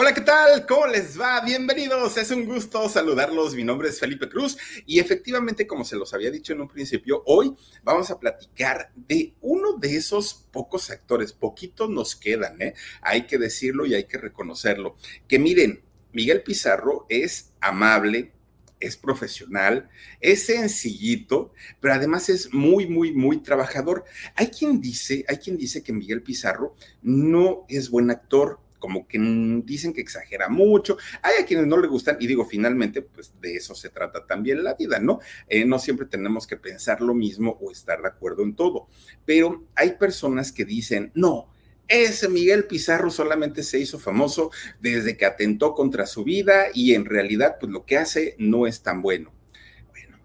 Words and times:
Hola, 0.00 0.14
¿qué 0.14 0.20
tal? 0.20 0.64
¿Cómo 0.64 0.86
les 0.86 1.20
va? 1.20 1.40
Bienvenidos. 1.40 2.16
Es 2.18 2.30
un 2.30 2.44
gusto 2.44 2.88
saludarlos. 2.88 3.56
Mi 3.56 3.64
nombre 3.64 3.88
es 3.88 3.98
Felipe 3.98 4.28
Cruz 4.28 4.56
y 4.86 5.00
efectivamente, 5.00 5.66
como 5.66 5.84
se 5.84 5.96
los 5.96 6.14
había 6.14 6.30
dicho 6.30 6.52
en 6.52 6.60
un 6.60 6.68
principio, 6.68 7.24
hoy 7.26 7.56
vamos 7.82 8.08
a 8.12 8.20
platicar 8.20 8.92
de 8.94 9.34
uno 9.40 9.72
de 9.72 9.96
esos 9.96 10.46
pocos 10.52 10.90
actores. 10.90 11.32
Poquitos 11.32 11.90
nos 11.90 12.14
quedan, 12.14 12.62
¿eh? 12.62 12.74
Hay 13.02 13.26
que 13.26 13.38
decirlo 13.38 13.86
y 13.86 13.94
hay 13.94 14.04
que 14.04 14.18
reconocerlo. 14.18 14.94
Que 15.26 15.40
miren, 15.40 15.82
Miguel 16.12 16.44
Pizarro 16.44 17.04
es 17.08 17.52
amable, 17.60 18.30
es 18.78 18.96
profesional, 18.96 19.88
es 20.20 20.46
sencillito, 20.46 21.52
pero 21.80 21.94
además 21.94 22.28
es 22.28 22.54
muy, 22.54 22.86
muy, 22.86 23.10
muy 23.10 23.42
trabajador. 23.42 24.04
Hay 24.36 24.46
quien 24.46 24.80
dice, 24.80 25.24
hay 25.26 25.38
quien 25.38 25.56
dice 25.56 25.82
que 25.82 25.92
Miguel 25.92 26.22
Pizarro 26.22 26.76
no 27.02 27.66
es 27.68 27.90
buen 27.90 28.12
actor, 28.12 28.60
como 28.78 29.06
que 29.06 29.18
dicen 29.64 29.92
que 29.92 30.00
exagera 30.00 30.48
mucho, 30.48 30.96
hay 31.22 31.42
a 31.42 31.46
quienes 31.46 31.66
no 31.66 31.78
le 31.78 31.88
gustan 31.88 32.16
y 32.20 32.26
digo, 32.26 32.44
finalmente, 32.44 33.02
pues 33.02 33.32
de 33.40 33.56
eso 33.56 33.74
se 33.74 33.90
trata 33.90 34.26
también 34.26 34.62
la 34.64 34.74
vida, 34.74 34.98
¿no? 34.98 35.20
Eh, 35.48 35.64
no 35.64 35.78
siempre 35.78 36.06
tenemos 36.06 36.46
que 36.46 36.56
pensar 36.56 37.00
lo 37.00 37.14
mismo 37.14 37.58
o 37.60 37.70
estar 37.70 38.00
de 38.02 38.08
acuerdo 38.08 38.42
en 38.42 38.54
todo, 38.54 38.88
pero 39.24 39.64
hay 39.74 39.92
personas 39.92 40.52
que 40.52 40.64
dicen, 40.64 41.10
no, 41.14 41.50
ese 41.88 42.28
Miguel 42.28 42.66
Pizarro 42.66 43.10
solamente 43.10 43.62
se 43.62 43.78
hizo 43.78 43.98
famoso 43.98 44.50
desde 44.80 45.16
que 45.16 45.24
atentó 45.24 45.74
contra 45.74 46.06
su 46.06 46.22
vida 46.22 46.66
y 46.74 46.94
en 46.94 47.06
realidad 47.06 47.56
pues 47.58 47.72
lo 47.72 47.86
que 47.86 47.96
hace 47.96 48.36
no 48.38 48.66
es 48.66 48.82
tan 48.82 49.00
bueno. 49.00 49.37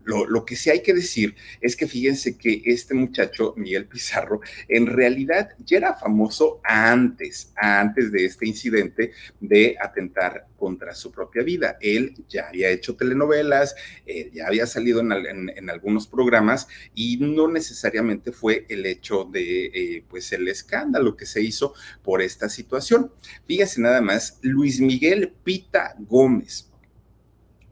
Lo, 0.05 0.45
que 0.45 0.55
sí 0.55 0.69
hay 0.69 0.81
que 0.81 0.93
decir 0.93 1.35
es 1.61 1.75
que 1.75 1.87
fíjense 1.87 2.37
que 2.37 2.61
este 2.65 2.93
muchacho, 2.93 3.53
Miguel 3.55 3.85
Pizarro, 3.85 4.41
en 4.67 4.87
realidad 4.87 5.49
ya 5.65 5.77
era 5.77 5.93
famoso 5.93 6.59
antes, 6.63 7.53
antes 7.55 8.11
de 8.11 8.25
este 8.25 8.47
incidente 8.47 9.11
de 9.39 9.75
atentar 9.79 10.47
contra 10.57 10.93
su 10.95 11.11
propia 11.11 11.43
vida. 11.43 11.77
Él 11.81 12.15
ya 12.27 12.47
había 12.49 12.69
hecho 12.69 12.95
telenovelas, 12.95 13.75
eh, 14.05 14.29
ya 14.33 14.47
había 14.47 14.65
salido 14.65 15.01
en, 15.01 15.69
algunos 15.69 16.07
programas 16.07 16.67
y 16.93 17.17
no 17.17 17.47
necesariamente 17.47 18.31
fue 18.31 18.65
el 18.69 18.85
hecho 18.85 19.25
de, 19.25 19.65
eh, 19.65 20.05
pues, 20.09 20.31
el 20.33 20.47
escándalo 20.47 21.15
que 21.15 21.25
se 21.25 21.41
hizo 21.41 21.73
por 22.01 22.21
esta 22.21 22.49
situación. 22.49 23.11
Fíjense 23.45 23.81
nada 23.81 24.01
más, 24.01 24.39
Luis 24.41 24.79
Miguel 24.79 25.33
Pita 25.43 25.95
Gómez 25.99 26.72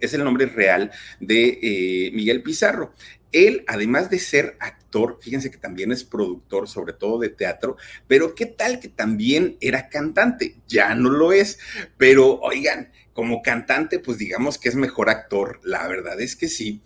es 0.01 0.13
el 0.13 0.23
nombre 0.23 0.45
real 0.47 0.91
de 1.19 1.59
eh, 1.61 2.11
Miguel 2.13 2.43
Pizarro. 2.43 2.93
Él, 3.31 3.63
además 3.67 4.09
de 4.09 4.19
ser 4.19 4.57
actor, 4.59 5.17
fíjense 5.21 5.49
que 5.49 5.57
también 5.57 5.91
es 5.91 6.03
productor, 6.03 6.67
sobre 6.67 6.93
todo 6.93 7.19
de 7.19 7.29
teatro, 7.29 7.77
pero 8.07 8.35
qué 8.35 8.45
tal 8.45 8.79
que 8.79 8.89
también 8.89 9.57
era 9.61 9.87
cantante, 9.87 10.57
ya 10.67 10.93
no 10.95 11.09
lo 11.09 11.31
es, 11.31 11.57
pero 11.97 12.39
oigan, 12.41 12.91
como 13.13 13.41
cantante, 13.41 13.99
pues 13.99 14.17
digamos 14.17 14.57
que 14.57 14.69
es 14.69 14.75
mejor 14.75 15.09
actor, 15.09 15.59
la 15.63 15.87
verdad 15.87 16.19
es 16.19 16.35
que 16.35 16.47
sí. 16.47 16.81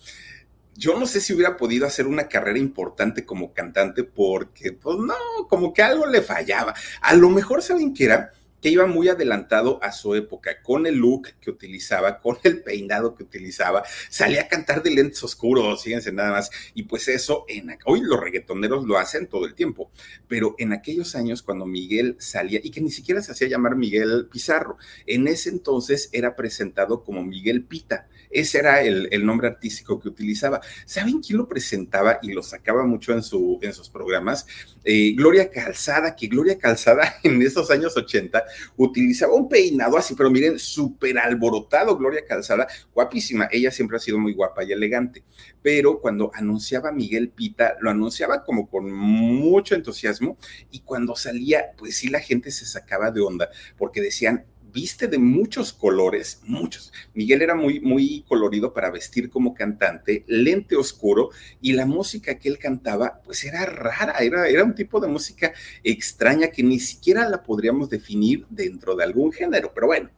Yo 0.78 1.00
no 1.00 1.06
sé 1.06 1.22
si 1.22 1.34
hubiera 1.34 1.56
podido 1.56 1.88
hacer 1.88 2.06
una 2.06 2.28
carrera 2.28 2.60
importante 2.60 3.26
como 3.26 3.54
cantante 3.54 4.04
porque, 4.04 4.74
pues 4.74 4.98
no, 4.98 5.16
como 5.50 5.74
que 5.74 5.82
algo 5.82 6.06
le 6.06 6.22
fallaba. 6.22 6.74
A 7.02 7.16
lo 7.16 7.30
mejor, 7.30 7.64
¿saben 7.64 7.94
qué 7.94 8.06
era? 8.06 8.34
Que 8.66 8.72
iba 8.72 8.88
muy 8.88 9.10
adelantado 9.10 9.80
a 9.84 9.92
su 9.92 10.16
época, 10.16 10.64
con 10.64 10.88
el 10.88 10.96
look 10.96 11.36
que 11.40 11.52
utilizaba, 11.52 12.20
con 12.20 12.40
el 12.42 12.64
peinado 12.64 13.14
que 13.14 13.22
utilizaba, 13.22 13.84
salía 14.10 14.42
a 14.42 14.48
cantar 14.48 14.82
de 14.82 14.90
lentes 14.90 15.24
oscuros, 15.24 15.84
fíjense 15.84 16.12
nada 16.12 16.32
más, 16.32 16.50
y 16.74 16.82
pues 16.82 17.08
eso, 17.08 17.46
en, 17.48 17.78
hoy 17.86 18.02
los 18.02 18.20
reggaetoneros 18.20 18.88
lo 18.88 18.98
hacen 18.98 19.28
todo 19.28 19.46
el 19.46 19.54
tiempo, 19.54 19.92
pero 20.28 20.56
en 20.58 20.74
aquellos 20.74 21.14
años 21.14 21.44
cuando 21.44 21.68
Miguel 21.68 22.16
salía, 22.18 22.60
y 22.64 22.72
que 22.72 22.82
ni 22.82 22.90
siquiera 22.90 23.22
se 23.22 23.34
hacía 23.34 23.48
llamar 23.48 23.76
Miguel 23.76 24.30
Pizarro, 24.32 24.78
en 25.06 25.28
ese 25.28 25.50
entonces 25.50 26.10
era 26.12 26.36
presentado 26.36 27.04
como 27.04 27.24
Miguel 27.24 27.66
Pita, 27.66 28.08
ese 28.40 28.60
era 28.60 28.82
el, 28.82 29.26
nombre 29.26 29.48
artístico 29.48 30.00
que 30.00 30.10
utilizaba. 30.10 30.62
¿Saben 30.86 31.22
quién 31.22 31.38
lo 31.38 31.48
presentaba 31.48 32.20
y 32.22 32.34
lo 32.34 32.44
sacaba 32.44 32.86
mucho 32.86 33.14
en 33.14 33.24
sus 33.24 33.90
programas? 33.90 34.46
Eh, 34.84 35.14
Gloria 35.16 35.50
Calzada, 35.50 36.16
que 36.16 36.28
Gloria 36.28 36.60
Calzada 36.60 37.16
en 37.24 37.42
esos 37.42 37.72
años 37.72 37.98
80 37.98 38.44
utilizaba 38.78 39.34
un 39.34 39.50
peinado 39.50 39.98
así, 39.98 40.14
pero 40.14 40.30
miren, 40.30 40.60
súper 40.60 41.18
alborotado, 41.18 41.98
Gloria 41.98 42.24
Calzada, 42.24 42.68
guapísima, 42.94 43.50
ella 43.52 43.72
siempre 43.72 43.98
ha 43.98 44.00
sido 44.00 44.20
muy 44.20 44.34
guapa 44.34 44.64
y 44.64 44.72
elegante, 44.72 45.24
pero 45.62 46.00
cuando 46.00 46.30
anunciaba 46.36 46.92
Miguel 46.92 47.30
Pita, 47.30 47.76
lo 47.80 47.90
anunciaba 47.90 48.44
como 48.44 48.70
con 48.70 48.92
mucho 48.92 49.74
entusiasmo 49.74 50.38
y 50.70 50.82
cuando 50.82 51.16
salía, 51.16 51.72
pues 51.78 51.98
sí, 51.98 52.10
la 52.10 52.20
gente 52.20 52.52
se 52.52 52.66
sacaba 52.66 53.10
de 53.10 53.22
onda 53.22 53.50
porque 53.78 54.02
decían, 54.02 54.46
viste 54.76 55.08
de 55.08 55.18
muchos 55.18 55.72
colores, 55.72 56.42
muchos. 56.44 56.92
Miguel 57.14 57.42
era 57.42 57.56
muy, 57.56 57.80
muy 57.80 58.26
colorido 58.28 58.74
para 58.74 58.92
vestir 58.92 59.30
como 59.30 59.54
cantante, 59.54 60.26
lente 60.28 60.76
oscuro, 60.76 61.30
y 61.62 61.72
la 61.72 61.86
música 61.86 62.38
que 62.38 62.50
él 62.50 62.60
cantaba, 62.60 63.22
pues 63.24 63.46
era 63.46 63.66
rara, 63.66 64.18
era, 64.20 64.50
era 64.50 64.66
un 64.66 64.76
tipo 64.76 65.00
de 65.00 65.08
música 65.08 65.54
extraña 65.82 66.50
que 66.50 66.62
ni 66.62 66.80
siquiera 66.80 67.30
la 67.30 67.42
podríamos 67.42 67.90
definir 67.90 68.46
dentro 68.50 68.98
de 68.98 69.06
algún 69.06 69.32
género. 69.32 69.72
Pero 69.74 69.88
bueno, 69.88 70.10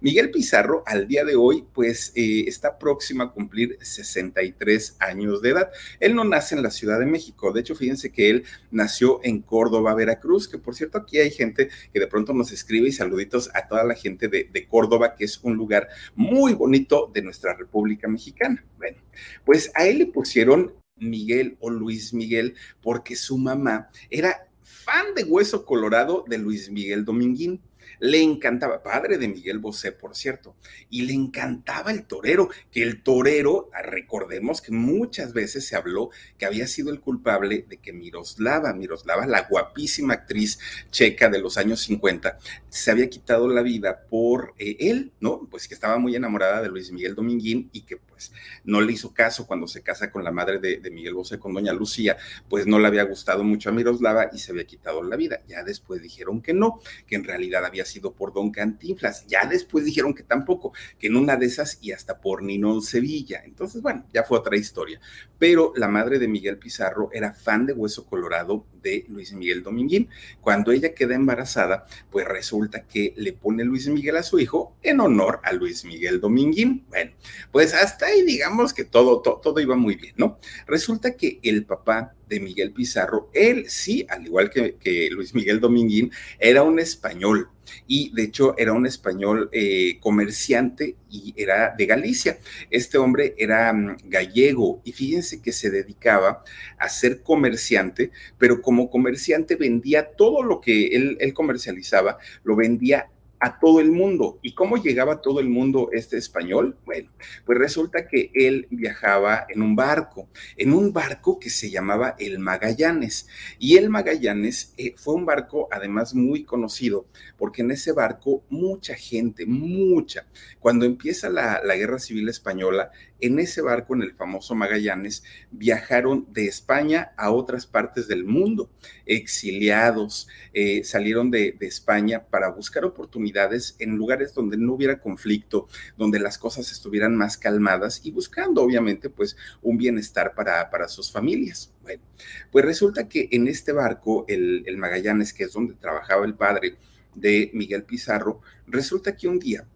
Miguel 0.00 0.32
Pizarro 0.32 0.82
al 0.86 1.06
día 1.06 1.24
de 1.24 1.36
hoy, 1.36 1.64
pues 1.72 2.12
eh, 2.16 2.46
está 2.48 2.78
próximo 2.78 3.22
a 3.22 3.32
cumplir 3.32 3.78
63 3.80 4.96
años 4.98 5.40
de 5.40 5.50
edad. 5.50 5.70
Él 6.00 6.16
no 6.16 6.24
nace 6.24 6.56
en 6.56 6.64
la 6.64 6.70
Ciudad 6.70 6.98
de 6.98 7.06
México, 7.06 7.52
de 7.52 7.60
hecho, 7.60 7.76
fíjense 7.76 8.10
que 8.10 8.28
él 8.28 8.44
nació 8.72 9.20
en 9.22 9.40
Córdoba, 9.40 9.94
Veracruz, 9.94 10.48
que 10.48 10.58
por 10.58 10.74
cierto 10.74 10.98
aquí 10.98 11.18
hay 11.18 11.30
gente 11.30 11.68
que 11.92 12.00
de 12.00 12.08
pronto 12.08 12.32
nos 12.32 12.50
escribe 12.50 12.88
y 12.88 12.92
saluditos 12.92 13.50
a 13.54 13.68
toda 13.68 13.84
la 13.84 13.99
gente 14.00 14.28
de, 14.28 14.66
Córdoba, 14.68 15.14
que 15.14 15.24
es 15.24 15.38
un 15.42 15.56
lugar 15.56 15.88
muy 16.14 16.54
bonito 16.54 17.10
de 17.12 17.22
nuestra 17.22 17.54
República 17.54 18.08
Mexicana. 18.08 18.64
Bueno, 18.78 18.98
pues 19.44 19.70
a 19.74 19.86
él 19.86 19.98
le 19.98 20.06
pusieron 20.06 20.74
Miguel 20.96 21.56
o 21.60 21.70
Luis 21.70 22.12
Miguel 22.12 22.54
porque 22.82 23.16
su 23.16 23.38
mamá 23.38 23.88
era 24.10 24.48
fan 24.62 25.14
de 25.14 25.24
Hueso 25.24 25.64
Colorado 25.64 26.24
de 26.28 26.38
Luis 26.38 26.70
Miguel 26.70 27.04
Dominguín 27.04 27.60
le 28.00 28.22
encantaba, 28.22 28.82
padre 28.82 29.18
de 29.18 29.28
Miguel 29.28 29.58
Bosé, 29.58 29.92
por 29.92 30.16
cierto, 30.16 30.56
y 30.88 31.02
le 31.02 31.12
encantaba 31.12 31.92
el 31.92 32.04
torero, 32.04 32.48
que 32.72 32.82
el 32.82 33.02
torero, 33.02 33.70
recordemos 33.82 34.60
que 34.60 34.72
muchas 34.72 35.32
veces 35.32 35.66
se 35.66 35.76
habló 35.76 36.10
que 36.38 36.46
había 36.46 36.66
sido 36.66 36.90
el 36.90 37.00
culpable 37.00 37.64
de 37.68 37.76
que 37.76 37.92
Miroslava, 37.92 38.72
Miroslava, 38.72 39.26
la 39.26 39.46
guapísima 39.48 40.14
actriz 40.14 40.58
checa 40.90 41.28
de 41.28 41.38
los 41.38 41.58
años 41.58 41.80
50, 41.80 42.38
se 42.68 42.90
había 42.90 43.10
quitado 43.10 43.48
la 43.48 43.62
vida 43.62 44.06
por 44.08 44.54
eh, 44.58 44.76
él, 44.80 45.12
¿no? 45.20 45.46
Pues 45.50 45.68
que 45.68 45.74
estaba 45.74 45.98
muy 45.98 46.16
enamorada 46.16 46.62
de 46.62 46.68
Luis 46.68 46.90
Miguel 46.90 47.14
Dominguín 47.14 47.68
y 47.72 47.82
que 47.82 47.96
pues 48.20 48.32
no 48.64 48.82
le 48.82 48.92
hizo 48.92 49.14
caso 49.14 49.46
cuando 49.46 49.66
se 49.66 49.82
casa 49.82 50.10
con 50.10 50.22
la 50.22 50.30
madre 50.30 50.58
de, 50.58 50.90
Miguel 50.90 51.14
Bosé, 51.14 51.38
con 51.38 51.54
doña 51.54 51.72
Lucía, 51.72 52.18
pues 52.50 52.66
no 52.66 52.78
le 52.78 52.86
había 52.86 53.04
gustado 53.04 53.44
mucho 53.44 53.70
a 53.70 53.72
Miroslava 53.72 54.28
y 54.32 54.38
se 54.38 54.52
había 54.52 54.66
quitado 54.66 55.02
la 55.02 55.16
vida. 55.16 55.40
Ya 55.48 55.62
después 55.62 56.02
dijeron 56.02 56.42
que 56.42 56.52
no, 56.52 56.80
que 57.06 57.14
en 57.14 57.24
realidad 57.24 57.64
había 57.64 57.86
sido 57.86 58.12
por 58.12 58.34
Don 58.34 58.50
Cantinflas. 58.50 59.26
Ya 59.26 59.46
después 59.46 59.86
dijeron 59.86 60.12
que 60.12 60.22
tampoco, 60.22 60.72
que 60.98 61.06
en 61.06 61.16
una 61.16 61.36
de 61.36 61.46
esas 61.46 61.78
y 61.80 61.92
hasta 61.92 62.20
por 62.20 62.42
Ninón 62.42 62.82
Sevilla. 62.82 63.40
Entonces, 63.44 63.80
bueno, 63.80 64.06
ya 64.12 64.24
fue 64.24 64.38
otra 64.38 64.56
historia. 64.56 65.00
Pero 65.38 65.72
la 65.76 65.88
madre 65.88 66.18
de 66.18 66.28
Miguel 66.28 66.58
Pizarro 66.58 67.08
era 67.12 67.32
fan 67.32 67.64
de 67.64 67.72
Hueso 67.72 68.04
Colorado 68.04 68.66
de 68.82 69.06
Luis 69.08 69.32
Miguel 69.32 69.62
Dominguín. 69.62 70.08
Cuando 70.40 70.72
ella 70.72 70.94
queda 70.94 71.14
embarazada, 71.14 71.86
pues 72.10 72.26
resulta 72.26 72.86
que 72.86 73.14
le 73.16 73.32
pone 73.32 73.64
Luis 73.64 73.88
Miguel 73.88 74.16
a 74.16 74.22
su 74.22 74.38
hijo 74.38 74.76
en 74.82 75.00
honor 75.00 75.40
a 75.42 75.52
Luis 75.52 75.84
Miguel 75.84 76.20
Dominguín. 76.20 76.84
Bueno, 76.88 77.12
pues 77.52 77.74
hasta 77.74 78.09
ahí 78.10 78.22
digamos 78.22 78.74
que 78.74 78.84
todo, 78.84 79.20
todo, 79.20 79.36
todo 79.36 79.60
iba 79.60 79.76
muy 79.76 79.96
bien, 79.96 80.14
¿no? 80.16 80.38
Resulta 80.66 81.16
que 81.16 81.38
el 81.42 81.64
papá 81.64 82.14
de 82.30 82.40
Miguel 82.40 82.72
Pizarro. 82.72 83.28
Él 83.34 83.66
sí, 83.68 84.06
al 84.08 84.24
igual 84.24 84.48
que, 84.48 85.08
Luis 85.10 85.34
Miguel 85.34 85.60
Dominguín, 85.60 86.10
era 86.38 86.62
un 86.62 86.78
español 86.78 87.50
y 87.86 88.12
de 88.14 88.24
hecho 88.24 88.54
era 88.56 88.72
un 88.72 88.86
español 88.86 89.48
eh, 89.52 89.98
comerciante 90.00 90.96
y 91.10 91.34
era 91.36 91.74
de 91.76 91.86
Galicia. 91.86 92.38
Este 92.70 92.96
hombre 92.96 93.34
era 93.36 93.72
mm, 93.72 93.98
gallego 94.04 94.80
y 94.84 94.92
fíjense 94.92 95.42
que 95.42 95.52
se 95.52 95.70
dedicaba 95.70 96.42
a 96.78 96.88
ser 96.88 97.22
comerciante, 97.22 98.12
pero 98.38 98.62
como 98.62 98.88
comerciante 98.88 99.56
vendía 99.56 100.12
todo 100.12 100.42
lo 100.42 100.60
que 100.60 100.86
él, 100.88 101.16
él 101.20 101.34
comercializaba, 101.34 102.18
lo 102.44 102.56
vendía 102.56 103.08
a 103.40 103.58
todo 103.58 103.80
el 103.80 103.90
mundo. 103.90 104.38
¿Y 104.42 104.54
cómo 104.54 104.76
llegaba 104.76 105.14
a 105.14 105.20
todo 105.20 105.40
el 105.40 105.48
mundo 105.48 105.88
este 105.92 106.18
español? 106.18 106.76
Bueno, 106.84 107.10
pues 107.44 107.58
resulta 107.58 108.06
que 108.06 108.30
él 108.34 108.68
viajaba 108.70 109.46
en 109.48 109.62
un 109.62 109.74
barco, 109.74 110.28
en 110.56 110.72
un 110.74 110.92
barco 110.92 111.40
que 111.40 111.50
se 111.50 111.70
llamaba 111.70 112.14
el 112.18 112.38
Magallanes. 112.38 113.28
Y 113.58 113.76
el 113.76 113.88
Magallanes 113.88 114.74
eh, 114.76 114.94
fue 114.96 115.14
un 115.14 115.24
barco 115.24 115.68
además 115.72 116.14
muy 116.14 116.44
conocido, 116.44 117.06
porque 117.38 117.62
en 117.62 117.70
ese 117.70 117.92
barco 117.92 118.44
mucha 118.50 118.94
gente, 118.94 119.46
mucha, 119.46 120.26
cuando 120.58 120.84
empieza 120.84 121.30
la, 121.30 121.60
la 121.64 121.76
guerra 121.76 121.98
civil 121.98 122.28
española, 122.28 122.90
en 123.20 123.38
ese 123.38 123.60
barco, 123.60 123.94
en 123.94 124.02
el 124.02 124.14
famoso 124.14 124.54
Magallanes, 124.54 125.22
viajaron 125.50 126.26
de 126.32 126.46
España 126.46 127.12
a 127.16 127.30
otras 127.30 127.66
partes 127.66 128.08
del 128.08 128.24
mundo, 128.24 128.70
exiliados, 129.06 130.28
eh, 130.52 130.82
salieron 130.84 131.30
de, 131.30 131.56
España 131.60 132.24
para 132.30 132.50
buscar 132.50 132.84
oportunidades 132.84 133.29
en 133.78 133.96
lugares 133.96 134.34
donde 134.34 134.56
no 134.56 134.74
hubiera 134.74 135.00
conflicto, 135.00 135.68
donde 135.96 136.18
las 136.18 136.38
cosas 136.38 136.70
estuvieran 136.72 137.16
más 137.16 137.36
calmadas 137.36 138.00
y 138.04 138.10
buscando, 138.10 138.62
obviamente, 138.62 139.10
pues 139.10 139.36
un 139.62 139.76
bienestar 139.76 140.34
para, 140.34 140.70
para 140.70 140.88
sus 140.88 141.10
familias. 141.10 141.72
Bueno, 141.82 142.02
pues 142.50 142.64
resulta 142.64 143.08
que 143.08 143.28
en 143.32 143.48
este 143.48 143.72
barco, 143.72 144.24
el, 144.28 144.76
Magallanes, 144.76 145.32
que 145.32 145.44
es 145.44 145.52
donde 145.52 145.74
trabajaba 145.74 146.24
el 146.24 146.34
padre 146.34 146.76
de 147.14 147.50
Miguel 147.54 147.84
Pizarro, 147.84 148.40
resulta 148.66 149.16
que 149.16 149.28
un 149.28 149.38
día 149.38 149.66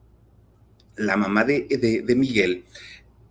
la 0.97 1.17
mamá 1.17 1.45
de, 1.45 1.67
de 2.05 2.15
Miguel 2.15 2.65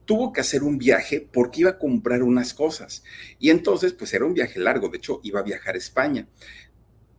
tuvo 0.05 0.33
que 0.33 0.41
hacer 0.41 0.63
un 0.63 0.77
viaje 0.77 1.27
porque 1.31 1.61
iba 1.61 1.71
a 1.71 1.77
comprar 1.77 2.23
unas 2.23 2.53
cosas. 2.53 3.03
Y 3.39 3.49
entonces, 3.49 3.93
pues 3.93 4.13
era 4.13 4.25
un 4.25 4.33
viaje 4.33 4.59
largo, 4.59 4.89
de 4.89 4.97
hecho, 4.97 5.19
iba 5.23 5.39
a 5.39 5.43
viajar 5.43 5.75
a 5.75 5.77
España. 5.77 6.27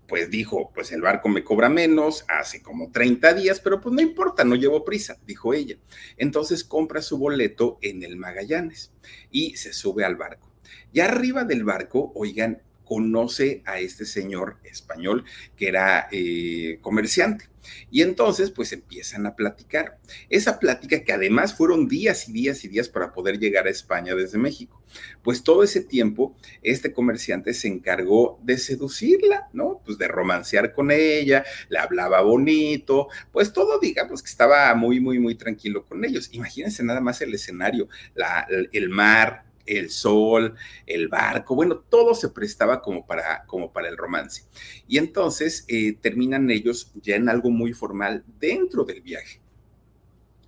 Pues 0.07 0.31
dijo, 0.31 0.71
pues 0.75 0.93
el 0.93 1.01
barco 1.01 1.29
me 1.29 1.45
cobra 1.45 1.69
menos, 1.69 2.25
hace 2.29 2.63
como 2.63 2.91
30 2.91 3.35
días, 3.35 3.61
pero 3.61 3.81
pues 3.81 3.95
no 3.95 4.03
importa, 4.03 4.45
no 4.45 4.55
llevo 4.55 4.85
prisa, 4.85 5.19
dijo 5.27 5.55
ella. 5.55 5.77
Entonces 6.17 6.63
compra 6.63 7.01
su 7.01 7.19
boleto 7.19 7.79
en 7.81 8.03
el 8.03 8.17
Magallanes 8.17 8.93
y 9.31 9.57
se 9.57 9.73
sube 9.73 10.05
al 10.05 10.17
barco. 10.17 10.51
Y 10.93 11.01
arriba 11.01 11.45
del 11.45 11.65
barco, 11.65 12.13
oigan, 12.15 12.63
conoce 12.85 13.63
a 13.65 13.79
este 13.81 14.05
señor 14.05 14.59
español 14.63 15.25
que 15.57 15.69
era 15.69 16.09
eh, 16.13 16.79
comerciante. 16.83 17.49
Y 17.91 18.03
entonces, 18.03 18.51
pues 18.51 18.73
empiezan 18.73 19.27
a 19.27 19.37
platicar. 19.37 19.99
Esa 20.29 20.59
plática 20.59 21.03
que 21.05 21.13
además 21.13 21.55
fueron 21.55 21.89
días 21.89 22.29
y 22.29 22.33
días 22.33 22.65
y 22.65 22.69
días 22.69 22.89
para 22.89 23.13
poder 23.13 23.39
llegar 23.39 23.67
a 23.67 23.71
España 23.71 24.15
desde 24.15 24.39
México. 24.39 24.83
Pues 25.23 25.43
todo 25.43 25.63
ese 25.63 25.81
tiempo, 25.81 26.37
este 26.63 26.93
comerciante 26.93 27.55
se 27.55 27.69
encargó 27.69 28.39
de 28.43 28.59
seducirla, 28.59 29.49
¿no? 29.53 29.81
Pues 29.85 29.99
de 29.99 30.09
romancear 30.09 30.73
con 30.73 30.91
ella, 30.91 31.45
le 31.69 31.79
hablaba 31.79 32.21
bonito, 32.21 33.09
pues 33.33 33.53
todo, 33.53 33.79
digamos 33.81 34.23
que 34.23 34.31
estaba 34.31 34.75
muy, 34.75 35.01
muy, 35.01 35.19
muy 35.19 35.35
tranquilo 35.35 35.85
con 35.85 36.05
ellos. 36.05 36.29
Imagínense 36.33 36.85
nada 36.85 37.01
más 37.01 37.21
el 37.21 37.35
escenario, 37.35 37.89
la, 38.15 38.47
el 38.73 38.89
mar, 38.89 39.45
el 39.67 39.91
sol, 39.91 40.55
el 40.87 41.09
barco, 41.09 41.55
bueno, 41.55 41.79
todo 41.79 42.15
se 42.15 42.29
prestaba 42.29 42.81
como 42.81 43.07
para, 43.07 43.45
como 43.47 43.73
para 43.73 43.89
el 43.89 43.97
romance. 43.97 44.45
Y 44.87 44.99
entonces 44.99 45.65
eh, 45.69 45.97
terminan 46.01 46.51
ellos 46.51 46.93
ya 47.03 47.17
en 47.17 47.29
algo 47.29 47.51
muy 47.51 47.73
formal 47.73 48.25
dentro 48.39 48.85
del 48.85 49.01
viaje. 49.01 49.41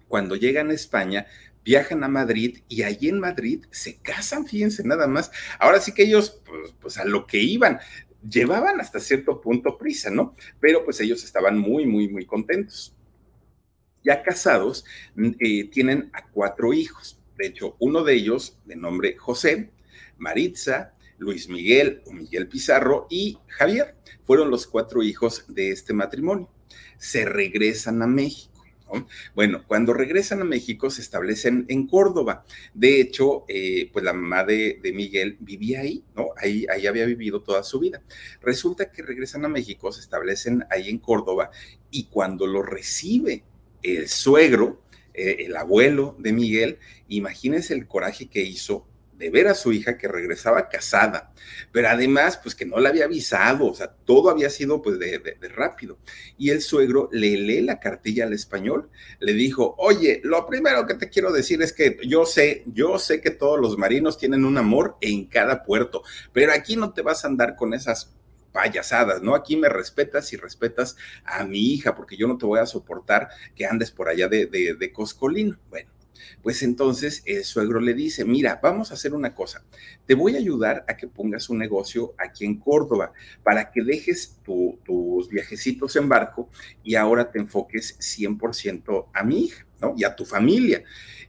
Cuando 0.08 0.36
llegan 0.36 0.70
a 0.70 0.74
España, 0.74 1.26
viajan 1.64 2.04
a 2.04 2.08
Madrid 2.08 2.58
y 2.68 2.84
allí 2.84 3.08
en 3.08 3.18
Madrid 3.18 3.64
se 3.70 3.96
casan, 3.96 4.46
fíjense 4.46 4.84
nada 4.84 5.08
más. 5.08 5.32
Ahora 5.58 5.80
sí 5.80 5.92
que 5.92 6.04
ellos, 6.04 6.40
pues, 6.44 6.74
pues 6.80 6.98
a 6.98 7.04
lo 7.04 7.26
que 7.26 7.38
iban, 7.38 7.80
llevaban 8.28 8.80
hasta 8.80 9.00
cierto 9.00 9.40
punto 9.40 9.76
prisa, 9.78 10.10
¿no? 10.10 10.34
Pero 10.60 10.84
pues 10.84 11.00
ellos 11.00 11.24
estaban 11.24 11.58
muy, 11.58 11.86
muy, 11.86 12.08
muy 12.08 12.24
contentos. 12.24 12.94
Ya 14.04 14.22
casados, 14.22 14.84
eh, 15.40 15.68
tienen 15.70 16.10
a 16.12 16.28
cuatro 16.28 16.72
hijos. 16.72 17.15
De 17.36 17.46
hecho, 17.46 17.76
uno 17.78 18.04
de 18.04 18.14
ellos, 18.14 18.58
de 18.64 18.76
nombre 18.76 19.16
José, 19.16 19.70
Maritza, 20.18 20.94
Luis 21.18 21.48
Miguel 21.48 22.02
o 22.06 22.12
Miguel 22.12 22.48
Pizarro 22.48 23.06
y 23.10 23.38
Javier, 23.48 23.96
fueron 24.24 24.50
los 24.50 24.66
cuatro 24.66 25.02
hijos 25.02 25.44
de 25.48 25.70
este 25.70 25.92
matrimonio. 25.92 26.50
Se 26.98 27.24
regresan 27.24 28.02
a 28.02 28.06
México. 28.06 28.52
Bueno, 29.34 29.64
cuando 29.66 29.92
regresan 29.92 30.40
a 30.42 30.44
México 30.44 30.90
se 30.90 31.00
establecen 31.00 31.66
en 31.68 31.88
Córdoba. 31.88 32.44
De 32.72 33.00
hecho, 33.00 33.44
eh, 33.48 33.90
pues 33.92 34.04
la 34.04 34.12
mamá 34.12 34.44
de, 34.44 34.80
Miguel 34.94 35.36
vivía 35.40 35.80
ahí, 35.80 36.04
¿no? 36.14 36.28
Ahí, 36.36 36.66
ahí 36.72 36.86
había 36.86 37.04
vivido 37.04 37.42
toda 37.42 37.64
su 37.64 37.80
vida. 37.80 38.02
Resulta 38.40 38.90
que 38.90 39.02
regresan 39.02 39.44
a 39.44 39.48
México, 39.48 39.90
se 39.90 40.00
establecen 40.00 40.64
ahí 40.70 40.88
en 40.88 40.98
Córdoba 40.98 41.50
y 41.90 42.04
cuando 42.04 42.46
lo 42.46 42.62
recibe 42.62 43.42
el 43.82 44.08
suegro, 44.08 44.82
eh, 45.16 45.46
el 45.46 45.56
abuelo 45.56 46.14
de 46.18 46.32
Miguel, 46.32 46.78
imagínense 47.08 47.74
el 47.74 47.86
coraje 47.86 48.28
que 48.28 48.42
hizo 48.42 48.86
de 49.18 49.30
ver 49.30 49.48
a 49.48 49.54
su 49.54 49.72
hija 49.72 49.96
que 49.96 50.08
regresaba 50.08 50.68
casada, 50.68 51.32
pero 51.72 51.88
además, 51.88 52.38
pues 52.42 52.54
que 52.54 52.66
no 52.66 52.78
la 52.78 52.90
había 52.90 53.06
avisado, 53.06 53.66
o 53.66 53.74
sea, 53.74 53.88
todo 54.04 54.28
había 54.28 54.50
sido 54.50 54.82
pues 54.82 54.98
de, 54.98 55.18
de, 55.18 55.48
rápido. 55.48 55.98
Y 56.36 56.50
el 56.50 56.60
suegro 56.60 57.08
le 57.12 57.36
lee 57.36 57.62
la 57.62 57.80
cartilla 57.80 58.24
al 58.24 58.34
español, 58.34 58.90
le 59.20 59.32
dijo, 59.32 59.74
oye, 59.78 60.20
lo 60.22 60.46
primero 60.46 60.86
que 60.86 60.94
te 60.94 61.08
quiero 61.08 61.32
decir 61.32 61.62
es 61.62 61.72
que 61.72 61.98
yo 62.06 62.26
sé, 62.26 62.64
yo 62.66 62.98
sé 62.98 63.20
que 63.20 63.30
todos 63.30 63.58
los 63.58 63.78
marinos 63.78 64.18
tienen 64.18 64.44
un 64.44 64.58
amor 64.58 64.96
en 65.00 65.26
cada 65.26 65.64
puerto, 65.64 66.02
pero 66.32 66.52
aquí 66.52 66.76
no 66.76 66.92
te 66.92 67.02
vas 67.02 67.24
a 67.24 67.28
andar 67.28 67.56
con 67.56 67.72
esas 67.72 68.14
payasadas, 68.56 69.20
¿no? 69.20 69.34
Aquí 69.34 69.54
me 69.54 69.68
respetas 69.68 70.32
y 70.32 70.38
respetas 70.38 70.96
a 71.26 71.44
mi 71.44 71.75
hija, 71.75 71.94
porque 71.94 72.16
yo 72.16 72.26
no 72.26 72.38
te 72.38 72.46
voy 72.46 72.58
a 72.58 72.64
soportar 72.64 73.28
que 73.54 73.66
andes 73.66 73.90
por 73.90 74.08
allá 74.08 74.28
de, 74.28 74.46
de, 74.46 74.92
Coscolino. 74.94 75.58
Bueno, 75.68 75.90
pues 76.42 76.62
entonces 76.62 77.22
el 77.26 77.44
suegro 77.44 77.80
le 77.80 77.92
dice, 77.92 78.25
mira, 78.25 78.58
vamos 78.62 78.90
a 78.90 78.94
hacer 78.94 79.12
una 79.12 79.34
cosa, 79.34 79.62
te 80.06 80.14
voy 80.14 80.36
a 80.36 80.38
ayudar 80.38 80.86
a 80.88 80.96
que 80.96 81.06
pongas 81.06 81.50
un 81.50 81.58
negocio 81.58 82.14
aquí 82.16 82.46
en 82.46 82.58
Córdoba 82.58 83.12
para 83.42 83.70
que 83.70 83.82
dejes 83.82 84.38
tus 84.42 85.28
viajecitos 85.28 85.94
en 85.96 86.08
barco 86.08 86.48
y 86.82 86.94
ahora 86.94 87.30
te 87.30 87.38
enfoques 87.38 87.98
100% 87.98 89.08
a 89.12 89.22
mi 89.22 89.44
hija, 89.44 89.66
¿no? 89.82 89.92
Y 89.98 90.04
a 90.04 90.16
tu 90.16 90.25
familia. 90.25 90.82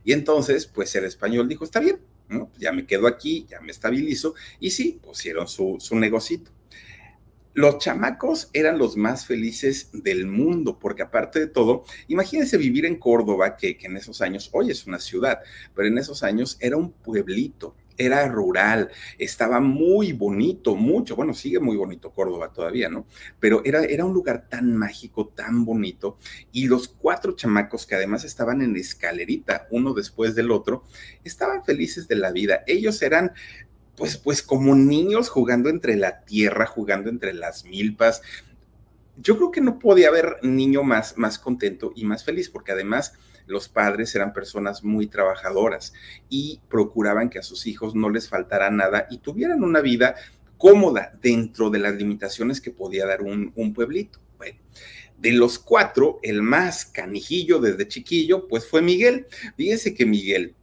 Y 0.06 0.14
entonces, 0.14 0.66
pues 0.66 0.96
el 0.96 1.04
español 1.04 1.50
dijo, 1.50 1.66
está 1.66 1.82
bien, 1.82 2.00
¿no? 2.30 2.54
Ya 2.58 2.72
me 2.72 2.86
quedo 2.86 3.06
aquí, 3.06 3.46
ya 3.50 3.60
me 3.60 3.72
estabilizo 3.72 4.34
y 4.62 4.70
sí, 4.70 5.02
pusieron 5.04 5.50
su, 5.50 5.76
su 5.82 5.98
negocito. 5.98 6.57
Los 7.58 7.80
chamacos 7.80 8.52
eran 8.54 8.78
los 8.78 8.98
más 8.98 9.26
felices 9.26 9.90
del 9.92 10.28
mundo, 10.28 10.78
porque 10.78 11.02
aparte 11.02 11.40
de 11.40 11.48
todo, 11.48 11.86
imagínense 12.08 12.56
vivir 12.56 12.86
en 12.86 12.98
Córdoba, 12.98 13.58
que, 13.58 13.80
en 13.82 13.98
esos 13.98 14.22
años, 14.22 14.52
hoy 14.54 14.70
es 14.70 14.86
una 14.86 15.00
ciudad, 15.00 15.40
pero 15.74 15.88
en 15.88 15.98
esos 15.98 16.22
años 16.22 16.58
era 16.60 16.78
un 16.78 16.92
pueblito, 16.92 17.76
era 17.98 18.28
rural, 18.28 18.92
estaba 19.18 19.60
muy 19.60 20.14
bonito, 20.14 20.76
mucho, 20.76 21.16
bueno, 21.16 21.34
sigue 21.34 21.60
muy 21.60 21.76
bonito 21.78 22.12
Córdoba 22.12 22.54
todavía, 22.54 22.90
¿no? 22.90 23.08
Pero 23.40 23.64
era, 23.66 23.84
era 23.86 24.06
un 24.06 24.14
lugar 24.14 24.48
tan 24.48 24.76
mágico, 24.76 25.30
tan 25.30 25.66
bonito, 25.66 26.20
y 26.52 26.68
los 26.68 26.88
cuatro 26.88 27.36
chamacos 27.36 27.88
que 27.88 27.96
además 27.96 28.24
estaban 28.24 28.62
en 28.62 28.76
escalerita, 28.76 29.68
uno 29.72 29.96
después 29.96 30.36
del 30.36 30.52
otro, 30.52 30.84
estaban 31.24 31.64
felices 31.64 32.08
de 32.08 32.18
la 32.18 32.32
vida. 32.32 32.64
Ellos 32.68 33.02
eran 33.02 33.32
pues, 33.98 34.16
pues 34.16 34.44
como 34.44 34.76
niños 34.76 35.28
jugando 35.28 35.70
entre 35.70 35.98
la 35.98 36.22
tierra, 36.22 36.68
jugando 36.68 37.10
entre 37.10 37.34
las 37.34 37.66
milpas. 37.66 38.22
Yo 39.18 39.36
creo 39.36 39.52
que 39.52 39.60
no 39.60 39.80
podía 39.80 40.10
haber 40.10 40.38
niño 40.44 40.84
más, 40.84 41.18
más 41.18 41.40
contento 41.40 41.92
y 41.96 42.06
más 42.06 42.24
feliz, 42.24 42.50
porque 42.50 42.72
además 42.72 43.14
los 43.48 43.68
padres 43.70 44.14
eran 44.14 44.34
personas 44.34 44.84
muy 44.84 45.08
trabajadoras 45.08 45.94
y 46.30 46.62
procuraban 46.70 47.30
que 47.30 47.40
a 47.40 47.44
sus 47.44 47.66
hijos 47.66 47.96
no 47.96 48.10
les 48.10 48.30
faltara 48.30 48.70
nada 48.70 49.08
y 49.10 49.18
tuvieran 49.18 49.64
una 49.64 49.82
vida 49.82 50.16
cómoda 50.58 51.18
dentro 51.22 51.70
de 51.72 51.80
las 51.80 51.96
limitaciones 51.96 52.62
que 52.62 52.72
podía 52.72 53.08
dar 53.08 53.24
un, 53.24 53.74
pueblito. 53.74 54.20
Bueno, 54.38 54.60
de 55.18 55.32
los 55.32 55.58
cuatro, 55.58 56.20
el 56.22 56.44
más 56.44 56.86
canijillo 56.86 57.60
desde 57.60 57.88
chiquillo, 57.88 58.48
pues 58.48 58.68
fue 58.68 58.84
Miguel. 58.84 59.26
Fíjense 59.56 59.96
que 59.96 60.06
Miguel 60.06 60.54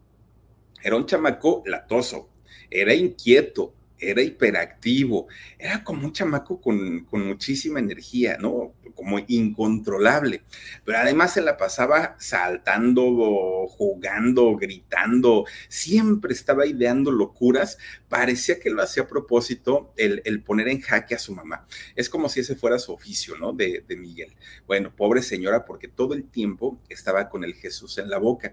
era 0.83 0.97
un 0.97 1.07
chamaco 1.07 1.63
latoso, 1.67 2.29
era 2.75 2.93
inquieto, 2.93 3.73
era 3.97 4.21
hiperactivo, 4.21 5.29
era 5.59 5.83
como 5.85 6.07
un 6.07 6.13
chamaco 6.13 6.61
con, 6.61 7.07
muchísima 7.13 7.79
energía, 7.79 8.37
¿no? 8.39 8.75
Como 8.97 9.19
incontrolable, 9.29 10.43
pero 10.85 10.99
además 10.99 11.33
se 11.33 11.41
la 11.41 11.57
pasaba 11.57 12.17
saltando, 12.19 13.67
jugando, 13.69 14.57
gritando, 14.57 15.45
siempre 15.69 16.33
estaba 16.33 16.67
ideando 16.67 17.13
locuras, 17.13 17.79
parecía 18.09 18.59
que 18.59 18.71
lo 18.71 18.83
hacía 18.83 19.05
a 19.05 19.09
propósito 19.09 19.93
el, 19.97 20.43
poner 20.43 20.69
en 20.69 20.81
jaque 20.81 21.15
a 21.15 21.19
su 21.19 21.33
mamá. 21.33 21.67
Es 21.95 22.09
como 22.09 22.29
si 22.29 22.41
ese 22.41 22.57
fuera 22.57 22.79
su 22.79 22.93
oficio, 22.93 23.37
¿no? 23.37 23.53
De, 23.53 23.85
de 23.87 23.97
Miguel. 23.97 24.35
Bueno, 24.67 24.95
pobre 24.95 25.23
señora, 25.23 25.65
porque 25.65 25.89
todo 25.89 26.15
el 26.15 26.25
tiempo 26.25 26.81
estaba 26.89 27.29
con 27.29 27.45
el 27.45 27.55
Jesús 27.55 27.99
en 27.99 28.11
la 28.11 28.19
boca 28.19 28.53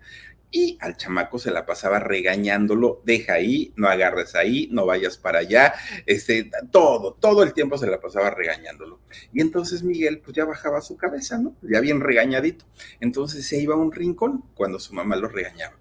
y 0.51 0.77
al 0.81 0.97
chamaco 0.97 1.39
se 1.39 1.49
la 1.49 1.65
pasaba 1.65 1.99
regañándolo, 1.99 3.01
deja 3.05 3.33
ahí, 3.33 3.71
no 3.77 3.87
agarres 3.87 4.35
ahí, 4.35 4.67
no 4.71 4.85
vayas 4.85 5.17
para 5.17 5.39
allá, 5.39 5.73
este, 6.05 6.51
todo, 6.71 7.13
todo 7.13 7.43
el 7.43 7.53
tiempo 7.53 7.77
se 7.77 7.87
la 7.87 8.01
pasaba 8.01 8.29
regañándolo. 8.29 8.99
Y 9.33 9.41
entonces 9.41 9.81
Miguel 9.81 10.19
pues 10.19 10.35
ya 10.35 10.45
bajaba 10.45 10.81
su 10.81 10.97
cabeza, 10.97 11.37
¿no? 11.37 11.55
Ya 11.61 11.79
bien 11.79 12.01
regañadito. 12.01 12.65
Entonces 12.99 13.47
se 13.47 13.61
iba 13.61 13.75
a 13.75 13.77
un 13.77 13.91
rincón 13.91 14.43
cuando 14.53 14.77
su 14.79 14.93
mamá 14.93 15.15
lo 15.15 15.29
regañaba. 15.29 15.77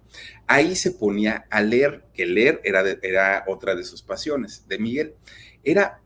Ahí 0.47 0.75
se 0.75 0.91
ponía 0.91 1.45
a 1.49 1.61
leer, 1.61 2.05
que 2.13 2.25
leer 2.25 2.61
era, 2.63 2.83
era 3.01 3.43
otra 3.47 3.75
de 3.75 3.83
sus 3.83 4.01
pasiones 4.01 4.67
de 4.67 4.79
Miguel. 4.79 5.15
Era 5.63 6.01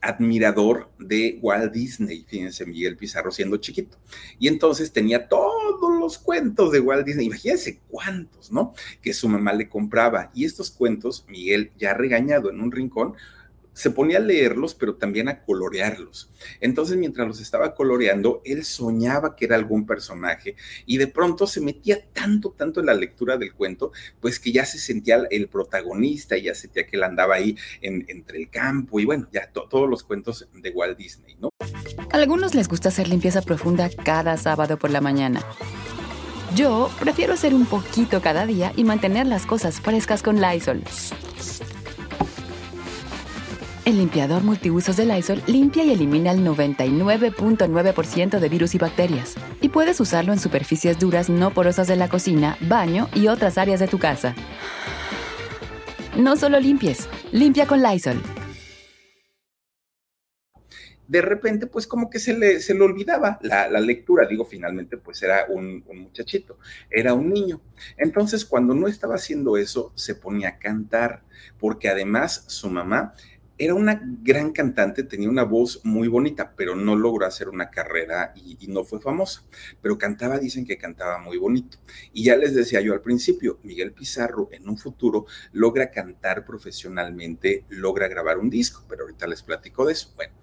admirador 0.00 0.90
de 0.98 1.38
Walt 1.42 1.72
Disney, 1.72 2.24
fíjense, 2.28 2.66
Miguel 2.66 2.96
Pizarro 2.96 3.30
siendo 3.30 3.56
chiquito. 3.56 3.98
Y 4.38 4.48
entonces 4.48 4.92
tenía 4.92 5.28
todos 5.28 5.98
los 5.98 6.18
cuentos 6.18 6.72
de 6.72 6.80
Walt 6.80 7.06
Disney, 7.06 7.26
imagínense 7.26 7.80
cuántos, 7.88 8.50
¿no? 8.52 8.74
Que 9.02 9.12
su 9.12 9.28
mamá 9.28 9.52
le 9.52 9.68
compraba. 9.68 10.30
Y 10.34 10.44
estos 10.44 10.70
cuentos, 10.70 11.24
Miguel, 11.28 11.72
ya 11.78 11.94
regañado 11.94 12.50
en 12.50 12.60
un 12.60 12.72
rincón, 12.72 13.14
se 13.78 13.92
ponía 13.92 14.18
a 14.18 14.20
leerlos, 14.20 14.74
pero 14.74 14.96
también 14.96 15.28
a 15.28 15.44
colorearlos. 15.44 16.28
Entonces, 16.60 16.96
mientras 16.96 17.28
los 17.28 17.40
estaba 17.40 17.76
coloreando, 17.76 18.42
él 18.44 18.64
soñaba 18.64 19.36
que 19.36 19.44
era 19.44 19.54
algún 19.54 19.86
personaje 19.86 20.56
y 20.84 20.96
de 20.96 21.06
pronto 21.06 21.46
se 21.46 21.60
metía 21.60 22.04
tanto, 22.12 22.50
tanto 22.50 22.80
en 22.80 22.86
la 22.86 22.94
lectura 22.94 23.36
del 23.36 23.54
cuento, 23.54 23.92
pues 24.20 24.40
que 24.40 24.50
ya 24.50 24.64
se 24.64 24.80
sentía 24.80 25.22
el 25.30 25.46
protagonista 25.46 26.36
y 26.36 26.42
ya 26.42 26.56
sentía 26.56 26.88
que 26.88 26.96
él 26.96 27.04
andaba 27.04 27.36
ahí 27.36 27.56
entre 27.80 28.38
el 28.38 28.50
campo 28.50 28.98
y 28.98 29.04
bueno, 29.04 29.28
ya 29.32 29.48
todos 29.52 29.88
los 29.88 30.02
cuentos 30.02 30.48
de 30.52 30.70
Walt 30.70 30.98
Disney, 30.98 31.36
¿no? 31.38 31.50
A 31.60 32.16
algunos 32.16 32.56
les 32.56 32.66
gusta 32.66 32.88
hacer 32.88 33.06
limpieza 33.06 33.42
profunda 33.42 33.90
cada 33.90 34.36
sábado 34.38 34.76
por 34.76 34.90
la 34.90 35.00
mañana. 35.00 35.44
Yo 36.56 36.90
prefiero 36.98 37.34
hacer 37.34 37.54
un 37.54 37.66
poquito 37.66 38.20
cada 38.22 38.44
día 38.44 38.72
y 38.74 38.82
mantener 38.82 39.28
las 39.28 39.46
cosas 39.46 39.80
frescas 39.80 40.24
con 40.24 40.40
Lysol. 40.40 40.82
El 43.88 43.96
limpiador 43.96 44.44
multiusos 44.44 44.98
de 44.98 45.06
Lysol 45.06 45.42
limpia 45.46 45.82
y 45.82 45.92
elimina 45.92 46.30
el 46.30 46.44
99.9% 46.44 48.38
de 48.38 48.48
virus 48.50 48.74
y 48.74 48.78
bacterias. 48.78 49.34
Y 49.62 49.70
puedes 49.70 49.98
usarlo 49.98 50.34
en 50.34 50.38
superficies 50.38 50.98
duras 50.98 51.30
no 51.30 51.54
porosas 51.54 51.88
de 51.88 51.96
la 51.96 52.10
cocina, 52.10 52.58
baño 52.60 53.08
y 53.14 53.28
otras 53.28 53.56
áreas 53.56 53.80
de 53.80 53.88
tu 53.88 53.98
casa. 53.98 54.34
No 56.18 56.36
solo 56.36 56.60
limpies, 56.60 57.08
limpia 57.32 57.66
con 57.66 57.82
Lysol. 57.82 58.20
De 61.06 61.22
repente, 61.22 61.66
pues 61.66 61.86
como 61.86 62.10
que 62.10 62.18
se 62.18 62.36
le, 62.36 62.60
se 62.60 62.74
le 62.74 62.82
olvidaba 62.82 63.38
la, 63.40 63.70
lectura. 63.80 64.26
Digo, 64.26 64.44
finalmente, 64.44 64.98
pues 64.98 65.22
era 65.22 65.46
un, 65.48 65.82
un 65.88 66.00
muchachito, 66.00 66.58
era 66.90 67.14
un 67.14 67.30
niño. 67.30 67.62
Entonces, 67.96 68.44
cuando 68.44 68.74
no 68.74 68.86
estaba 68.86 69.14
haciendo 69.14 69.56
eso, 69.56 69.92
se 69.94 70.14
ponía 70.14 70.50
a 70.50 70.58
cantar, 70.58 71.22
porque 71.58 71.88
además 71.88 72.44
su 72.48 72.68
mamá 72.68 73.14
era 73.58 73.74
una 73.74 74.00
gran 74.22 74.52
cantante, 74.52 75.02
tenía 75.02 75.28
una 75.28 75.42
voz 75.42 75.80
muy 75.84 76.06
bonita, 76.06 76.54
pero 76.56 76.76
no 76.76 76.94
logró 76.94 77.26
hacer 77.26 77.48
una 77.48 77.70
carrera 77.70 78.32
y, 78.36 78.68
no 78.68 78.84
fue 78.84 79.00
famosa. 79.00 79.42
Pero 79.82 79.98
cantaba, 79.98 80.38
dicen 80.38 80.64
que 80.64 80.78
cantaba 80.78 81.18
muy 81.18 81.38
bonito. 81.38 81.78
Y 82.12 82.24
ya 82.24 82.36
les 82.36 82.54
decía 82.54 82.80
yo 82.80 82.92
al 82.92 83.00
principio, 83.00 83.58
Miguel 83.64 83.92
Pizarro 83.92 84.48
en 84.52 84.68
un 84.68 84.78
futuro 84.78 85.26
logra 85.52 85.90
cantar 85.90 86.44
profesionalmente, 86.44 87.64
logra 87.68 88.06
grabar 88.06 88.38
un 88.38 88.48
disco, 88.48 88.84
pero 88.88 89.02
ahorita 89.02 89.26
les 89.26 89.42
platico 89.42 89.84
de 89.86 89.94
eso. 89.94 90.12
Bueno, 90.14 90.34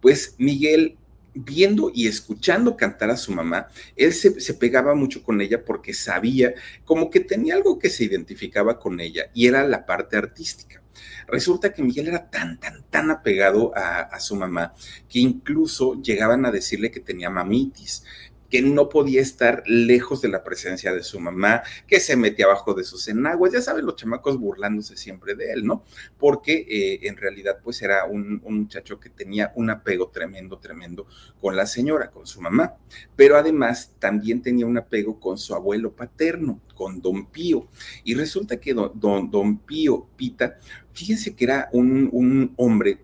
pues 0.00 0.34
Miguel 0.38 0.96
viendo 1.34 1.90
y 1.94 2.06
escuchando 2.06 2.76
cantar 2.76 3.10
a 3.10 3.16
su 3.16 3.32
mamá, 3.32 3.68
él 3.96 4.12
se, 4.12 4.38
se, 4.40 4.54
pegaba 4.54 4.94
mucho 4.94 5.22
con 5.22 5.40
ella 5.40 5.64
porque 5.64 5.94
sabía 5.94 6.52
como 6.84 7.10
que 7.10 7.20
tenía 7.20 7.54
algo 7.54 7.78
que 7.78 7.88
se 7.88 8.04
identificaba 8.04 8.78
con 8.78 9.00
ella 9.00 9.30
y 9.34 9.46
era 9.46 9.66
la 9.66 9.86
parte 9.86 10.16
artística. 10.16 10.81
Resulta 11.26 11.72
que 11.72 11.82
Miguel 11.82 12.08
era 12.08 12.28
tan, 12.30 12.58
tan, 12.58 12.82
tan 12.90 13.10
apegado 13.10 13.72
a, 13.74 14.18
su 14.20 14.36
mamá 14.36 14.74
que 15.08 15.20
incluso 15.20 16.00
llegaban 16.00 16.44
a 16.46 16.50
decirle 16.50 16.90
que 16.90 17.00
tenía 17.00 17.30
mamitis, 17.30 18.04
que 18.52 18.60
no 18.60 18.90
podía 18.90 19.22
estar 19.22 19.62
lejos 19.64 20.20
de 20.20 20.28
la 20.28 20.44
presencia 20.44 20.92
de 20.92 21.02
su 21.02 21.18
mamá, 21.18 21.62
que 21.86 21.98
se 22.00 22.16
metía 22.16 22.44
abajo 22.44 22.74
de 22.74 22.84
sus 22.84 23.08
enaguas, 23.08 23.50
ya 23.50 23.62
saben, 23.62 23.86
los 23.86 23.96
chamacos 23.96 24.38
burlándose 24.38 24.94
siempre 24.98 25.34
de 25.34 25.52
él, 25.52 25.64
¿no? 25.64 25.84
Porque 26.18 26.66
eh, 26.68 27.08
en 27.08 27.16
realidad 27.16 27.60
pues 27.64 27.80
era 27.80 28.04
un, 28.04 28.42
muchacho 28.44 29.00
que 29.00 29.08
tenía 29.08 29.54
un 29.56 29.70
apego 29.70 30.08
tremendo, 30.08 30.58
tremendo 30.58 31.06
con 31.40 31.56
la 31.56 31.64
señora, 31.64 32.10
con 32.10 32.26
su 32.26 32.42
mamá, 32.42 32.74
pero 33.16 33.38
además 33.38 33.94
también 33.98 34.42
tenía 34.42 34.66
un 34.66 34.76
apego 34.76 35.18
con 35.18 35.38
su 35.38 35.54
abuelo 35.54 35.96
paterno, 35.96 36.60
con 36.74 37.00
don 37.00 37.24
Pío. 37.30 37.68
Y 38.04 38.12
resulta 38.12 38.60
que 38.60 38.74
don, 38.74 39.30
don, 39.30 39.58
Pío 39.60 40.08
Pita, 40.14 40.58
fíjense 40.92 41.34
que 41.34 41.44
era 41.44 41.70
un, 41.72 42.10
un 42.12 42.52
hombre, 42.58 42.98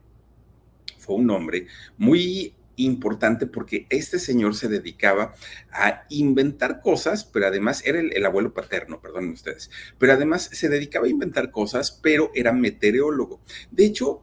fue 0.98 1.16
un 1.16 1.30
hombre 1.30 1.68
muy 1.96 2.52
importante 2.78 3.46
porque 3.46 3.86
este 3.90 4.18
señor 4.18 4.54
se 4.54 4.68
dedicaba 4.68 5.34
a 5.70 6.04
inventar 6.08 6.80
cosas, 6.80 7.24
pero 7.24 7.46
además 7.46 7.82
era 7.84 8.00
el, 8.00 8.26
abuelo 8.26 8.54
paterno, 8.54 9.00
perdonen 9.00 9.32
ustedes, 9.32 9.70
pero 9.98 10.12
además 10.12 10.48
se 10.52 10.68
dedicaba 10.68 11.06
a 11.06 11.10
inventar 11.10 11.50
cosas, 11.50 11.92
pero 12.02 12.30
era 12.34 12.52
meteorólogo. 12.52 13.40
De 13.70 13.84
hecho, 13.84 14.22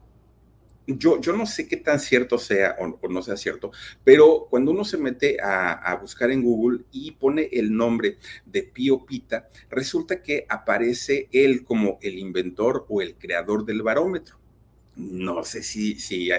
yo, 0.88 1.20
yo, 1.20 1.34
no 1.34 1.48
sé 1.48 1.68
qué 1.68 1.78
tan 1.78 2.00
cierto 2.00 2.38
sea 2.38 2.76
o, 2.80 3.08
no 3.08 3.22
sea 3.24 3.38
cierto, 3.38 3.72
pero 4.04 4.48
cuando 4.50 4.72
uno 4.72 4.86
se 4.86 4.98
mete 4.98 5.38
a, 5.42 5.74
a, 5.74 5.96
buscar 5.96 6.30
en 6.30 6.44
Google 6.44 6.86
y 6.92 7.12
pone 7.12 7.50
el 7.52 7.76
nombre 7.76 8.18
de 8.46 8.64
Pío 8.64 9.04
Pita, 9.06 9.50
resulta 9.70 10.22
que 10.22 10.46
aparece 10.48 11.28
él 11.32 11.64
como 11.64 11.98
el 12.02 12.20
inventor 12.20 12.86
o 12.88 13.02
el 13.02 13.16
creador 13.16 13.66
del 13.66 13.82
barómetro. 13.82 14.45
No 14.96 15.44
sé 15.44 15.62
si, 15.62 16.00
si 16.00 16.30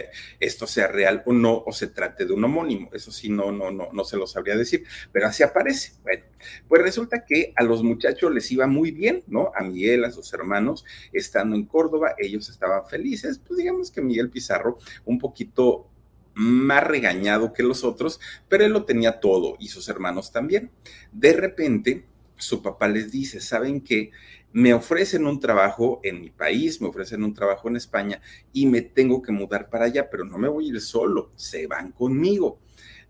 esto 0.41 0.67
sea 0.67 0.89
real 0.89 1.23
o 1.27 1.33
no, 1.33 1.63
o 1.67 1.73
se 1.73 1.89
trate 1.89 2.25
de 2.25 2.33
un 2.33 2.45
homónimo. 2.45 2.91
Eso 2.93 3.11
sí, 3.13 3.29
no, 3.29 3.53
no, 3.53 3.71
no, 3.71 3.89
no 3.93 4.05
se 4.05 4.17
lo 4.17 4.27
sabría 4.27 4.57
decir, 4.57 4.85
pero 5.13 5.27
así 5.27 5.43
aparece. 5.43 5.93
Bueno, 6.03 6.25
pues 6.69 6.83
resulta 6.83 7.25
que 7.25 7.53
a 7.57 7.63
los 7.63 7.83
muchachos 7.83 8.33
les 8.33 8.51
iba 8.51 8.67
muy 8.67 8.91
bien, 8.93 9.23
¿no? 9.27 9.53
A 9.55 9.63
Miguel, 9.63 10.05
a 10.05 10.11
sus 10.11 10.33
hermanos, 10.33 10.85
estando 11.13 11.55
en 11.57 11.67
Córdoba, 11.67 12.15
ellos 12.19 12.49
estaban 12.49 12.87
felices. 12.89 13.39
Pues 13.39 13.59
digamos 13.59 13.91
que 13.91 14.01
Miguel 14.01 14.31
Pizarro, 14.31 14.79
un 15.05 15.19
poquito 15.19 15.89
más 16.35 16.85
regañado 16.85 17.53
que 17.53 17.63
los 17.63 17.83
otros, 17.83 18.21
pero 18.49 18.65
él 18.65 18.73
lo 18.73 18.85
tenía 18.85 19.21
todo 19.21 19.57
y 19.59 19.69
sus 19.69 19.89
hermanos 19.89 20.33
también. 20.33 20.71
De 21.11 21.33
repente, 21.33 22.05
su 22.37 22.63
papá 22.63 22.89
les 22.89 23.11
dice, 23.11 23.41
¿saben 23.41 23.81
qué? 23.81 24.11
Me 24.57 24.73
ofrecen 24.73 25.27
un 25.27 25.39
trabajo 25.39 26.01
en 26.03 26.19
mi 26.19 26.31
país, 26.31 26.81
me 26.81 26.89
ofrecen 26.89 27.23
un 27.23 27.35
trabajo 27.35 27.69
en 27.69 27.77
España 27.77 28.23
y 28.55 28.65
me 28.65 28.81
tengo 28.81 29.21
que 29.21 29.31
mudar 29.31 29.69
para 29.69 29.85
allá, 29.85 30.09
pero 30.09 30.25
no 30.25 30.39
me 30.39 30.49
voy 30.49 30.65
a 30.65 30.69
ir 30.69 30.81
solo, 30.81 31.31
se 31.37 31.67
van 31.67 31.93
conmigo. 31.93 32.59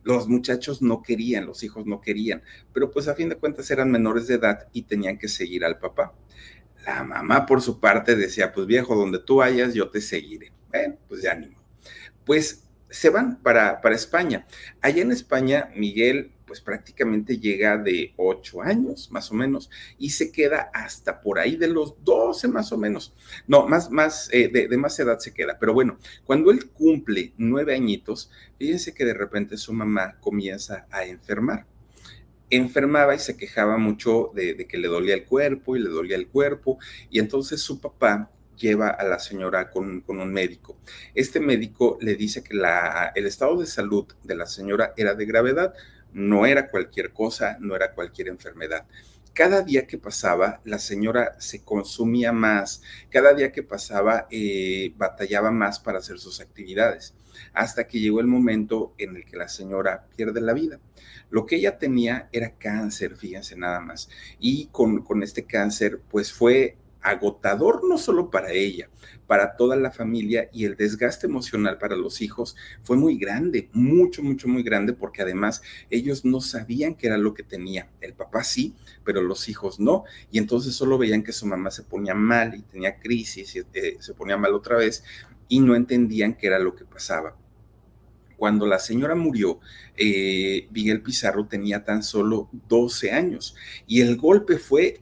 Los 0.02 0.26
muchachos 0.26 0.82
no 0.82 1.02
querían, 1.02 1.46
los 1.46 1.62
hijos 1.62 1.86
no 1.86 2.00
querían, 2.00 2.42
pero 2.72 2.90
pues 2.90 3.06
a 3.06 3.14
fin 3.14 3.28
de 3.28 3.36
cuentas 3.36 3.70
eran 3.70 3.92
menores 3.92 4.26
de 4.26 4.34
edad 4.34 4.66
y 4.72 4.82
tenían 4.82 5.18
que 5.18 5.28
seguir 5.28 5.64
al 5.64 5.78
papá. 5.78 6.16
La 6.84 7.04
mamá 7.04 7.46
por 7.46 7.62
su 7.62 7.78
parte 7.78 8.16
decía, 8.16 8.52
pues 8.52 8.66
viejo, 8.66 8.96
donde 8.96 9.20
tú 9.20 9.36
vayas, 9.36 9.72
yo 9.72 9.88
te 9.88 10.00
seguiré. 10.00 10.50
Bueno, 10.68 10.96
pues 11.06 11.22
ya 11.22 11.30
ánimo. 11.30 11.62
Pues 12.24 12.64
se 12.90 13.08
van 13.08 13.40
para, 13.40 13.80
para 13.80 13.94
España. 13.94 14.48
Allá 14.80 15.00
en 15.00 15.12
España, 15.12 15.70
Miguel 15.76 16.32
pues 16.46 16.60
prácticamente 16.60 17.38
llega 17.38 17.76
de 17.76 18.14
8 18.16 18.62
años, 18.62 19.10
más 19.10 19.30
o 19.30 19.34
menos, 19.34 19.70
y 19.98 20.10
se 20.10 20.30
queda 20.30 20.70
hasta 20.72 21.20
por 21.20 21.38
ahí 21.38 21.56
de 21.56 21.68
los 21.68 22.02
12 22.04 22.48
más 22.48 22.72
o 22.72 22.78
menos. 22.78 23.12
No, 23.46 23.66
más, 23.66 23.90
más, 23.90 24.28
eh, 24.32 24.48
de, 24.48 24.76
más 24.76 24.98
edad 24.98 25.18
se 25.18 25.34
queda. 25.34 25.58
Pero 25.58 25.74
bueno, 25.74 25.98
cuando 26.24 26.50
él 26.50 26.70
cumple 26.70 27.32
nueve 27.36 27.74
añitos, 27.74 28.30
fíjense 28.58 28.94
que 28.94 29.04
de 29.04 29.14
repente 29.14 29.56
su 29.56 29.72
mamá 29.72 30.16
comienza 30.20 30.86
a 30.90 31.04
enfermar. 31.04 31.66
enfermaba 32.48 33.14
y 33.14 33.18
se 33.18 33.36
quejaba 33.36 33.76
mucho 33.76 34.30
de, 34.34 34.66
que 34.68 34.78
le 34.78 34.86
dolía 34.86 35.14
el 35.14 35.24
cuerpo 35.24 35.76
y 35.76 35.80
le 35.80 35.88
dolía 35.88 36.16
el 36.16 36.28
cuerpo. 36.28 36.78
Y 37.10 37.18
entonces 37.18 37.60
su 37.60 37.80
papá 37.80 38.30
lleva 38.56 38.88
a 38.88 39.04
la 39.04 39.18
señora 39.18 39.70
con, 39.70 40.04
un 40.06 40.32
médico. 40.32 40.78
Este 41.14 41.40
médico 41.40 41.98
le 42.00 42.14
dice 42.14 42.42
que 42.42 42.54
la, 42.54 43.12
el 43.14 43.26
estado 43.26 43.58
de 43.58 43.66
salud 43.66 44.06
de 44.22 44.34
la 44.36 44.46
señora 44.46 44.94
era 44.96 45.14
de 45.14 45.26
gravedad, 45.26 45.74
no 46.12 46.46
era 46.46 46.68
cualquier 46.68 47.12
cosa, 47.12 47.56
no 47.60 47.76
era 47.76 47.92
cualquier 47.92 48.28
enfermedad. 48.28 48.86
Cada 49.32 49.60
día 49.60 49.86
que 49.86 49.98
pasaba, 49.98 50.62
la 50.64 50.78
señora 50.78 51.36
se 51.38 51.62
consumía 51.62 52.32
más, 52.32 52.80
cada 53.10 53.34
día 53.34 53.52
que 53.52 53.62
pasaba, 53.62 54.26
eh, 54.30 54.94
batallaba 54.96 55.50
más 55.50 55.78
para 55.78 55.98
hacer 55.98 56.18
sus 56.18 56.40
actividades, 56.40 57.14
hasta 57.52 57.86
que 57.86 58.00
llegó 58.00 58.20
el 58.20 58.28
momento 58.28 58.94
en 58.96 59.14
el 59.14 59.26
que 59.26 59.36
la 59.36 59.48
señora 59.48 60.06
pierde 60.16 60.40
la 60.40 60.54
vida. 60.54 60.80
Lo 61.28 61.44
que 61.44 61.56
ella 61.56 61.76
tenía 61.76 62.30
era 62.32 62.54
cáncer, 62.56 63.16
fíjense 63.16 63.56
nada 63.56 63.80
más. 63.80 64.08
Y 64.38 64.68
con, 64.68 65.02
con 65.02 65.22
este 65.22 65.44
cáncer, 65.44 66.00
pues 66.10 66.32
fue 66.32 66.76
agotador 67.06 67.88
no 67.88 67.98
solo 67.98 68.30
para 68.30 68.52
ella, 68.52 68.90
para 69.26 69.56
toda 69.56 69.76
la 69.76 69.92
familia 69.92 70.50
y 70.52 70.64
el 70.64 70.76
desgaste 70.76 71.26
emocional 71.26 71.78
para 71.78 71.96
los 71.96 72.20
hijos 72.20 72.56
fue 72.82 72.96
muy 72.96 73.16
grande, 73.16 73.68
mucho, 73.72 74.22
mucho, 74.22 74.48
muy 74.48 74.62
grande, 74.62 74.92
porque 74.92 75.22
además 75.22 75.62
ellos 75.88 76.24
no 76.24 76.40
sabían 76.40 76.94
qué 76.94 77.06
era 77.06 77.16
lo 77.16 77.32
que 77.32 77.44
tenía. 77.44 77.90
El 78.00 78.14
papá 78.14 78.42
sí, 78.42 78.74
pero 79.04 79.22
los 79.22 79.48
hijos 79.48 79.78
no. 79.78 80.04
Y 80.30 80.38
entonces 80.38 80.74
solo 80.74 80.98
veían 80.98 81.22
que 81.22 81.32
su 81.32 81.46
mamá 81.46 81.70
se 81.70 81.84
ponía 81.84 82.14
mal 82.14 82.54
y 82.54 82.62
tenía 82.62 82.98
crisis 82.98 83.54
y 83.54 83.60
eh, 83.74 83.96
se 84.00 84.14
ponía 84.14 84.36
mal 84.36 84.54
otra 84.54 84.76
vez 84.76 85.04
y 85.48 85.60
no 85.60 85.76
entendían 85.76 86.34
qué 86.34 86.48
era 86.48 86.58
lo 86.58 86.74
que 86.74 86.84
pasaba. 86.84 87.36
Cuando 88.36 88.66
la 88.66 88.78
señora 88.78 89.14
murió, 89.14 89.60
eh, 89.96 90.68
Miguel 90.70 91.02
Pizarro 91.02 91.46
tenía 91.46 91.84
tan 91.84 92.02
solo 92.02 92.50
12 92.68 93.12
años 93.12 93.56
y 93.86 94.02
el 94.02 94.16
golpe 94.16 94.58
fue 94.58 95.00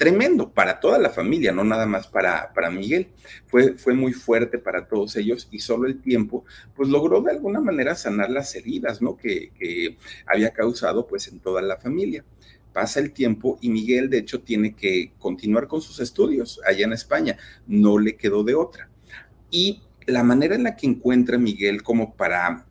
tremendo 0.00 0.50
para 0.50 0.80
toda 0.80 0.98
la 0.98 1.10
familia, 1.10 1.52
no 1.52 1.62
nada 1.62 1.84
más 1.84 2.06
para, 2.06 2.54
para 2.54 2.70
Miguel. 2.70 3.08
Fue, 3.48 3.74
fue 3.74 3.92
muy 3.92 4.14
fuerte 4.14 4.56
para 4.56 4.88
todos 4.88 5.14
ellos 5.16 5.46
y 5.50 5.58
solo 5.58 5.86
el 5.86 6.00
tiempo, 6.00 6.46
pues 6.74 6.88
logró 6.88 7.20
de 7.20 7.32
alguna 7.32 7.60
manera 7.60 7.94
sanar 7.94 8.30
las 8.30 8.54
heridas, 8.54 9.02
¿no? 9.02 9.18
Que, 9.18 9.52
que 9.58 9.98
había 10.24 10.54
causado, 10.54 11.06
pues, 11.06 11.28
en 11.28 11.38
toda 11.38 11.60
la 11.60 11.76
familia. 11.76 12.24
Pasa 12.72 12.98
el 12.98 13.12
tiempo 13.12 13.58
y 13.60 13.68
Miguel, 13.68 14.08
de 14.08 14.16
hecho, 14.16 14.40
tiene 14.40 14.74
que 14.74 15.12
continuar 15.18 15.68
con 15.68 15.82
sus 15.82 16.00
estudios 16.00 16.62
allá 16.66 16.86
en 16.86 16.94
España. 16.94 17.36
No 17.66 17.98
le 17.98 18.16
quedó 18.16 18.42
de 18.42 18.54
otra. 18.54 18.88
Y 19.50 19.82
la 20.06 20.22
manera 20.22 20.54
en 20.54 20.62
la 20.62 20.76
que 20.76 20.86
encuentra 20.86 21.36
Miguel 21.36 21.82
como 21.82 22.14
para 22.16 22.64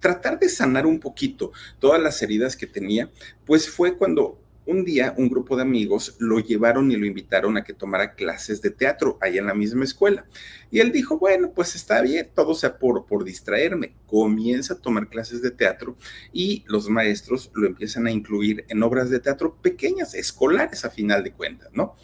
tratar 0.00 0.38
de 0.38 0.50
sanar 0.50 0.84
un 0.84 1.00
poquito 1.00 1.50
todas 1.78 2.02
las 2.02 2.20
heridas 2.20 2.56
que 2.56 2.66
tenía, 2.66 3.10
pues 3.46 3.70
fue 3.70 3.96
cuando 3.96 4.38
un 4.68 4.84
día 4.84 5.14
un 5.16 5.30
grupo 5.30 5.56
de 5.56 5.62
amigos 5.62 6.14
lo 6.18 6.40
llevaron 6.40 6.92
y 6.92 6.96
lo 6.96 7.06
invitaron 7.06 7.56
a 7.56 7.64
que 7.64 7.72
tomara 7.72 8.14
clases 8.14 8.60
de 8.60 8.70
teatro 8.70 9.18
allá 9.20 9.40
en 9.40 9.46
la 9.46 9.54
misma 9.54 9.84
escuela. 9.84 10.26
Y 10.70 10.80
él 10.80 10.92
dijo, 10.92 11.18
bueno, 11.18 11.52
pues 11.54 11.74
está 11.74 12.02
bien, 12.02 12.28
todo 12.34 12.54
sea 12.54 12.78
por, 12.78 13.06
por 13.06 13.24
distraerme. 13.24 13.94
Comienza 14.06 14.74
a 14.74 14.78
tomar 14.78 15.08
clases 15.08 15.40
de 15.40 15.50
teatro 15.50 15.96
y 16.34 16.64
los 16.66 16.90
maestros 16.90 17.50
lo 17.54 17.66
empiezan 17.66 18.06
a 18.06 18.10
incluir 18.10 18.66
en 18.68 18.82
obras 18.82 19.08
de 19.08 19.20
teatro 19.20 19.56
pequeñas, 19.60 20.14
escolares 20.14 20.84
a 20.84 20.90
final 20.90 21.24
de 21.24 21.32
cuentas, 21.32 21.70
¿no? 21.72 21.94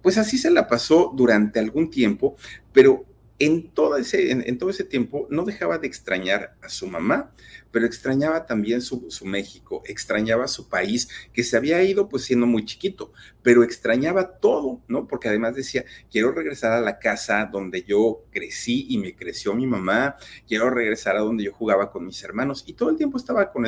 Pues 0.00 0.16
así 0.16 0.38
se 0.38 0.52
la 0.52 0.68
pasó 0.68 1.12
durante 1.12 1.58
algún 1.58 1.90
tiempo, 1.90 2.36
pero 2.72 3.04
en 3.38 3.70
todo, 3.70 3.96
ese, 3.96 4.30
en, 4.30 4.58
todo 4.58 4.70
ese 4.70 4.84
tiempo 4.84 5.26
no 5.30 5.44
dejaba 5.44 5.78
de 5.78 5.86
extrañar 5.86 6.56
a 6.62 6.68
su 6.68 6.86
mamá, 6.86 7.32
pero 7.70 7.84
extrañaba 7.84 8.46
también 8.46 8.80
su, 8.80 9.06
México, 9.24 9.82
extrañaba 9.86 10.48
su 10.48 10.68
país, 10.68 11.08
que 11.32 11.44
se 11.44 11.56
había 11.56 11.82
ido 11.82 12.08
pues 12.08 12.24
siendo 12.24 12.46
muy 12.46 12.64
chiquito, 12.64 13.12
pero 13.42 13.62
extrañaba 13.62 14.38
todo, 14.38 14.80
¿no? 14.88 15.06
Porque 15.06 15.28
además 15.28 15.54
decía, 15.54 15.84
quiero 16.10 16.32
regresar 16.32 16.72
a 16.72 16.80
la 16.80 16.98
casa 16.98 17.48
donde 17.52 17.82
yo 17.82 18.24
crecí 18.30 18.86
y 18.88 18.98
me 18.98 19.14
creció 19.14 19.54
mi 19.54 19.66
mamá, 19.66 20.16
quiero 20.48 20.70
regresar 20.70 21.16
a 21.16 21.20
donde 21.20 21.44
yo 21.44 21.52
jugaba 21.52 21.90
con 21.90 22.06
mis 22.06 22.22
hermanos, 22.22 22.64
y 22.66 22.72
todo 22.72 22.90
el 22.90 22.96
tiempo 22.96 23.18
estaba 23.18 23.52
con, 23.52 23.66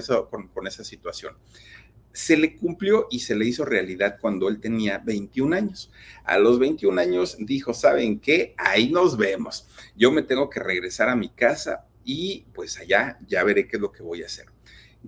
con 0.48 0.66
esa 0.66 0.84
situación 0.84 1.34
se 2.18 2.36
le 2.36 2.56
cumplió 2.56 3.06
y 3.12 3.20
se 3.20 3.36
le 3.36 3.46
hizo 3.46 3.64
realidad 3.64 4.18
cuando 4.20 4.48
él 4.48 4.58
tenía 4.58 4.98
21 4.98 5.54
años. 5.54 5.92
A 6.24 6.36
los 6.36 6.58
21 6.58 7.00
años 7.00 7.36
dijo, 7.38 7.72
¿saben 7.72 8.18
qué? 8.18 8.56
Ahí 8.58 8.90
nos 8.90 9.16
vemos. 9.16 9.68
Yo 9.94 10.10
me 10.10 10.22
tengo 10.22 10.50
que 10.50 10.58
regresar 10.58 11.08
a 11.10 11.14
mi 11.14 11.28
casa 11.28 11.86
y 12.04 12.44
pues 12.52 12.76
allá 12.80 13.20
ya 13.28 13.44
veré 13.44 13.68
qué 13.68 13.76
es 13.76 13.80
lo 13.80 13.92
que 13.92 14.02
voy 14.02 14.24
a 14.24 14.26
hacer. 14.26 14.46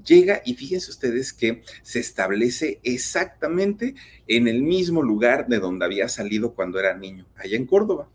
Llega 0.04 0.40
y 0.44 0.54
fíjense 0.54 0.88
ustedes 0.88 1.32
que 1.32 1.64
se 1.82 1.98
establece 1.98 2.78
exactamente 2.84 3.96
en 4.28 4.46
el 4.46 4.62
mismo 4.62 5.02
lugar 5.02 5.48
de 5.48 5.58
donde 5.58 5.86
había 5.86 6.08
salido 6.08 6.54
cuando 6.54 6.78
era 6.78 6.96
niño, 6.96 7.26
allá 7.34 7.56
en 7.56 7.66
Córdoba 7.66 8.08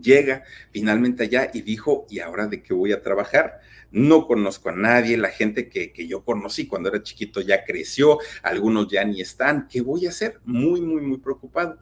llega 0.00 0.44
finalmente 0.70 1.24
allá 1.24 1.50
y 1.52 1.62
dijo, 1.62 2.06
¿y 2.08 2.20
ahora 2.20 2.46
de 2.46 2.62
qué 2.62 2.74
voy 2.74 2.92
a 2.92 3.02
trabajar? 3.02 3.60
No 3.90 4.26
conozco 4.26 4.68
a 4.68 4.76
nadie, 4.76 5.16
la 5.16 5.30
gente 5.30 5.68
que, 5.68 5.92
que, 5.92 6.06
yo 6.06 6.24
conocí 6.24 6.66
cuando 6.66 6.90
era 6.90 7.02
chiquito 7.02 7.40
ya 7.40 7.64
creció, 7.64 8.18
algunos 8.42 8.88
ya 8.88 9.04
ni 9.04 9.20
están, 9.20 9.66
¿qué 9.68 9.80
voy 9.80 10.06
a 10.06 10.10
hacer? 10.10 10.40
Muy, 10.44 10.80
muy, 10.80 11.00
muy 11.00 11.18
preocupado 11.18 11.78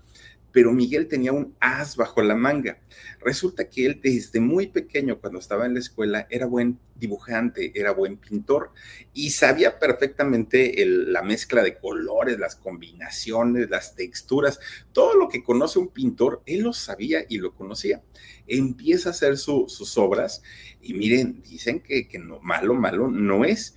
pero 0.57 0.73
Miguel 0.73 1.07
tenía 1.07 1.33
un 1.33 1.55
as 1.61 1.97
bajo 1.97 2.23
la 2.23 2.35
manga. 2.35 2.79
Resulta 3.21 3.69
que 3.69 3.85
él 3.85 4.01
desde 4.03 4.41
muy 4.41 4.69
pequeño, 4.69 5.21
cuando 5.21 5.39
estaba 5.39 5.67
en 5.67 5.75
la 5.75 5.81
escuela, 5.81 6.27
era 6.31 6.47
buen 6.47 6.79
dibujante, 6.95 7.79
era 7.79 7.91
buen 7.91 8.17
pintor 8.17 8.73
y 9.13 9.33
sabía 9.33 9.79
perfectamente 9.79 10.83
la 10.87 11.21
mezcla 11.23 11.63
de 11.63 11.77
colores, 11.77 12.39
las 12.39 12.57
combinaciones, 12.57 13.69
las 13.69 13.97
texturas, 13.97 14.59
todo 14.93 15.15
lo 15.15 15.29
que 15.29 15.45
conoce 15.45 15.79
un 15.79 15.89
pintor, 15.89 16.41
él 16.47 16.63
lo 16.63 16.73
sabía 16.73 17.27
y 17.29 17.37
lo 17.37 17.55
conocía. 17.55 18.03
Empieza 18.47 19.11
a 19.11 19.13
hacer 19.13 19.37
sus 19.37 19.99
obras 19.99 20.43
y 20.81 20.95
miren, 20.95 21.43
dicen 21.43 21.81
que, 21.81 22.09
que 22.09 22.19
malo, 22.19 22.73
malo 22.73 23.09
no 23.09 23.45
es 23.45 23.75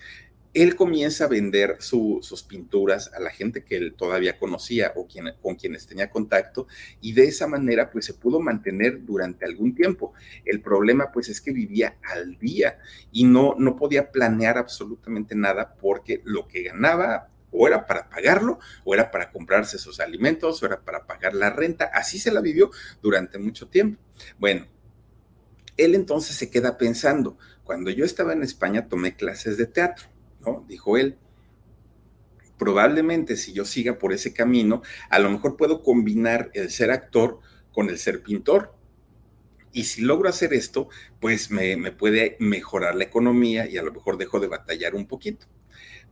él 0.54 0.76
comienza 0.76 1.26
a 1.26 1.28
vender 1.28 1.78
sus 1.80 2.44
pinturas 2.44 3.12
a 3.14 3.20
la 3.20 3.30
gente 3.30 3.64
que 3.64 3.78
él 3.78 3.94
todavía 3.94 4.40
conocía 4.40 4.94
o 4.96 5.08
con 5.42 5.56
quienes 5.56 5.86
tenía 5.86 6.10
contacto 6.10 6.68
y 7.02 7.14
de 7.14 7.26
esa 7.26 7.48
manera 7.48 7.92
pues 7.92 8.06
se 8.06 8.16
pudo 8.16 8.40
mantener 8.40 9.06
durante 9.06 9.46
algún 9.46 9.76
tiempo. 9.76 10.14
El 10.46 10.62
problema 10.62 11.12
pues 11.12 11.30
es 11.30 11.40
que 11.40 11.52
vivía 11.52 11.98
al 12.04 12.38
día 12.40 12.80
y 13.12 13.26
no, 13.26 13.56
no 13.58 13.76
podía 13.76 14.12
planear 14.12 14.58
absolutamente 14.58 15.36
nada 15.36 15.76
porque 15.76 16.22
lo 16.26 16.48
que 16.48 16.64
ganaba 16.64 17.30
o 17.52 17.68
era 17.68 17.88
para 17.88 18.08
pagarlo, 18.10 18.60
o 18.84 18.94
era 18.94 19.10
para 19.10 19.32
comprarse 19.32 19.80
sus 19.80 20.00
alimentos, 20.00 20.62
o 20.62 20.68
era 20.68 20.82
para 20.82 21.08
pagar 21.08 21.34
la 21.34 21.50
renta. 21.50 21.86
Así 21.86 22.20
se 22.20 22.32
la 22.32 22.42
vivió 22.42 22.70
durante 23.02 23.40
mucho 23.40 23.68
tiempo. 23.68 24.00
Bueno, 24.38 24.68
él 25.76 25.96
entonces 25.96 26.36
se 26.36 26.52
queda 26.52 26.78
pensando, 26.78 27.40
cuando 27.64 27.90
yo 27.90 28.06
estaba 28.06 28.34
en 28.34 28.44
España 28.44 28.88
tomé 28.88 29.16
clases 29.16 29.58
de 29.58 29.66
teatro 29.66 30.10
Dijo 30.68 30.98
él. 30.98 31.18
Probablemente 32.58 33.38
si 33.38 33.54
yo 33.54 33.64
siga 33.64 33.98
por 33.98 34.12
ese 34.12 34.34
camino, 34.34 34.82
a 35.10 35.20
lo 35.20 35.30
mejor 35.30 35.56
puedo 35.56 35.82
combinar 35.82 36.52
el 36.54 36.70
ser 36.70 36.92
actor 36.92 37.40
con 37.72 37.90
el 37.90 37.98
ser 37.98 38.22
pintor. 38.22 38.76
Y 39.72 39.84
si 39.86 40.02
logro 40.02 40.30
hacer 40.30 40.54
esto, 40.54 40.90
pues 41.22 41.52
me, 41.52 41.78
me 41.78 41.92
puede 41.92 42.36
mejorar 42.40 42.96
la 42.96 43.06
economía 43.06 43.70
y 43.70 43.78
a 43.78 43.84
lo 43.84 43.94
mejor 43.94 44.18
dejo 44.18 44.40
de 44.40 44.48
batallar 44.48 44.96
un 44.96 45.06
poquito. 45.06 45.46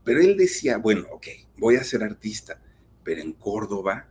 Pero 0.04 0.22
él 0.22 0.38
decía, 0.38 0.78
bueno, 0.78 1.06
ok, 1.12 1.28
voy 1.58 1.76
a 1.76 1.84
ser 1.84 2.04
artista, 2.04 2.62
pero 3.04 3.22
en 3.22 3.34
Córdoba 3.34 4.08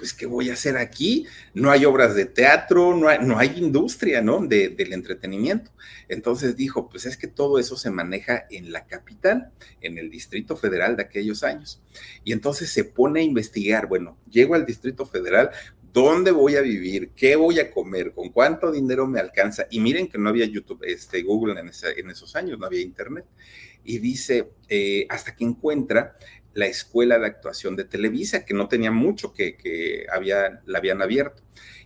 pues, 0.00 0.14
¿qué 0.14 0.24
voy 0.24 0.48
a 0.48 0.54
hacer 0.54 0.78
aquí? 0.78 1.26
No 1.52 1.70
hay 1.70 1.84
obras 1.84 2.14
de 2.14 2.24
teatro, 2.24 2.96
no 2.96 3.06
hay, 3.06 3.18
no 3.20 3.38
hay 3.38 3.52
industria, 3.58 4.22
¿no? 4.22 4.46
De, 4.46 4.70
del 4.70 4.94
entretenimiento. 4.94 5.70
Entonces 6.08 6.56
dijo, 6.56 6.88
pues 6.88 7.04
es 7.04 7.18
que 7.18 7.26
todo 7.26 7.58
eso 7.58 7.76
se 7.76 7.90
maneja 7.90 8.46
en 8.50 8.72
la 8.72 8.86
capital, 8.86 9.52
en 9.82 9.98
el 9.98 10.08
Distrito 10.08 10.56
Federal 10.56 10.96
de 10.96 11.02
aquellos 11.02 11.44
años. 11.44 11.82
Y 12.24 12.32
entonces 12.32 12.70
se 12.70 12.84
pone 12.84 13.20
a 13.20 13.24
investigar, 13.24 13.88
bueno, 13.88 14.16
llego 14.30 14.54
al 14.54 14.64
Distrito 14.64 15.04
Federal, 15.04 15.50
¿dónde 15.92 16.30
voy 16.30 16.56
a 16.56 16.62
vivir? 16.62 17.10
¿Qué 17.14 17.36
voy 17.36 17.60
a 17.60 17.70
comer? 17.70 18.12
¿Con 18.12 18.30
cuánto 18.30 18.72
dinero 18.72 19.06
me 19.06 19.20
alcanza? 19.20 19.66
Y 19.70 19.80
miren 19.80 20.08
que 20.08 20.16
no 20.16 20.30
había 20.30 20.46
YouTube, 20.46 20.82
este, 20.84 21.22
Google 21.22 21.60
en, 21.60 21.68
esos 22.10 22.36
años, 22.36 22.58
no 22.58 22.64
había 22.64 22.80
Internet. 22.80 23.26
Y 23.84 23.98
dice, 23.98 24.48
eh, 24.66 25.06
hasta 25.10 25.36
que 25.36 25.44
encuentra 25.44 26.14
la 26.54 26.66
escuela 26.66 27.18
de 27.18 27.26
actuación 27.26 27.76
de 27.76 27.84
Televisa, 27.84 28.44
que 28.44 28.54
no 28.54 28.68
tenía 28.68 28.90
mucho 28.90 29.32
que, 29.32 30.06
había, 30.12 30.62
la 30.66 30.78
habían 30.78 31.02
abierto. 31.02 31.42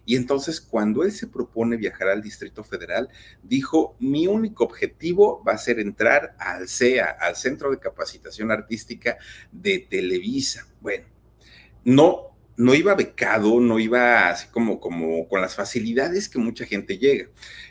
Y 0.07 0.17
entonces 0.17 0.61
cuando 0.61 1.03
él 1.03 1.13
se 1.13 1.27
propone 1.27 1.77
viajar 1.77 2.09
al 2.09 2.23
Distrito 2.23 2.63
Federal, 2.63 3.09
dijo, 3.43 3.97
mi 4.01 4.27
único 4.27 4.65
objetivo 4.65 5.43
va 5.47 5.53
a 5.53 5.59
ser 5.59 5.81
entrar 5.81 6.35
al 6.39 6.69
CEA, 6.69 7.17
al 7.21 7.37
Centro 7.37 7.71
de 7.71 7.79
Capacitación 7.79 8.51
Artística 8.51 9.17
de 9.51 9.79
Televisa. 9.79 10.67
Bueno, 10.81 11.07
no, 11.85 12.37
no 12.57 12.75
iba 12.75 12.95
becado, 12.95 13.61
no 13.61 13.79
iba 13.79 14.29
así 14.29 14.49
como, 14.49 14.79
como 14.79 15.27
con 15.29 15.41
las 15.41 15.55
facilidades 15.55 16.29
que 16.29 16.39
mucha 16.39 16.67
gente 16.67 16.99
llega. 16.99 17.29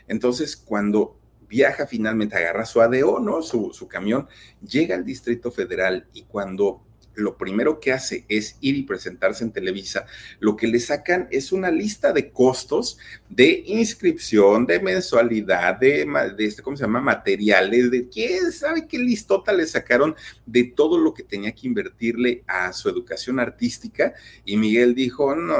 Entonces, 0.08 0.56
cuando 0.56 1.20
viaja 1.48 1.86
finalmente, 1.86 2.36
agarra 2.36 2.66
su 2.66 2.80
ADO, 2.80 3.20
¿no? 3.20 3.42
Su, 3.42 3.70
su 3.72 3.86
camión, 3.86 4.28
llega 4.60 4.96
al 4.96 5.04
Distrito 5.04 5.52
Federal 5.52 6.08
y 6.12 6.24
cuando 6.24 6.83
lo 7.14 7.36
primero 7.36 7.80
que 7.80 7.92
hace 7.92 8.24
es 8.28 8.56
ir 8.60 8.76
y 8.76 8.82
presentarse 8.82 9.44
en 9.44 9.52
Televisa, 9.52 10.06
lo 10.40 10.56
que 10.56 10.66
le 10.66 10.80
sacan 10.80 11.28
es 11.30 11.52
una 11.52 11.70
lista 11.70 12.12
de 12.12 12.30
costos 12.30 12.98
de 13.28 13.62
inscripción, 13.66 14.66
de 14.66 14.80
mensualidad, 14.80 15.76
de, 15.78 16.06
este, 16.38 16.62
¿cómo 16.62 16.76
se 16.76 16.84
llama? 16.84 17.00
Materiales, 17.00 17.90
de 17.90 18.08
quién 18.08 18.52
sabe 18.52 18.86
qué 18.86 18.98
listota 18.98 19.52
le 19.52 19.66
sacaron 19.66 20.14
de 20.46 20.64
todo 20.64 20.98
lo 20.98 21.14
que 21.14 21.22
tenía 21.22 21.52
que 21.52 21.66
invertirle 21.66 22.42
a 22.46 22.72
su 22.72 22.88
educación 22.88 23.40
artística. 23.40 24.14
Y 24.44 24.56
Miguel 24.56 24.94
dijo, 24.94 25.34
no, 25.34 25.56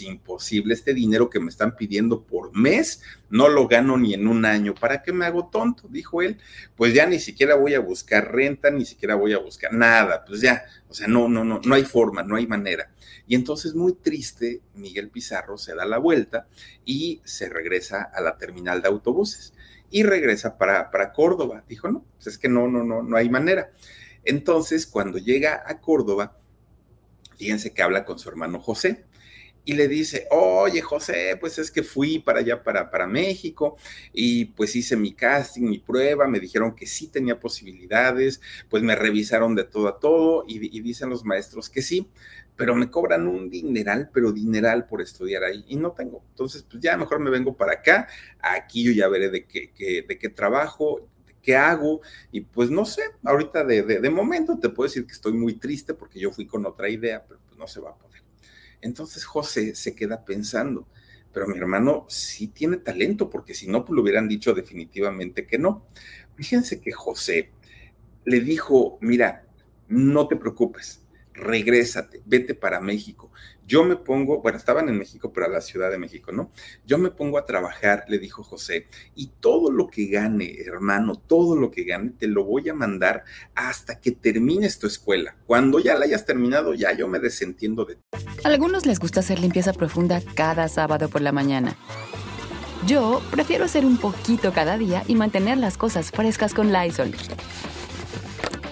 imposible, 0.00 0.74
este 0.74 0.94
dinero 0.94 1.30
que 1.30 1.40
me 1.40 1.48
están 1.48 1.76
pidiendo 1.76 2.22
por 2.22 2.56
mes, 2.56 3.02
no 3.30 3.48
lo 3.48 3.66
gano 3.68 3.96
ni 3.96 4.14
en 4.14 4.26
un 4.26 4.44
año, 4.44 4.74
¿para 4.74 5.02
qué 5.02 5.12
me 5.12 5.26
hago 5.26 5.48
tonto? 5.48 5.88
Dijo 5.88 6.22
él, 6.22 6.38
pues 6.76 6.94
ya 6.94 7.06
ni 7.06 7.18
siquiera 7.18 7.54
voy 7.54 7.74
a 7.74 7.80
buscar 7.80 8.32
renta, 8.32 8.70
ni 8.70 8.84
siquiera 8.84 9.14
voy 9.14 9.32
a 9.32 9.38
buscar 9.38 9.72
nada, 9.72 10.24
pues 10.24 10.40
ya, 10.40 10.64
o 10.88 10.94
sea, 10.94 11.08
no, 11.08 11.28
no, 11.28 11.44
no, 11.44 11.60
no 11.64 11.74
hay 11.74 11.84
forma, 11.84 12.22
no 12.22 12.36
hay 12.36 12.46
manera. 12.46 12.90
Y 13.26 13.34
entonces 13.34 13.74
muy 13.74 13.94
triste, 13.94 14.60
Miguel 14.74 15.08
Pizarro 15.08 15.56
se 15.56 15.74
da 15.74 15.84
la 15.84 15.98
vuelta 15.98 16.48
y 16.84 17.20
se 17.24 17.48
regresa 17.48 18.02
a 18.02 18.20
la 18.20 18.36
terminal 18.36 18.82
de 18.82 18.88
autobuses 18.88 19.54
y 19.90 20.02
regresa 20.02 20.58
para, 20.58 20.90
para 20.90 21.12
Córdoba. 21.12 21.64
Dijo, 21.68 21.88
no, 21.90 22.04
pues 22.16 22.26
es 22.28 22.38
que 22.38 22.48
no, 22.48 22.68
no, 22.68 22.84
no, 22.84 23.02
no 23.02 23.16
hay 23.16 23.28
manera. 23.28 23.70
Entonces, 24.24 24.86
cuando 24.86 25.18
llega 25.18 25.62
a 25.66 25.80
Córdoba, 25.80 26.36
fíjense 27.36 27.72
que 27.72 27.82
habla 27.82 28.04
con 28.04 28.18
su 28.18 28.28
hermano 28.28 28.60
José 28.60 29.04
y 29.64 29.74
le 29.74 29.88
dice, 29.88 30.26
oye 30.30 30.80
José, 30.80 31.36
pues 31.40 31.58
es 31.58 31.70
que 31.70 31.82
fui 31.82 32.18
para 32.18 32.40
allá, 32.40 32.62
para, 32.62 32.90
para 32.90 33.06
México, 33.06 33.76
y 34.12 34.46
pues 34.46 34.74
hice 34.76 34.96
mi 34.96 35.12
casting, 35.12 35.62
mi 35.62 35.78
prueba, 35.78 36.26
me 36.26 36.40
dijeron 36.40 36.74
que 36.74 36.86
sí 36.86 37.08
tenía 37.08 37.38
posibilidades, 37.38 38.40
pues 38.68 38.82
me 38.82 38.96
revisaron 38.96 39.54
de 39.54 39.64
todo 39.64 39.88
a 39.88 39.98
todo, 40.00 40.44
y, 40.46 40.80
dicen 40.80 41.10
los 41.10 41.24
maestros 41.24 41.68
que 41.68 41.82
sí, 41.82 42.08
pero 42.56 42.74
me 42.74 42.90
cobran 42.90 43.26
un 43.26 43.50
dineral, 43.50 44.10
pero 44.12 44.32
dineral 44.32 44.86
por 44.86 45.02
estudiar 45.02 45.44
ahí, 45.44 45.64
y 45.68 45.76
no 45.76 45.92
tengo. 45.92 46.24
Entonces, 46.30 46.62
pues 46.62 46.82
ya 46.82 46.96
mejor 46.96 47.20
me 47.20 47.30
vengo 47.30 47.56
para 47.56 47.74
acá, 47.74 48.08
aquí 48.40 48.82
yo 48.82 48.92
ya 48.92 49.08
veré 49.08 49.30
de 49.30 49.46
qué, 49.46 49.70
de 50.06 50.18
qué 50.18 50.28
trabajo, 50.30 51.08
qué 51.42 51.56
hago, 51.56 52.00
y 52.32 52.42
pues 52.42 52.70
no 52.70 52.84
sé, 52.84 53.02
ahorita 53.24 53.64
de, 53.64 53.82
de, 53.82 54.00
de 54.00 54.10
momento 54.10 54.58
te 54.58 54.68
puedo 54.70 54.88
decir 54.88 55.06
que 55.06 55.12
estoy 55.12 55.32
muy 55.32 55.54
triste 55.54 55.94
porque 55.94 56.20
yo 56.20 56.30
fui 56.32 56.46
con 56.46 56.66
otra 56.66 56.88
idea, 56.88 57.24
pero 57.26 57.40
pues 57.46 57.58
no 57.58 57.66
se 57.66 57.80
va 57.80 57.90
a 57.90 57.94
poder. 57.96 58.29
Entonces 58.82 59.24
José 59.24 59.74
se 59.74 59.94
queda 59.94 60.24
pensando, 60.24 60.86
pero 61.32 61.46
mi 61.46 61.58
hermano 61.58 62.06
sí 62.08 62.48
tiene 62.48 62.78
talento, 62.78 63.30
porque 63.30 63.54
si 63.54 63.68
no, 63.68 63.84
pues 63.84 63.94
lo 63.94 64.02
hubieran 64.02 64.28
dicho 64.28 64.52
definitivamente 64.54 65.46
que 65.46 65.58
no. 65.58 65.86
Fíjense 66.34 66.80
que 66.80 66.92
José 66.92 67.50
le 68.24 68.40
dijo, 68.40 68.98
mira, 69.00 69.44
no 69.88 70.28
te 70.28 70.36
preocupes, 70.36 70.99
regrésate, 71.34 72.22
vete 72.26 72.54
para 72.54 72.80
México. 72.80 73.30
Yo 73.66 73.84
me 73.84 73.94
pongo, 73.96 74.42
bueno, 74.42 74.58
estaban 74.58 74.88
en 74.88 74.98
México, 74.98 75.32
pero 75.32 75.46
a 75.46 75.48
la 75.48 75.60
Ciudad 75.60 75.90
de 75.90 75.98
México, 75.98 76.32
¿no? 76.32 76.50
Yo 76.84 76.98
me 76.98 77.10
pongo 77.10 77.38
a 77.38 77.44
trabajar, 77.44 78.04
le 78.08 78.18
dijo 78.18 78.42
José, 78.42 78.88
y 79.14 79.28
todo 79.38 79.70
lo 79.70 79.86
que 79.86 80.06
gane, 80.06 80.56
hermano, 80.66 81.14
todo 81.14 81.54
lo 81.54 81.70
que 81.70 81.84
gane, 81.84 82.10
te 82.10 82.26
lo 82.26 82.44
voy 82.44 82.68
a 82.68 82.74
mandar 82.74 83.24
hasta 83.54 84.00
que 84.00 84.10
termines 84.10 84.78
tu 84.80 84.88
escuela. 84.88 85.36
Cuando 85.46 85.78
ya 85.78 85.94
la 85.94 86.06
hayas 86.06 86.26
terminado, 86.26 86.74
ya 86.74 86.92
yo 86.92 87.06
me 87.06 87.20
desentiendo 87.20 87.84
de 87.84 87.98
A 88.42 88.48
algunos 88.48 88.86
les 88.86 88.98
gusta 88.98 89.20
hacer 89.20 89.38
limpieza 89.38 89.72
profunda 89.72 90.20
cada 90.34 90.68
sábado 90.68 91.08
por 91.08 91.20
la 91.20 91.30
mañana. 91.30 91.76
Yo 92.86 93.22
prefiero 93.30 93.66
hacer 93.66 93.84
un 93.84 93.98
poquito 93.98 94.52
cada 94.52 94.78
día 94.78 95.04
y 95.06 95.14
mantener 95.14 95.58
las 95.58 95.76
cosas 95.76 96.10
frescas 96.10 96.54
con 96.54 96.72
Lysol. 96.72 97.14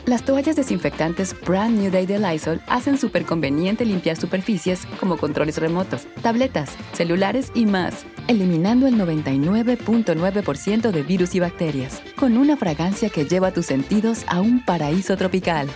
Las 0.09 0.25
toallas 0.25 0.57
desinfectantes 0.57 1.39
Brand 1.39 1.79
New 1.79 1.91
Day 1.91 2.07
de 2.07 2.19
Lysol 2.19 2.63
hacen 2.67 2.97
súper 2.97 3.27
conveniente 3.27 3.85
limpiar 3.85 4.17
superficies 4.17 4.87
como 4.99 5.19
controles 5.19 5.59
remotos, 5.59 6.07
tabletas, 6.23 6.75
celulares 6.95 7.53
y 7.55 7.67
más, 7.67 8.07
eliminando 8.27 8.87
el 8.87 8.95
99.9% 8.95 10.93
de 10.93 11.03
virus 11.03 11.35
y 11.35 11.41
bacterias, 11.41 12.03
con 12.17 12.39
una 12.39 12.57
fragancia 12.57 13.11
que 13.11 13.27
lleva 13.27 13.53
tus 13.53 13.67
sentidos 13.67 14.25
a 14.29 14.41
un 14.41 14.65
paraíso 14.65 15.15
tropical. 15.19 15.69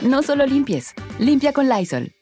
No 0.00 0.22
solo 0.22 0.46
limpies, 0.46 0.94
limpia 1.18 1.52
con 1.52 1.68
Lysol. 1.68 2.14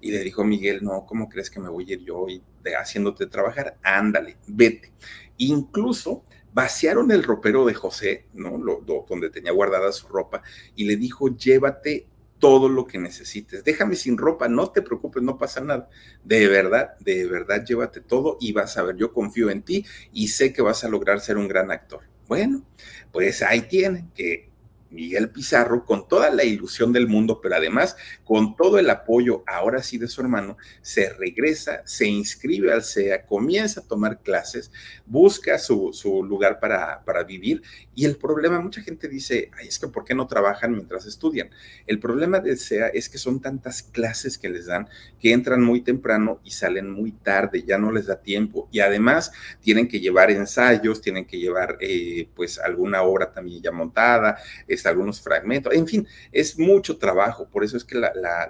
Y 0.00 0.12
le 0.12 0.22
dijo 0.22 0.44
Miguel, 0.44 0.84
no, 0.84 1.04
¿cómo 1.04 1.28
crees 1.28 1.50
que 1.50 1.58
me 1.58 1.68
voy 1.68 1.90
a 1.90 1.94
ir 1.94 2.04
yo 2.04 2.28
y 2.28 2.44
de, 2.62 2.76
haciéndote 2.76 3.26
trabajar? 3.26 3.76
Ándale, 3.82 4.36
vete. 4.46 4.92
Incluso 5.36 6.22
vaciaron 6.52 7.10
el 7.10 7.22
ropero 7.22 7.64
de 7.64 7.74
José, 7.74 8.26
¿no? 8.32 8.58
Lo, 8.58 8.84
donde 9.08 9.30
tenía 9.30 9.52
guardada 9.52 9.92
su 9.92 10.08
ropa, 10.08 10.42
y 10.74 10.84
le 10.84 10.96
dijo, 10.96 11.28
llévate 11.36 12.08
todo 12.38 12.68
lo 12.68 12.86
que 12.86 12.98
necesites. 12.98 13.62
Déjame 13.62 13.94
sin 13.94 14.18
ropa, 14.18 14.48
no 14.48 14.70
te 14.70 14.82
preocupes, 14.82 15.22
no 15.22 15.38
pasa 15.38 15.60
nada. 15.60 15.88
De 16.24 16.48
verdad, 16.48 16.98
de 16.98 17.26
verdad, 17.26 17.64
llévate 17.64 18.00
todo 18.00 18.38
y 18.40 18.52
vas 18.52 18.76
a 18.78 18.82
ver, 18.82 18.96
yo 18.96 19.12
confío 19.12 19.50
en 19.50 19.62
ti 19.62 19.84
y 20.12 20.28
sé 20.28 20.52
que 20.52 20.62
vas 20.62 20.82
a 20.82 20.88
lograr 20.88 21.20
ser 21.20 21.36
un 21.36 21.46
gran 21.46 21.70
actor. 21.70 22.00
Bueno, 22.26 22.64
pues 23.12 23.42
ahí 23.42 23.62
tienen 23.62 24.10
que 24.12 24.49
Miguel 24.90 25.30
Pizarro, 25.30 25.84
con 25.84 26.06
toda 26.08 26.30
la 26.30 26.44
ilusión 26.44 26.92
del 26.92 27.06
mundo, 27.06 27.40
pero 27.40 27.56
además 27.56 27.96
con 28.24 28.56
todo 28.56 28.78
el 28.78 28.90
apoyo 28.90 29.42
ahora 29.46 29.82
sí 29.82 29.98
de 29.98 30.08
su 30.08 30.20
hermano, 30.20 30.56
se 30.82 31.12
regresa, 31.12 31.82
se 31.84 32.06
inscribe 32.06 32.72
al 32.72 32.82
CEA, 32.82 33.24
comienza 33.24 33.80
a 33.80 33.84
tomar 33.84 34.20
clases, 34.20 34.70
busca 35.06 35.58
su, 35.58 35.92
lugar 36.28 36.60
para, 36.60 37.02
para, 37.04 37.24
vivir. 37.24 37.62
Y 37.94 38.04
el 38.04 38.16
problema, 38.16 38.60
mucha 38.60 38.82
gente 38.82 39.08
dice, 39.08 39.50
ay, 39.58 39.68
es 39.68 39.78
que 39.78 39.88
¿por 39.88 40.04
qué 40.04 40.14
no 40.14 40.26
trabajan 40.26 40.72
mientras 40.72 41.06
estudian? 41.06 41.50
El 41.86 41.98
problema 41.98 42.40
del 42.40 42.58
CEA 42.58 42.88
es 42.88 43.08
que 43.08 43.18
son 43.18 43.40
tantas 43.40 43.82
clases 43.82 44.38
que 44.38 44.48
les 44.48 44.66
dan 44.66 44.88
que 45.20 45.32
entran 45.32 45.62
muy 45.62 45.82
temprano 45.82 46.40
y 46.44 46.50
salen 46.50 46.90
muy 46.90 47.12
tarde, 47.12 47.62
ya 47.66 47.78
no 47.78 47.92
les 47.92 48.06
da 48.06 48.20
tiempo. 48.20 48.68
Y 48.72 48.80
además 48.80 49.32
tienen 49.60 49.88
que 49.88 50.00
llevar 50.00 50.30
ensayos, 50.30 51.00
tienen 51.00 51.26
que 51.26 51.38
llevar 51.38 51.76
eh, 51.80 52.28
pues 52.34 52.58
alguna 52.58 53.02
obra 53.02 53.32
también 53.32 53.62
ya 53.62 53.72
montada, 53.72 54.38
algunos 54.86 55.20
fragmentos, 55.20 55.74
en 55.74 55.86
fin, 55.86 56.06
es 56.32 56.58
mucho 56.58 56.98
trabajo, 56.98 57.48
por 57.48 57.64
eso 57.64 57.76
es 57.76 57.84
que 57.84 58.00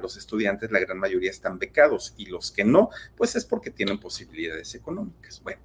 los 0.01 0.17
estudiantes, 0.17 0.71
la 0.71 0.81
gran 0.81 0.99
mayoría 0.99 1.31
están 1.31 1.59
becados 1.59 2.15
y 2.17 2.27
los 2.27 2.51
que 2.51 2.65
no, 2.65 2.91
pues 3.17 3.37
es 3.37 3.45
porque 3.45 3.71
tienen 3.71 3.99
posibilidades 3.99 4.75
económicas. 4.75 5.41
Bueno. 5.43 5.61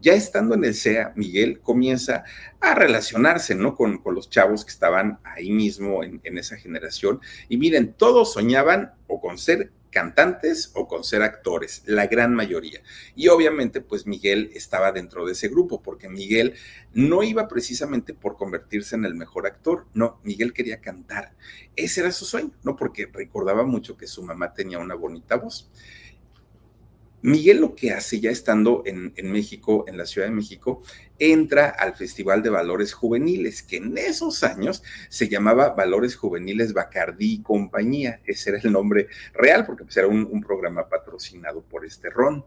Ya 0.00 0.12
estando 0.12 0.54
en 0.54 0.64
el 0.64 0.76
CEA, 0.76 1.12
Miguel 1.16 1.58
comienza 1.58 2.22
a 2.60 2.76
relacionarse, 2.76 3.56
¿no? 3.56 3.74
Con, 3.74 4.00
los 4.14 4.30
chavos 4.30 4.64
que 4.64 4.70
estaban 4.70 5.18
ahí 5.24 5.50
mismo 5.50 6.04
en 6.04 6.38
esa 6.38 6.56
generación. 6.56 7.20
Y 7.48 7.56
miren, 7.56 7.94
todos 7.94 8.32
soñaban 8.32 8.92
o 9.08 9.20
con 9.20 9.38
ser 9.38 9.72
cantantes 9.90 10.70
o 10.74 10.86
con 10.86 11.04
ser 11.04 11.22
actores, 11.22 11.82
la 11.86 12.06
gran 12.06 12.34
mayoría. 12.34 12.82
Y 13.14 13.28
obviamente, 13.28 13.80
pues 13.80 14.06
Miguel 14.06 14.50
estaba 14.54 14.92
dentro 14.92 15.26
de 15.26 15.32
ese 15.32 15.48
grupo, 15.48 15.82
porque 15.82 16.08
Miguel 16.08 16.54
no 16.92 17.22
iba 17.22 17.48
precisamente 17.48 18.14
por 18.14 18.36
convertirse 18.36 18.96
en 18.96 19.04
el 19.04 19.14
mejor 19.14 19.46
actor, 19.46 19.86
no, 19.94 20.20
Miguel 20.24 20.52
quería 20.52 20.80
cantar. 20.80 21.34
Ese 21.76 22.00
era 22.00 22.12
su 22.12 22.24
sueño, 22.24 22.52
¿no? 22.62 22.76
Porque 22.76 23.08
recordaba 23.12 23.64
mucho 23.64 23.96
que 23.96 24.06
su 24.06 24.22
mamá 24.22 24.52
tenía 24.52 24.78
una 24.78 24.94
bonita 24.94 25.36
voz. 25.36 25.70
Miguel 27.22 27.60
lo 27.60 27.74
que 27.74 27.92
hace 27.92 28.20
ya 28.20 28.30
estando 28.30 28.82
en, 28.86 29.12
México, 29.30 29.84
en 29.88 29.96
la 29.96 30.06
Ciudad 30.06 30.28
de 30.28 30.34
México, 30.34 30.82
entra 31.18 31.68
al 31.68 31.96
Festival 31.96 32.42
de 32.42 32.50
Valores 32.50 32.92
Juveniles, 32.92 33.62
que 33.62 33.78
en 33.78 33.98
esos 33.98 34.44
años 34.44 34.82
se 35.08 35.28
llamaba 35.28 35.70
Valores 35.70 36.14
Juveniles 36.14 36.72
Bacardí 36.72 37.34
y 37.34 37.42
Compañía. 37.42 38.20
Ese 38.24 38.50
era 38.50 38.60
el 38.62 38.70
nombre 38.70 39.08
real, 39.34 39.66
porque 39.66 39.84
pues, 39.84 39.96
era 39.96 40.06
un, 40.06 40.28
un 40.30 40.40
programa 40.42 40.88
patrocinado 40.88 41.62
por 41.62 41.84
este 41.84 42.08
ron. 42.10 42.44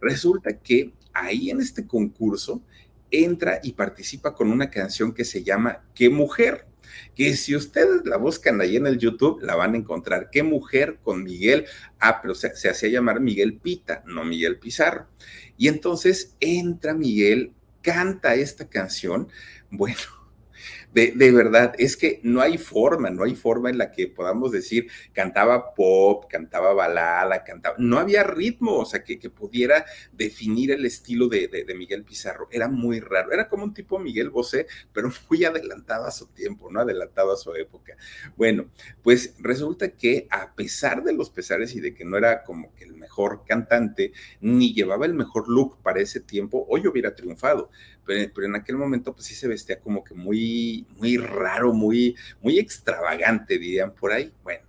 Resulta 0.00 0.58
que 0.58 0.92
ahí 1.12 1.50
en 1.50 1.60
este 1.60 1.86
concurso 1.86 2.62
entra 3.10 3.60
y 3.62 3.72
participa 3.72 4.34
con 4.34 4.50
una 4.50 4.70
canción 4.70 5.12
que 5.12 5.24
se 5.24 5.42
llama 5.42 5.84
¿Qué 5.94 6.08
mujer? 6.08 6.66
Que 7.14 7.36
si 7.36 7.54
ustedes 7.54 8.04
la 8.04 8.16
buscan 8.16 8.60
ahí 8.60 8.76
en 8.76 8.86
el 8.86 8.98
YouTube, 8.98 9.42
la 9.42 9.54
van 9.54 9.74
a 9.74 9.78
encontrar. 9.78 10.30
¿Qué 10.30 10.42
mujer 10.42 10.98
con 11.02 11.22
Miguel? 11.22 11.66
Ah, 12.00 12.20
pero 12.20 12.34
se, 12.34 12.54
se 12.56 12.68
hacía 12.68 12.88
llamar 12.88 13.20
Miguel 13.20 13.58
Pita, 13.58 14.02
no 14.06 14.24
Miguel 14.24 14.58
Pizarro. 14.58 15.06
Y 15.56 15.68
entonces 15.68 16.36
entra 16.40 16.94
Miguel, 16.94 17.52
canta 17.82 18.34
esta 18.34 18.68
canción. 18.68 19.28
Bueno, 19.70 20.00
de, 20.94 21.32
verdad, 21.32 21.74
es 21.76 21.96
que 21.96 22.20
no 22.22 22.40
hay 22.40 22.56
forma, 22.56 23.10
no 23.10 23.24
hay 23.24 23.34
forma 23.34 23.68
en 23.68 23.78
la 23.78 23.90
que 23.90 24.06
podamos 24.06 24.52
decir 24.52 24.88
cantaba 25.12 25.74
pop, 25.74 26.26
cantaba 26.30 26.72
balada, 26.72 27.42
cantaba, 27.42 27.74
no 27.78 27.98
había 27.98 28.22
ritmo, 28.22 28.78
o 28.78 28.84
sea, 28.84 29.02
que, 29.02 29.18
que 29.18 29.28
pudiera 29.28 29.84
definir 30.12 30.70
el 30.70 30.86
estilo 30.86 31.26
de, 31.26 31.48
de, 31.48 31.74
Miguel 31.74 32.04
Pizarro. 32.04 32.46
Era 32.52 32.68
muy 32.68 33.00
raro, 33.00 33.32
era 33.32 33.48
como 33.48 33.64
un 33.64 33.74
tipo 33.74 33.98
Miguel 33.98 34.30
Bosé, 34.30 34.68
pero 34.92 35.10
muy 35.28 35.44
adelantado 35.44 36.06
a 36.06 36.12
su 36.12 36.28
tiempo, 36.28 36.70
¿no? 36.70 36.80
Adelantado 36.80 37.32
a 37.32 37.36
su 37.36 37.52
época. 37.56 37.96
Bueno, 38.36 38.66
pues 39.02 39.34
resulta 39.40 39.90
que 39.90 40.28
a 40.30 40.54
pesar 40.54 41.02
de 41.02 41.12
los 41.12 41.28
pesares 41.30 41.74
y 41.74 41.80
de 41.80 41.92
que 41.92 42.04
no 42.04 42.16
era 42.16 42.44
como 42.44 42.72
que 42.76 42.84
el 42.84 42.94
mejor 42.94 43.42
cantante, 43.44 44.12
ni 44.40 44.72
llevaba 44.72 45.06
el 45.06 45.14
mejor 45.14 45.48
look 45.48 45.78
para 45.82 46.00
ese 46.00 46.20
tiempo, 46.20 46.64
hoy 46.68 46.86
hubiera 46.86 47.16
triunfado, 47.16 47.70
pero, 48.06 48.30
pero 48.32 48.46
en 48.46 48.54
aquel 48.54 48.76
momento 48.76 49.12
pues 49.12 49.26
sí 49.26 49.34
se 49.34 49.48
vestía 49.48 49.80
como 49.80 50.04
que 50.04 50.14
muy 50.14 50.83
muy, 50.96 51.16
raro, 51.16 51.72
muy, 51.72 52.16
muy 52.42 52.58
extravagante, 52.58 53.58
dirían 53.58 53.94
por 53.94 54.12
ahí. 54.12 54.32
Bueno, 54.42 54.64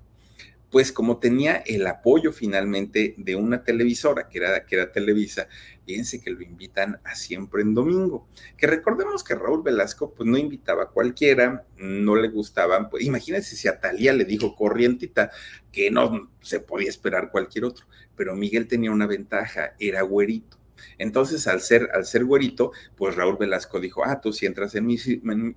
pues 0.75 0.91
como 0.91 1.19
tenía 1.19 1.63
el 1.65 1.87
apoyo 1.87 2.33
finalmente 2.33 3.15
de 3.17 3.37
una 3.37 3.63
televisora, 3.63 4.27
que 4.27 4.39
era, 4.39 4.65
que 4.65 4.75
era 4.75 4.91
Televisa, 4.91 5.47
fíjense 5.85 6.19
que 6.19 6.31
lo 6.31 6.41
invitan 6.41 6.99
a 7.05 7.15
siempre 7.15 7.61
en 7.61 7.73
domingo. 7.73 8.27
Que 8.57 8.67
recordemos 8.67 9.23
que 9.23 9.35
Raúl 9.35 9.63
Velasco 9.63 10.13
pues 10.13 10.27
no 10.27 10.37
invitaba 10.37 10.83
a 10.83 10.89
cualquiera, 10.89 11.65
no 11.77 12.17
le 12.17 12.27
gustaban, 12.27 12.89
pues 12.89 13.05
imagínense 13.05 13.55
si 13.55 13.69
a 13.69 13.79
Talía 13.79 14.11
le 14.11 14.25
dijo 14.25 14.53
corrientita 14.53 15.31
que 15.71 15.91
no 15.91 16.29
se 16.41 16.59
podía 16.59 16.89
esperar 16.89 17.31
cualquier 17.31 17.63
otro, 17.63 17.85
pero 18.17 18.35
Miguel 18.35 18.67
tenía 18.67 18.91
una 18.91 19.07
ventaja, 19.07 19.75
era 19.79 20.01
güerito. 20.01 20.57
Entonces, 20.97 21.47
al 21.47 21.61
ser, 21.61 21.89
al 21.93 22.05
ser 22.05 22.25
güerito, 22.25 22.71
pues 22.95 23.15
Raúl 23.15 23.37
Velasco 23.37 23.79
dijo, 23.79 24.03
ah, 24.05 24.21
tú 24.21 24.33
sí 24.33 24.45
entras 24.45 24.75
en 24.75 24.85
mi, 24.85 24.97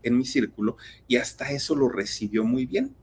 en 0.02 0.16
mi 0.16 0.24
círculo, 0.24 0.76
y 1.06 1.16
hasta 1.16 1.50
eso 1.50 1.74
lo 1.74 1.88
recibió 1.88 2.44
muy 2.44 2.66
bien. 2.66 2.94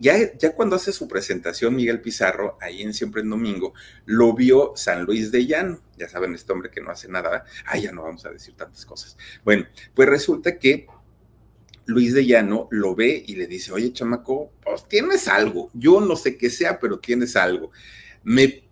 Ya, 0.00 0.16
ya, 0.38 0.54
cuando 0.54 0.76
hace 0.76 0.92
su 0.92 1.08
presentación 1.08 1.74
Miguel 1.74 2.00
Pizarro, 2.00 2.56
ahí 2.60 2.82
en 2.82 2.94
Siempre 2.94 3.22
en 3.22 3.30
Domingo, 3.30 3.74
lo 4.06 4.32
vio 4.32 4.72
San 4.76 5.04
Luis 5.04 5.32
de 5.32 5.44
Llano. 5.44 5.80
Ya 5.96 6.08
saben, 6.08 6.34
este 6.34 6.52
hombre 6.52 6.70
que 6.70 6.80
no 6.80 6.90
hace 6.90 7.08
nada. 7.08 7.44
Ah, 7.66 7.76
ya 7.78 7.90
no 7.90 8.04
vamos 8.04 8.24
a 8.24 8.30
decir 8.30 8.54
tantas 8.54 8.86
cosas. 8.86 9.16
Bueno, 9.44 9.66
pues 9.94 10.08
resulta 10.08 10.56
que 10.56 10.86
Luis 11.86 12.14
de 12.14 12.26
Llano 12.26 12.68
lo 12.70 12.94
ve 12.94 13.24
y 13.26 13.34
le 13.34 13.48
dice, 13.48 13.72
oye, 13.72 13.92
chamaco, 13.92 14.52
pues 14.64 14.86
tienes 14.86 15.26
algo. 15.26 15.68
Yo 15.74 16.00
no 16.00 16.14
sé 16.14 16.36
qué 16.36 16.48
sea, 16.48 16.78
pero 16.78 17.00
tienes 17.00 17.34
algo. 17.34 17.72
Me 18.22 18.67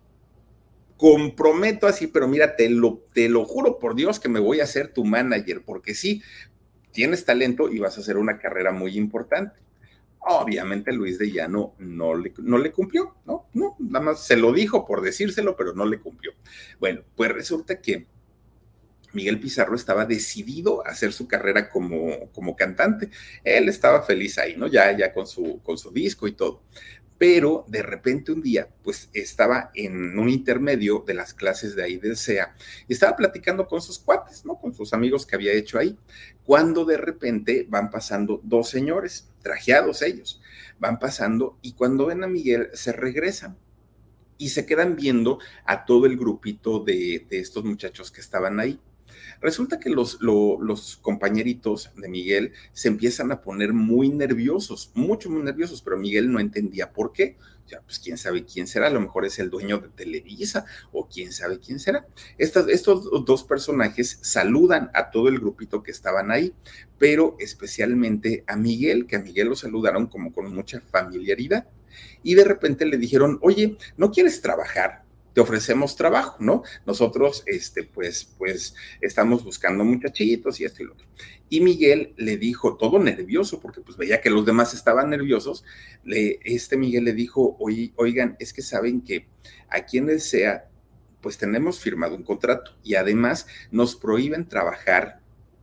comprometo 0.97 1.87
así, 1.87 2.07
pero 2.07 2.27
mira, 2.27 2.55
te 2.55 2.69
lo, 2.69 3.05
te 3.13 3.29
lo 3.29 3.45
juro 3.45 3.79
por 3.79 3.95
Dios 3.95 4.19
que 4.19 4.29
me 4.29 4.39
voy 4.39 4.59
a 4.59 4.63
hacer 4.63 4.93
tu 4.93 5.05
manager, 5.05 5.61
porque 5.63 5.93
sí, 5.93 6.21
tienes 6.91 7.23
talento 7.23 7.69
y 7.69 7.79
vas 7.79 7.97
a 7.97 8.01
hacer 8.01 8.17
una 8.17 8.39
carrera 8.39 8.71
muy 8.71 8.97
importante. 8.97 9.59
Obviamente 10.19 10.91
Luis 10.91 11.19
de 11.19 11.31
Llano 11.31 11.75
no 11.77 12.15
le, 12.15 12.33
no 12.39 12.57
le 12.57 12.71
cumplió, 12.71 13.15
¿no? 13.25 13.47
No, 13.53 13.75
nada 13.79 14.03
más 14.03 14.25
se 14.25 14.35
lo 14.35 14.51
dijo 14.51 14.85
por 14.85 15.01
decírselo, 15.01 15.55
pero 15.55 15.73
no 15.73 15.85
le 15.85 15.99
cumplió. 15.99 16.31
Bueno, 16.79 17.03
pues 17.15 17.31
resulta 17.31 17.79
que 17.79 18.07
Miguel 19.13 19.39
Pizarro 19.39 19.75
estaba 19.75 20.05
decidido 20.05 20.85
a 20.85 20.89
hacer 20.89 21.13
su 21.13 21.27
carrera 21.27 21.69
como, 21.69 22.29
como 22.31 22.55
cantante. 22.55 23.09
Él 23.43 23.69
estaba 23.69 24.01
feliz 24.01 24.37
ahí, 24.37 24.55
¿no? 24.57 24.67
Ya, 24.67 24.95
ya 24.97 25.13
con 25.13 25.25
su, 25.27 25.61
con 25.63 25.77
su 25.77 25.91
disco 25.91 26.27
y 26.27 26.33
todo 26.33 26.63
pero 27.17 27.65
de 27.67 27.81
repente 27.81 28.31
un 28.31 28.41
día, 28.41 28.69
pues 28.83 29.09
estaba 29.13 29.71
en 29.73 30.17
un 30.19 30.29
intermedio 30.29 31.03
de 31.05 31.15
las 31.15 31.33
clases 31.33 31.75
de 31.75 31.83
ahí 31.83 31.99
y 32.87 32.93
estaba 32.93 33.15
platicando 33.15 33.67
con 33.67 33.81
sus 33.81 33.99
cuates, 33.99 34.45
¿no? 34.45 34.59
Con 34.59 34.73
sus 34.73 34.93
amigos 34.93 35.25
que 35.25 35.35
había 35.35 35.53
hecho 35.53 35.79
ahí, 35.79 35.97
cuando 36.43 36.85
de 36.85 36.97
repente 36.97 37.65
van 37.67 37.89
pasando 37.89 38.39
dos 38.43 38.69
señores, 38.69 39.29
trajeados 39.41 40.01
ellos, 40.01 40.41
van 40.79 40.99
pasando 40.99 41.57
y 41.61 41.73
cuando 41.73 42.05
ven 42.05 42.23
a 42.23 42.27
Miguel 42.27 42.69
se 42.73 42.91
regresan 42.91 43.57
y 44.37 44.49
se 44.49 44.65
quedan 44.65 44.95
viendo 44.95 45.39
a 45.65 45.85
todo 45.85 46.05
el 46.05 46.17
grupito 46.17 46.79
de, 46.79 47.25
de 47.29 47.39
estos 47.39 47.63
muchachos 47.63 48.11
que 48.11 48.21
estaban 48.21 48.59
ahí. 48.59 48.79
Resulta 49.41 49.79
que 49.79 49.89
los, 49.89 50.17
compañeritos 51.01 51.91
de 51.95 52.09
Miguel 52.09 52.53
se 52.73 52.87
empiezan 52.87 53.31
a 53.31 53.41
poner 53.41 53.73
muy 53.73 54.09
nerviosos, 54.09 54.91
mucho, 54.93 55.29
muy 55.29 55.43
nerviosos, 55.43 55.81
pero 55.81 55.97
Miguel 55.97 56.31
no 56.31 56.39
entendía 56.39 56.91
por 56.91 57.13
qué. 57.13 57.37
Ya, 57.67 57.81
pues 57.81 57.99
quién 57.99 58.17
sabe 58.17 58.45
quién 58.45 58.65
será, 58.65 58.87
a 58.87 58.91
lo 58.91 59.01
mejor 59.01 59.25
es 59.25 59.39
el 59.39 59.49
dueño 59.49 59.79
de 59.79 59.89
Televisa 59.89 60.65
o 60.93 61.09
quién 61.09 61.33
sabe 61.33 61.59
quién 61.59 61.81
será. 61.81 62.07
Estos 62.37 63.25
dos 63.25 63.43
personajes 63.43 64.19
saludan 64.21 64.89
a 64.93 65.11
todo 65.11 65.27
el 65.27 65.37
grupito 65.37 65.83
que 65.83 65.91
estaban 65.91 66.31
ahí, 66.31 66.53
pero 66.97 67.35
especialmente 67.39 68.45
a 68.47 68.55
Miguel, 68.55 69.05
que 69.05 69.17
a 69.17 69.19
Miguel 69.19 69.49
lo 69.49 69.55
saludaron 69.57 70.07
como 70.07 70.31
con 70.31 70.53
mucha 70.55 70.79
familiaridad. 70.79 71.67
Y 72.23 72.35
de 72.35 72.45
repente 72.45 72.85
le 72.85 72.97
dijeron, 72.97 73.37
oye, 73.41 73.77
¿no 73.97 74.11
quieres 74.11 74.41
trabajar? 74.41 75.03
Te 75.37 75.41
ofrecemos 75.41 75.95
trabajo, 75.95 76.37
¿no? 76.39 76.63
Nosotros, 76.87 77.43
este, 77.45 77.83
pues, 77.83 78.33
pues, 78.39 78.73
estamos 79.01 79.43
buscando 79.43 79.83
muchachitos 79.83 80.59
y 80.59 80.65
esto 80.65 80.81
y 80.81 80.87
lo 80.87 80.93
otro. 80.93 81.05
Y 81.47 81.61
Miguel 81.61 82.15
le 82.17 82.37
dijo, 82.37 82.75
todo 82.75 82.97
nervioso, 82.97 83.59
porque 83.59 83.81
pues 83.81 83.97
veía 83.97 84.19
que 84.19 84.31
los 84.31 84.47
demás 84.47 84.73
estaban 84.73 85.11
nerviosos, 85.11 85.63
le, 86.03 86.39
este 86.43 86.75
Miguel 86.75 87.03
le 87.03 87.13
dijo, 87.13 87.55
oigan, 87.59 88.35
es 88.39 88.51
que 88.51 88.63
saben 88.63 89.01
que 89.01 89.27
a 89.69 89.85
quien 89.85 90.19
sea, 90.19 90.71
pues 91.21 91.37
tenemos 91.37 91.79
firmado 91.79 92.15
un 92.15 92.23
contrato 92.23 92.75
y 92.81 92.95
además 92.95 93.45
nos 93.69 93.95
prohíben 93.95 94.49
trabajar 94.49 95.21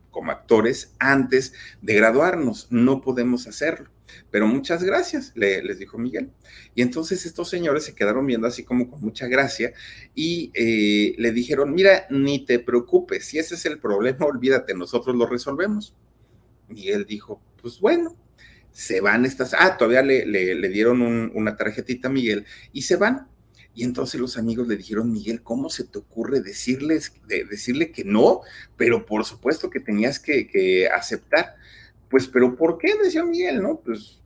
como 0.09 0.31
actores 0.31 0.95
antes 0.99 1.51
de 1.81 1.95
graduarnos, 1.95 2.67
no 2.69 3.01
podemos 3.01 3.45
hacerlo. 3.45 3.89
Pero 4.31 4.47
muchas 4.47 4.83
gracias, 4.83 5.31
le, 5.35 5.63
les 5.63 5.79
dijo 5.79 5.97
Miguel. 5.97 6.31
Y 6.73 6.81
entonces 6.81 7.25
estos 7.25 7.49
señores 7.49 7.85
se 7.85 7.95
quedaron 7.95 8.25
viendo 8.25 8.47
así 8.47 8.63
como 8.63 8.89
con 8.89 9.01
mucha 9.01 9.27
gracia 9.27 9.73
y 10.13 10.51
eh, 10.53 11.15
le 11.17 11.31
dijeron, 11.31 11.73
mira, 11.73 12.05
ni 12.09 12.45
te 12.45 12.59
preocupes, 12.59 13.25
si 13.25 13.39
ese 13.39 13.55
es 13.55 13.65
el 13.65 13.79
problema, 13.79 14.25
olvídate, 14.25 14.73
nosotros 14.73 15.15
lo 15.15 15.25
resolvemos. 15.25 15.95
Miguel 16.67 17.05
dijo, 17.05 17.41
pues 17.61 17.79
bueno, 17.79 18.15
se 18.71 18.99
van 18.99 19.25
estas, 19.25 19.53
ah, 19.57 19.77
todavía 19.77 20.01
le, 20.01 20.69
dieron 20.69 21.01
una 21.01 21.55
tarjetita 21.55 22.07
a 22.07 22.11
Miguel 22.11 22.45
y 22.73 22.81
se 22.83 22.95
van. 22.95 23.27
Y 23.77 23.83
entonces 23.83 24.21
los 24.21 24.37
amigos 24.37 24.69
le 24.69 24.77
dijeron, 24.77 25.11
Miguel, 25.11 25.41
¿cómo 25.43 25.69
se 25.69 25.83
te 25.83 25.97
ocurre 25.99 26.39
decirles, 26.39 27.13
de, 27.27 27.43
decirle 27.43 27.91
que 27.91 28.05
no? 28.05 28.39
Pero 28.77 29.05
por 29.05 29.25
supuesto 29.25 29.69
que 29.69 29.81
tenías 29.81 30.17
que 30.17 30.89
aceptar. 30.95 31.55
Pues, 32.09 32.27
pero 32.27 32.55
¿por 32.55 32.77
qué? 32.77 32.95
Decía 33.01 33.23
Miguel, 33.23 33.61
¿no? 33.61 33.79
Pues 33.79 34.21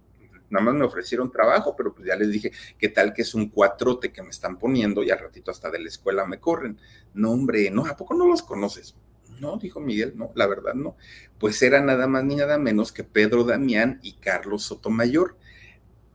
nada 0.50 0.66
más 0.66 0.76
me 0.76 0.86
ofrecieron 0.86 1.32
trabajo, 1.32 1.76
pero 1.76 1.94
pues 1.94 2.08
ya 2.08 2.16
les 2.16 2.32
dije, 2.32 2.52
¿qué 2.78 2.90
tal 2.90 3.14
que 3.14 3.22
es 3.22 3.34
un 3.34 3.50
cuatrote 3.50 4.12
que 4.12 4.24
me 4.24 4.30
están 4.30 4.58
poniendo 4.58 5.04
y 5.04 5.12
al 5.12 5.20
ratito 5.20 5.52
hasta 5.52 5.70
de 5.70 5.80
la 5.80 5.88
escuela 5.88 6.26
me 6.26 6.40
corren? 6.40 6.78
No, 7.14 7.32
hombre, 7.32 7.70
no, 7.72 7.86
¿a 7.86 7.96
poco 7.96 8.14
no 8.14 8.28
los 8.28 8.42
conoces? 8.42 8.96
No, 9.40 9.58
dijo 9.58 9.80
Miguel, 9.80 10.14
no, 10.16 10.32
la 10.36 10.48
verdad 10.48 10.74
no. 10.74 10.98
Pues 11.40 11.62
era 11.62 11.82
nada 11.82 12.08
más 12.08 12.24
ni 12.26 12.36
nada 12.36 12.58
menos 12.58 12.92
que 12.92 13.04
Pedro 13.04 13.44
Damián 13.44 14.00
y 14.04 14.14
Carlos 14.14 14.64
Sotomayor, 14.64 15.38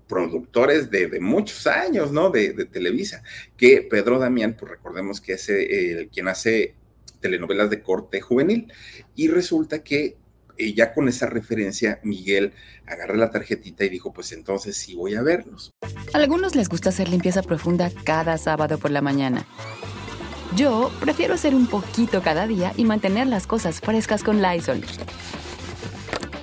productores 0.07 0.90
de, 0.90 1.18
muchos 1.20 1.66
años, 1.66 2.12
¿no? 2.12 2.31
De, 2.31 2.53
Televisa, 2.66 3.22
que 3.57 3.87
Pedro 3.88 4.18
Damián, 4.18 4.57
pues 4.59 4.70
recordemos 4.70 5.20
que 5.20 5.35
es 5.35 5.48
el, 5.48 6.09
quien 6.11 6.29
hace 6.29 6.74
telenovelas 7.20 7.70
de 7.70 7.83
corte 7.83 8.20
juvenil, 8.20 8.70
y 9.14 9.29
resulta 9.29 9.83
que 9.83 10.18
y 10.56 10.74
ya 10.74 10.92
con 10.92 11.08
esa 11.08 11.26
referencia, 11.26 12.00
Miguel 12.02 12.52
agarra 12.86 13.16
la 13.16 13.30
tarjetita 13.30 13.84
y 13.84 13.88
dijo, 13.88 14.12
pues 14.12 14.32
entonces 14.32 14.76
sí 14.76 14.94
voy 14.94 15.14
a 15.14 15.22
verlos. 15.22 15.72
A 16.12 16.18
algunos 16.18 16.54
les 16.54 16.68
gusta 16.68 16.90
hacer 16.90 17.08
limpieza 17.08 17.42
profunda 17.42 17.90
cada 18.04 18.38
sábado 18.38 18.78
por 18.78 18.90
la 18.90 19.00
mañana. 19.00 19.46
Yo 20.56 20.92
prefiero 21.00 21.34
hacer 21.34 21.54
un 21.54 21.66
poquito 21.66 22.22
cada 22.22 22.46
día 22.46 22.72
y 22.76 22.84
mantener 22.84 23.26
las 23.26 23.46
cosas 23.46 23.80
frescas 23.80 24.22
con 24.22 24.40
Lysol. 24.40 24.82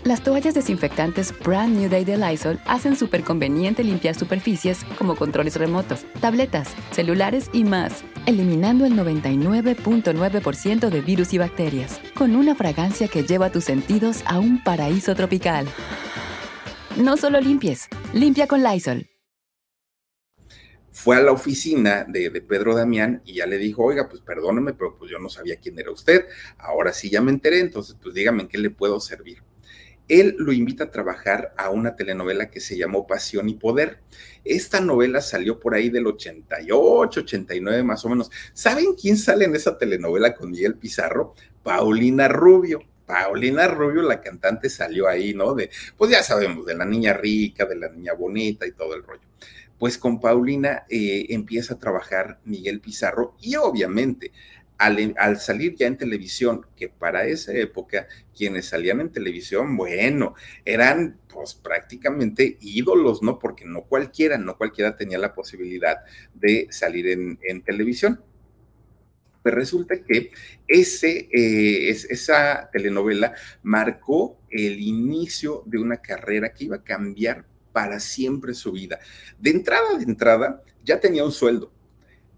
Las 0.04 0.24
toallas 0.24 0.56
desinfectantes 0.56 1.34
Brand 1.46 1.78
New 1.78 1.88
Day 1.88 2.04
de 2.04 2.18
Lysol 2.18 2.60
hacen 2.66 2.96
súper 2.96 3.24
conveniente 3.24 3.84
limpiar 3.84 4.16
superficies 4.16 4.84
como 4.98 5.16
controles 5.16 5.56
remotos, 5.58 6.06
tabletas, 6.20 6.70
celulares 6.92 7.50
y 7.54 7.64
más, 7.64 8.04
eliminando 8.26 8.86
el 8.86 8.94
99.9% 8.94 10.90
de 10.90 11.02
virus 11.02 11.34
y 11.34 11.38
bacterias, 11.38 12.00
con 12.16 12.36
una 12.36 12.56
fragancia 12.56 13.08
que 13.08 13.24
lleva 13.24 13.52
tus 13.52 13.66
sentidos 13.66 14.24
a 14.26 14.40
un 14.40 14.64
paraíso 14.64 15.16
tropical. 15.16 15.68
No 16.98 17.18
solo 17.18 17.40
limpies, 17.40 17.88
limpia 18.14 18.48
con 18.48 18.64
Lysol. 18.64 19.08
Fue 20.92 21.16
a 21.16 21.22
la 21.22 21.32
oficina 21.32 22.06
de, 22.08 22.30
Pedro 22.42 22.76
Damián 22.76 23.22
y 23.26 23.36
ya 23.36 23.46
le 23.46 23.58
dijo, 23.58 23.84
oiga, 23.84 24.10
pues 24.10 24.22
perdóneme, 24.22 24.74
pero 24.74 24.98
pues 24.98 25.10
yo 25.10 25.20
no 25.20 25.30
sabía 25.30 25.56
quién 25.56 25.80
era 25.80 25.90
usted. 25.90 26.26
Ahora 26.58 26.92
sí 26.94 27.10
ya 27.10 27.22
me 27.22 27.32
enteré, 27.32 27.60
entonces 27.60 27.96
pues 28.02 28.14
dígame 28.14 28.44
en 28.44 28.48
qué 28.50 28.58
le 28.58 28.70
puedo 28.70 29.00
servir 29.00 29.42
él 30.12 30.36
lo 30.38 30.52
invita 30.52 30.84
a 30.84 30.92
trabajar 30.92 31.54
a 31.56 31.70
una 31.70 31.96
telenovela 31.96 32.50
que 32.50 32.60
se 32.60 32.78
llamó 32.78 33.08
Pasión 33.08 33.48
y 33.48 33.54
Poder. 33.54 34.00
Esta 34.44 34.82
novela 34.82 35.22
salió 35.22 35.58
por 35.58 35.74
ahí 35.74 35.90
del 35.90 36.06
88, 36.06 37.22
89 37.22 37.84
más 37.84 38.04
o 38.04 38.10
menos. 38.10 38.30
¿Saben 38.54 38.94
quién 39.00 39.16
sale 39.16 39.46
en 39.46 39.56
esa 39.56 39.78
telenovela 39.78 40.36
con 40.36 40.52
Miguel 40.52 40.76
Pizarro? 40.76 41.34
Paulina 41.64 42.28
Rubio. 42.28 42.82
Paulina 43.06 43.68
Rubio, 43.70 44.02
la 44.02 44.20
cantante, 44.20 44.70
salió 44.70 45.08
ahí, 45.08 45.34
¿no? 45.34 45.56
Pues 45.98 46.12
ya 46.12 46.22
sabemos, 46.24 46.66
de 46.66 46.76
la 46.76 46.86
niña 46.86 47.14
rica, 47.14 47.66
de 47.66 47.78
la 47.78 47.90
niña 47.90 48.14
bonita 48.14 48.66
y 48.66 48.74
todo 48.74 48.96
el 48.96 49.04
rollo. 49.04 49.22
Pues 49.80 49.98
con 49.98 50.20
Paulina 50.20 50.84
eh, 50.90 51.28
empieza 51.30 51.76
a 51.76 51.80
trabajar 51.80 52.40
Miguel 52.44 52.82
Pizarro 52.82 53.36
y 53.40 53.56
obviamente 53.56 54.32
al, 54.82 55.40
salir 55.40 55.76
ya 55.76 55.86
en 55.86 55.98
televisión, 55.98 56.66
que 56.76 56.90
para 56.90 57.26
esa 57.26 57.54
época 57.54 58.08
quienes 58.36 58.66
salían 58.66 59.00
en 59.00 59.12
televisión, 59.12 59.78
bueno, 59.78 60.34
eran 60.66 61.20
pues 61.28 61.54
prácticamente 61.54 62.58
ídolos, 62.60 63.22
¿no? 63.22 63.38
Porque 63.38 63.66
no 63.66 63.84
cualquiera, 63.84 64.38
no 64.40 64.58
cualquiera 64.58 64.96
tenía 64.96 65.20
la 65.20 65.36
posibilidad 65.36 65.98
de 66.34 66.68
salir 66.72 67.08
en, 67.08 67.62
televisión. 67.62 68.24
Pues 69.44 69.54
resulta 69.54 70.04
que 70.04 70.32
ese, 70.68 71.30
eh, 71.32 71.90
esa 71.90 72.70
telenovela 72.72 73.34
marcó 73.64 74.40
el 74.50 74.80
inicio 74.80 75.64
de 75.66 75.78
una 75.78 75.98
carrera 75.98 76.54
que 76.54 76.66
iba 76.66 76.78
a 76.78 76.84
cambiar 76.84 77.46
para 77.72 78.00
siempre 78.00 78.54
su 78.54 78.72
vida. 78.72 79.00
De 79.40 79.52
entrada, 79.52 79.98
de 79.98 80.04
entrada, 80.04 80.64
ya 80.84 81.00
tenía 81.00 81.24
un 81.24 81.32
sueldo 81.32 81.72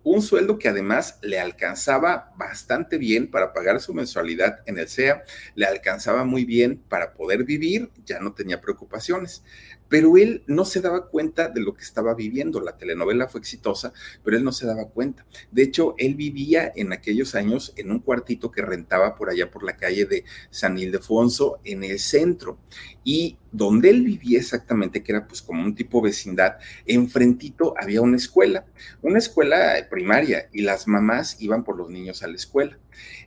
un 0.04 0.22
sueldo 0.22 0.58
que 0.58 0.68
además 0.68 1.20
le 1.22 1.40
alcanzaba 1.40 2.34
bastante 2.38 2.98
bien 2.98 3.32
para 3.32 3.54
pagar 3.54 3.80
su 3.80 3.94
mensualidad 3.94 4.60
en 4.66 4.78
el 4.78 4.88
SEA, 4.88 5.24
le 5.56 5.66
alcanzaba 5.66 6.26
muy 6.26 6.46
bien 6.46 6.82
para 6.90 7.14
poder 7.14 7.44
vivir, 7.44 7.90
ya 8.06 8.20
no 8.20 8.34
tenía 8.34 8.62
preocupaciones 8.62 9.44
pero 9.94 10.18
él 10.18 10.42
no 10.48 10.66
se 10.66 10.82
daba 10.82 11.08
cuenta 11.08 11.50
de 11.50 11.62
lo 11.62 11.76
que 11.76 11.84
estaba 11.84 12.16
viviendo. 12.16 12.60
La 12.60 12.78
telenovela 12.78 13.28
fue 13.28 13.40
exitosa, 13.40 13.94
pero 14.24 14.36
él 14.36 14.44
no 14.44 14.52
se 14.52 14.66
daba 14.66 14.90
cuenta. 14.90 15.24
De 15.52 15.62
hecho, 15.62 15.94
él 16.00 16.16
vivía 16.16 16.74
en 16.76 16.94
aquellos 16.94 17.36
años 17.36 17.74
en 17.76 17.92
un 17.92 18.00
cuartito 18.00 18.50
que 18.50 18.64
rentaba 18.64 19.14
por 19.14 19.30
allá 19.30 19.52
por 19.52 19.62
la 19.62 19.78
calle 19.78 20.06
de 20.06 20.26
San 20.50 20.80
Ildefonso, 20.80 21.60
en 21.64 21.84
el 21.84 22.00
centro. 22.00 22.58
Y 23.04 23.38
donde 23.52 23.92
él 23.92 24.02
vivía 24.02 24.40
exactamente, 24.40 25.04
que 25.04 25.12
era 25.12 25.28
pues 25.28 25.44
como 25.44 25.62
un 25.62 25.76
tipo 25.76 26.02
vecindad, 26.02 26.58
enfrentito 26.88 27.76
había 27.80 28.02
una 28.02 28.18
escuela, 28.18 28.66
una 29.04 29.20
escuela 29.20 29.76
primaria, 29.92 30.50
y 30.52 30.64
las 30.64 30.88
mamás 30.88 31.40
iban 31.40 31.64
por 31.64 31.78
los 31.78 31.92
niños 31.92 32.24
a 32.24 32.28
la 32.28 32.36
escuela. 32.36 32.80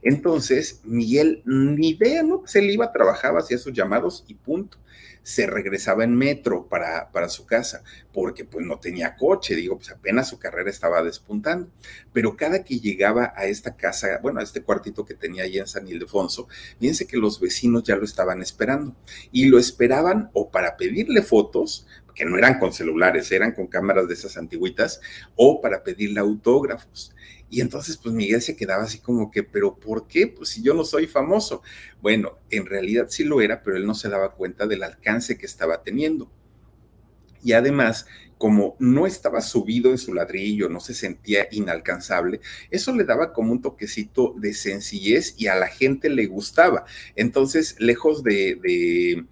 Entonces, 0.03 0.81
Miguel, 0.83 1.45
ni 1.45 1.91
idea, 1.91 2.25
¿no? 2.25 2.41
Pues 2.41 2.57
él 2.57 2.69
iba, 2.69 2.91
trabajaba, 2.91 3.39
hacía 3.39 3.57
sus 3.57 3.73
llamados 3.73 4.25
y 4.27 4.35
punto 4.35 4.79
se 5.27 5.45
regresaba 5.45 6.05
en 6.05 6.15
metro 6.15 6.69
para, 6.69 7.11
para 7.11 7.29
su 7.29 7.47
casa, 7.47 7.83
porque 8.13 8.45
pues 8.45 8.65
no 8.65 8.79
tenía 8.79 9.17
coche, 9.17 9.57
digo, 9.57 9.77
pues 9.77 9.91
apenas 9.91 10.29
su 10.29 10.39
carrera 10.39 10.71
estaba 10.71 11.03
despuntando. 11.03 11.69
Pero 12.13 12.37
cada 12.37 12.63
que 12.63 12.79
llegaba 12.79 13.33
a 13.35 13.47
esta 13.47 13.75
casa, 13.75 14.21
bueno, 14.23 14.39
a 14.39 14.45
este 14.45 14.63
cuartito 14.63 15.05
que 15.05 15.15
tenía 15.15 15.43
ahí 15.43 15.59
en 15.59 15.67
San 15.67 15.89
Ildefonso, 15.89 16.47
fíjense 16.79 17.09
que 17.09 17.17
los 17.17 17.41
vecinos 17.41 17.83
ya 17.83 17.97
lo 17.97 18.05
estaban 18.05 18.41
esperando 18.41 18.95
y 19.33 19.47
lo 19.47 19.59
esperaban 19.59 20.31
o 20.33 20.49
para 20.49 20.77
pedirle 20.77 21.23
fotos, 21.23 21.89
que 22.15 22.25
no 22.25 22.39
eran 22.39 22.61
con 22.61 22.73
celulares, 22.73 23.33
eran 23.33 23.51
con 23.51 23.67
cámaras 23.67 24.07
de 24.07 24.15
esas 24.15 24.37
antiguitas, 24.37 25.01
o 25.35 25.61
para 25.61 25.83
pedirle 25.83 26.21
autógrafos. 26.21 27.17
Y 27.49 27.61
entonces, 27.61 27.97
pues 27.97 28.15
Miguel 28.15 28.43
se 28.43 28.57
quedaba 28.57 28.85
así 28.85 28.99
como 28.99 29.31
que, 29.31 29.43
pero 29.43 29.77
¿por 29.77 30.09
qué? 30.09 30.27
Pues 30.27 30.51
si 30.51 30.63
yo 30.63 30.75
no 30.75 30.85
soy 30.85 31.07
famoso. 31.07 31.63
Bueno, 32.01 32.39
en 32.51 32.67
realidad 32.67 33.07
sí 33.09 33.25
lo 33.25 33.41
era, 33.41 33.63
pero 33.63 33.77
él 33.77 33.87
no 33.87 33.95
se 33.95 34.09
daba 34.09 34.33
cuenta 34.33 34.67
del 34.67 34.83
alcance 34.83 35.39
que 35.39 35.47
estaba 35.47 35.83
teniendo. 35.83 36.31
Y 37.43 37.53
además, 37.53 38.07
como 38.39 38.77
no 38.79 39.07
estaba 39.07 39.41
subido 39.41 39.91
en 39.91 39.99
su 39.99 40.13
ladrillo, 40.13 40.69
no 40.69 40.81
se 40.81 40.95
sentía 40.95 41.47
inalcanzable, 41.53 42.41
eso 42.71 42.95
le 42.95 43.05
daba 43.05 43.33
como 43.33 43.53
un 43.53 43.63
toquecito 43.63 44.35
de 44.37 44.53
sencillez 44.53 45.35
y 45.39 45.47
a 45.47 45.55
la 45.55 45.69
gente 45.69 46.11
le 46.11 46.27
gustaba. 46.27 46.85
Entonces, 47.15 47.77
lejos 47.79 48.23
de, 48.23 48.59
de 48.63 49.27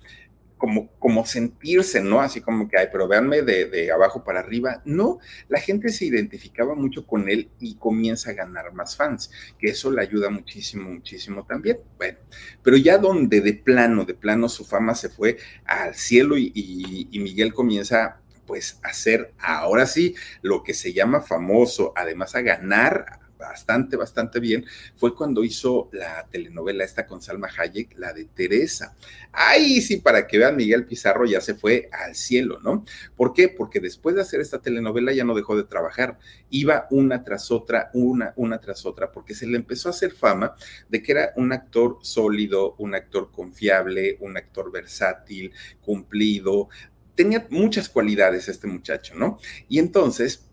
como, 0.59 0.91
como 0.99 1.27
sentirse, 1.27 2.01
¿no? 2.01 2.21
Así 2.21 2.41
como 2.41 2.69
que, 2.69 2.79
ay, 2.79 2.89
pero 2.91 3.09
véanme 3.09 3.43
de, 3.43 3.67
de, 3.67 3.93
abajo 3.93 4.25
para 4.25 4.41
arriba. 4.41 4.83
No, 4.85 5.19
la 5.49 5.61
gente 5.61 5.91
se 5.91 6.07
identificaba 6.07 6.75
mucho 6.75 7.07
con 7.07 7.29
él 7.29 7.51
y 7.61 7.77
comienza 7.77 8.31
a 8.31 8.35
ganar 8.35 8.73
más 8.73 8.97
fans, 8.97 9.31
que 9.59 9.69
eso 9.69 9.91
le 9.91 10.03
ayuda 10.03 10.31
muchísimo, 10.31 10.91
muchísimo 10.91 11.45
también. 11.45 11.79
Bueno, 11.97 12.19
pero 12.63 12.77
ya 12.77 12.99
donde 12.99 13.41
de 13.41 13.55
plano, 13.55 14.05
de 14.05 14.15
plano 14.15 14.49
su 14.49 14.65
fama 14.65 14.95
se 14.95 15.09
fue 15.09 15.39
al 15.65 15.95
cielo 15.95 16.37
y, 16.37 16.53
y, 16.55 17.09
y 17.11 17.19
Miguel 17.21 17.53
comienza 17.53 18.21
pues 18.47 18.79
a 18.83 18.89
hacer 18.89 19.33
ahora 19.39 19.87
sí 19.87 20.15
lo 20.43 20.63
que 20.63 20.75
se 20.75 20.93
llama 20.93 21.23
famoso, 21.23 21.93
además 21.97 22.35
a 22.35 22.43
ganar 22.43 23.24
bastante, 23.49 23.97
bastante 23.97 24.41
bien, 24.41 24.65
fue 24.97 25.15
cuando 25.15 25.45
hizo 25.45 25.89
la 25.93 26.27
telenovela 26.31 26.85
esta 26.85 27.07
con 27.07 27.23
Salma 27.23 27.49
Hayek, 27.57 27.99
la 27.99 28.13
de 28.13 28.25
Teresa. 28.25 28.97
Ahí 29.33 29.81
sí, 29.81 29.99
para 29.99 30.27
que 30.27 30.39
vean, 30.39 30.57
Miguel 30.57 30.87
Pizarro 30.87 31.27
ya 31.27 31.41
se 31.41 31.55
fue 31.55 31.89
al 31.93 32.15
cielo, 32.15 32.61
¿no? 32.61 32.85
¿Por 33.17 33.33
qué? 33.33 33.49
Porque 33.49 33.81
después 33.81 34.15
de 34.15 34.23
hacer 34.23 34.41
esta 34.41 34.61
telenovela 34.61 35.13
ya 35.13 35.25
no 35.25 35.35
dejó 35.35 35.57
de 35.57 35.65
trabajar, 35.65 36.19
iba 36.51 36.87
una 36.91 37.25
tras 37.25 37.51
otra, 37.51 37.91
una, 37.95 38.33
una 38.37 38.61
tras 38.61 38.87
otra, 38.87 39.13
porque 39.13 39.35
se 39.35 39.47
le 39.47 39.57
empezó 39.57 39.89
a 39.89 39.93
hacer 39.93 40.13
fama 40.13 40.55
de 40.89 41.03
que 41.03 41.13
era 41.13 41.33
un 41.37 41.53
actor 41.53 41.99
sólido, 42.03 42.75
un 42.79 42.95
actor 42.95 43.31
confiable, 43.31 44.17
un 44.21 44.37
actor 44.37 44.71
versátil, 44.71 45.53
cumplido, 45.81 46.69
tenía 47.15 47.47
muchas 47.51 47.89
cualidades 47.89 48.49
este 48.49 48.67
muchacho, 48.67 49.15
¿no? 49.15 49.39
Y 49.69 49.79
entonces, 49.79 50.49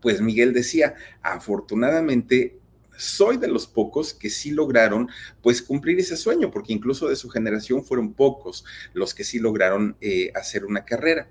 pues 0.00 0.20
Miguel 0.20 0.52
decía, 0.52 0.94
afortunadamente 1.22 2.58
soy 2.96 3.38
de 3.38 3.48
los 3.48 3.66
pocos 3.66 4.12
que 4.12 4.28
sí 4.28 4.50
lograron 4.50 5.08
pues 5.42 5.62
cumplir 5.62 5.98
ese 5.98 6.16
sueño, 6.16 6.50
porque 6.50 6.72
incluso 6.72 7.08
de 7.08 7.16
su 7.16 7.30
generación 7.30 7.84
fueron 7.84 8.12
pocos 8.12 8.64
los 8.92 9.14
que 9.14 9.24
sí 9.24 9.38
lograron 9.38 9.96
eh, 10.00 10.30
hacer 10.34 10.66
una 10.66 10.84
carrera. 10.84 11.28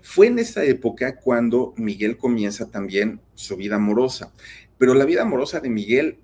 Fue 0.00 0.28
en 0.28 0.38
esta 0.38 0.64
época 0.64 1.16
cuando 1.16 1.74
Miguel 1.76 2.16
comienza 2.16 2.70
también 2.70 3.20
su 3.34 3.56
vida 3.56 3.76
amorosa, 3.76 4.32
pero 4.78 4.94
la 4.94 5.04
vida 5.04 5.22
amorosa 5.22 5.60
de 5.60 5.70
Miguel 5.70 6.18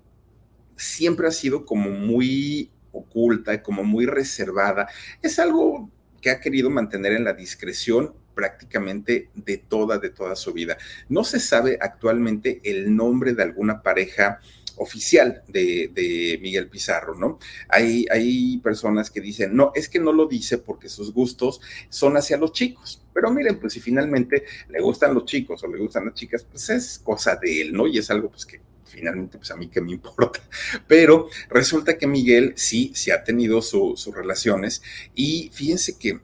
siempre 0.77 1.27
ha 1.27 1.31
sido 1.31 1.65
como 1.65 1.89
muy 1.89 2.71
oculta, 2.91 3.61
como 3.61 3.83
muy 3.83 4.05
reservada. 4.05 4.87
Es 5.21 5.39
algo 5.39 5.89
que 6.21 6.29
ha 6.29 6.39
querido 6.39 6.69
mantener 6.69 7.13
en 7.13 7.23
la 7.23 7.33
discreción 7.33 8.13
prácticamente 8.33 9.29
de 9.35 9.57
toda, 9.57 9.97
de 9.97 10.09
toda 10.09 10.35
su 10.35 10.53
vida. 10.53 10.77
No 11.09 11.23
se 11.23 11.39
sabe 11.39 11.77
actualmente 11.81 12.61
el 12.63 12.95
nombre 12.95 13.33
de 13.33 13.43
alguna 13.43 13.81
pareja 13.81 14.39
oficial 14.77 15.43
de, 15.47 16.39
Miguel 16.41 16.67
Pizarro, 16.67 17.15
¿no? 17.15 17.39
Hay, 17.69 18.05
hay 18.11 18.57
personas 18.57 19.11
que 19.11 19.21
dicen, 19.21 19.55
no, 19.55 19.71
es 19.75 19.87
que 19.87 19.99
no 19.99 20.11
lo 20.11 20.27
dice 20.27 20.57
porque 20.57 20.89
sus 20.89 21.13
gustos 21.13 21.61
son 21.89 22.17
hacia 22.17 22.37
los 22.37 22.51
chicos. 22.51 23.01
Pero 23.13 23.31
miren, 23.31 23.59
pues 23.59 23.73
si 23.73 23.79
finalmente 23.79 24.43
le 24.69 24.81
gustan 24.81 25.13
los 25.13 25.25
chicos 25.25 25.63
o 25.63 25.67
le 25.67 25.77
gustan 25.77 26.05
las 26.05 26.15
chicas, 26.15 26.43
pues 26.43 26.69
es 26.69 26.99
cosa 26.99 27.35
de 27.35 27.61
él, 27.61 27.73
¿no? 27.73 27.87
Y 27.87 27.97
es 27.97 28.09
algo 28.09 28.29
pues 28.29 28.45
que 28.45 28.61
finalmente, 28.85 29.37
pues 29.37 29.51
a 29.51 29.55
mí 29.55 29.67
que 29.67 29.81
me 29.81 29.91
importa. 29.93 30.41
Pero 30.87 31.29
resulta 31.49 31.97
que 31.97 32.07
Miguel 32.07 32.53
sí, 32.55 32.91
sí 32.95 33.11
ha 33.11 33.23
tenido 33.23 33.61
sus 33.61 34.05
relaciones 34.13 34.81
y 35.15 35.51
fíjense 35.53 35.97
que 35.97 36.19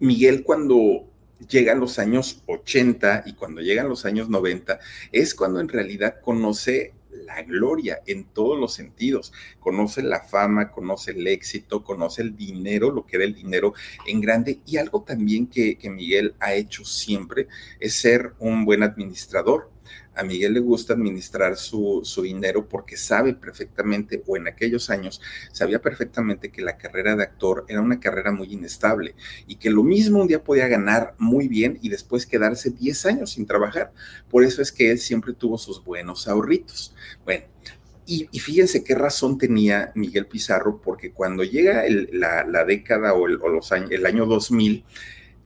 Miguel 0.00 0.42
cuando 0.42 1.06
llegan 1.48 1.80
los 1.80 1.98
años 1.98 2.42
80 2.46 3.24
y 3.26 3.34
cuando 3.34 3.60
llegan 3.60 3.88
los 3.88 4.04
años 4.04 4.28
90 4.28 4.78
es 5.12 5.34
cuando 5.34 5.60
en 5.60 5.68
realidad 5.68 6.16
conoce 6.20 6.94
la 7.10 7.42
gloria 7.42 8.02
en 8.06 8.24
todos 8.24 8.58
los 8.58 8.74
sentidos. 8.74 9.32
Conoce 9.58 10.02
la 10.02 10.20
fama, 10.20 10.70
conoce 10.70 11.12
el 11.12 11.26
éxito, 11.26 11.84
conoce 11.84 12.22
el 12.22 12.36
dinero, 12.36 12.90
lo 12.90 13.06
que 13.06 13.16
era 13.16 13.24
el 13.24 13.34
dinero 13.34 13.74
en 14.06 14.20
grande. 14.20 14.60
Y 14.66 14.76
algo 14.76 15.02
también 15.02 15.46
que, 15.46 15.76
que 15.76 15.90
Miguel 15.90 16.34
ha 16.40 16.54
hecho 16.54 16.84
siempre 16.84 17.48
es 17.78 17.94
ser 17.94 18.34
un 18.38 18.64
buen 18.64 18.82
administrador 18.82 19.70
a 20.20 20.24
Miguel 20.24 20.52
le 20.52 20.60
gusta 20.60 20.92
administrar 20.92 21.56
su, 21.56 22.02
dinero 22.22 22.68
porque 22.68 22.98
sabe 22.98 23.32
perfectamente, 23.32 24.22
o 24.26 24.36
en 24.36 24.48
aquellos 24.48 24.90
años, 24.90 25.22
sabía 25.50 25.80
perfectamente 25.80 26.50
que 26.50 26.60
la 26.60 26.76
carrera 26.76 27.16
de 27.16 27.22
actor 27.22 27.64
era 27.68 27.80
una 27.80 27.98
carrera 27.98 28.30
muy 28.30 28.52
inestable 28.52 29.14
y 29.46 29.56
que 29.56 29.70
lo 29.70 29.82
mismo 29.82 30.20
un 30.20 30.28
día 30.28 30.44
podía 30.44 30.68
ganar 30.68 31.14
muy 31.16 31.48
bien 31.48 31.78
y 31.80 31.88
después 31.88 32.26
quedarse 32.26 32.70
10 32.70 33.06
años 33.06 33.32
sin 33.32 33.46
trabajar. 33.46 33.92
Por 34.28 34.44
eso 34.44 34.60
es 34.60 34.70
que 34.70 34.90
él 34.90 34.98
siempre 34.98 35.32
tuvo 35.32 35.56
sus 35.56 35.82
buenos 35.82 36.28
ahorritos. 36.28 36.94
Bueno, 37.24 37.44
y, 38.04 38.26
fíjense 38.40 38.84
qué 38.84 38.94
razón 38.94 39.38
tenía 39.38 39.90
Miguel 39.94 40.26
Pizarro, 40.26 40.82
porque 40.82 41.12
cuando 41.12 41.44
llega 41.44 41.84
la, 42.12 42.64
década 42.66 43.14
o, 43.14 43.26
el, 43.26 43.34
los 43.36 43.72
años, 43.72 43.90
el 43.92 44.04
año 44.04 44.26
2000, 44.26 44.84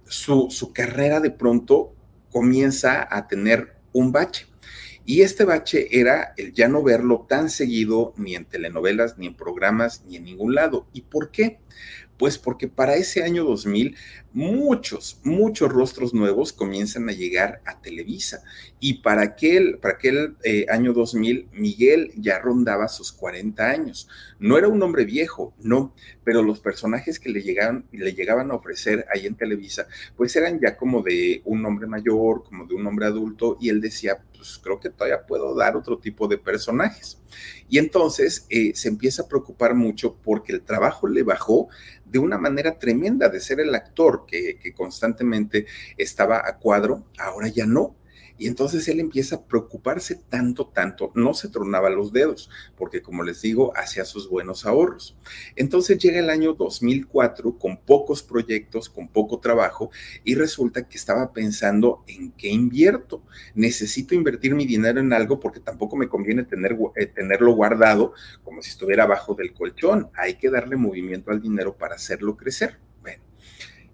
su, 0.08 0.48
su 0.50 0.72
carrera 0.72 1.20
de 1.20 1.30
pronto 1.30 1.94
comienza 2.32 3.06
a 3.08 3.28
tener 3.28 3.76
un 3.92 4.10
bache. 4.12 4.46
Y 5.06 5.22
este 5.22 5.44
bache 5.44 6.00
era 6.00 6.32
el 6.36 6.52
ya 6.52 6.68
no 6.68 6.82
verlo 6.82 7.26
tan 7.28 7.50
seguido 7.50 8.14
ni 8.16 8.34
en 8.34 8.46
telenovelas, 8.46 9.18
ni 9.18 9.26
en 9.26 9.36
programas, 9.36 10.02
ni 10.06 10.16
en 10.16 10.24
ningún 10.24 10.54
lado. 10.54 10.86
¿Y 10.92 11.02
por 11.02 11.30
qué? 11.30 11.58
Pues 12.16 12.38
porque 12.38 12.68
para 12.68 12.94
ese 12.94 13.24
año 13.24 13.44
2000 13.44 13.96
muchos, 14.32 15.20
muchos 15.24 15.72
rostros 15.72 16.14
nuevos 16.14 16.52
comienzan 16.52 17.08
a 17.08 17.12
llegar 17.12 17.60
a 17.66 17.80
Televisa. 17.80 18.42
Y 18.78 19.02
para 19.02 19.22
aquel, 19.22 19.78
para 19.78 19.94
aquel 19.94 20.36
eh, 20.42 20.66
año 20.68 20.92
2000, 20.92 21.48
Miguel 21.52 22.12
ya 22.16 22.38
rondaba 22.38 22.88
sus 22.88 23.12
40 23.12 23.68
años. 23.68 24.08
No 24.38 24.56
era 24.58 24.68
un 24.68 24.82
hombre 24.82 25.04
viejo, 25.04 25.54
no, 25.60 25.94
pero 26.22 26.42
los 26.42 26.60
personajes 26.60 27.18
que 27.18 27.30
le, 27.30 27.42
llegaban, 27.42 27.86
le 27.92 28.12
llegaban 28.12 28.50
a 28.50 28.54
ofrecer 28.54 29.06
ahí 29.12 29.26
en 29.26 29.36
Televisa, 29.36 29.86
pues 30.16 30.34
eran 30.36 30.60
ya 30.60 30.76
como 30.76 31.02
de 31.02 31.42
un 31.44 31.64
hombre 31.66 31.87
mayor, 31.87 32.44
como 32.44 32.66
de 32.66 32.74
un 32.74 32.87
hombre 32.87 33.06
adulto, 33.06 33.56
y 33.60 33.70
él 33.70 33.81
decía, 33.81 34.18
pues 34.44 34.60
creo 34.62 34.78
que 34.78 34.90
todavía 34.90 35.24
puedo 35.26 35.54
dar 35.54 35.74
otro 35.74 35.98
tipo 35.98 36.28
de 36.28 36.36
personajes. 36.36 37.18
Y 37.66 37.78
entonces 37.78 38.46
eh, 38.50 38.72
se 38.74 38.88
empieza 38.88 39.22
a 39.22 39.28
preocupar 39.28 39.74
mucho 39.74 40.16
porque 40.22 40.52
el 40.52 40.62
trabajo 40.62 41.08
le 41.08 41.22
bajó 41.22 41.68
de 42.04 42.18
una 42.18 42.36
manera 42.36 42.78
tremenda 42.78 43.30
de 43.30 43.40
ser 43.40 43.60
el 43.60 43.74
actor 43.74 44.26
que, 44.26 44.58
constantemente 44.76 45.66
estaba 45.96 46.42
a 46.46 46.58
cuadro, 46.58 47.04
ahora 47.18 47.48
ya 47.48 47.64
no. 47.64 47.96
Y 48.37 48.48
entonces 48.48 48.87
él 48.88 48.98
empieza 48.98 49.37
a 49.37 49.44
preocuparse 49.44 50.16
tanto, 50.16 50.66
tanto, 50.66 51.12
no 51.14 51.35
se 51.35 51.48
tronaba 51.48 51.88
los 51.88 52.12
dedos, 52.12 52.50
porque 52.76 53.00
como 53.00 53.22
les 53.22 53.42
digo, 53.42 53.72
hacía 53.76 54.04
sus 54.04 54.28
buenos 54.28 54.66
ahorros. 54.66 55.16
Entonces 55.54 55.98
llega 55.98 56.18
el 56.18 56.30
año 56.30 56.54
2004 56.54 57.58
con 57.58 57.76
pocos 57.76 58.22
proyectos, 58.22 58.88
con 58.88 59.08
poco 59.08 59.38
trabajo, 59.38 59.90
y 60.24 60.35
resulta 60.35 60.88
que 60.88 60.96
estaba 60.96 61.32
pensando 61.32 62.02
en 62.08 62.32
qué 62.32 62.48
invierto. 62.48 63.22
Necesito 63.54 64.14
invertir 64.14 64.54
mi 64.54 64.66
dinero 64.66 64.98
en 64.98 65.12
algo 65.12 65.38
porque 65.38 65.60
tampoco 65.60 65.96
me 65.96 66.08
conviene 66.08 66.44
eh, 66.96 67.06
tenerlo 67.06 67.52
guardado 67.52 68.14
como 68.42 68.62
si 68.62 68.70
estuviera 68.70 69.04
abajo 69.04 69.35
del 69.35 69.52
colchón. 69.52 70.10
Hay 70.14 70.35
que 70.35 70.50
darle 70.50 70.76
movimiento 70.76 71.30
al 71.30 71.40
dinero 71.40 71.76
para 71.76 71.94
hacerlo 71.94 72.37
crecer. 72.37 72.78
Bueno, 73.00 73.22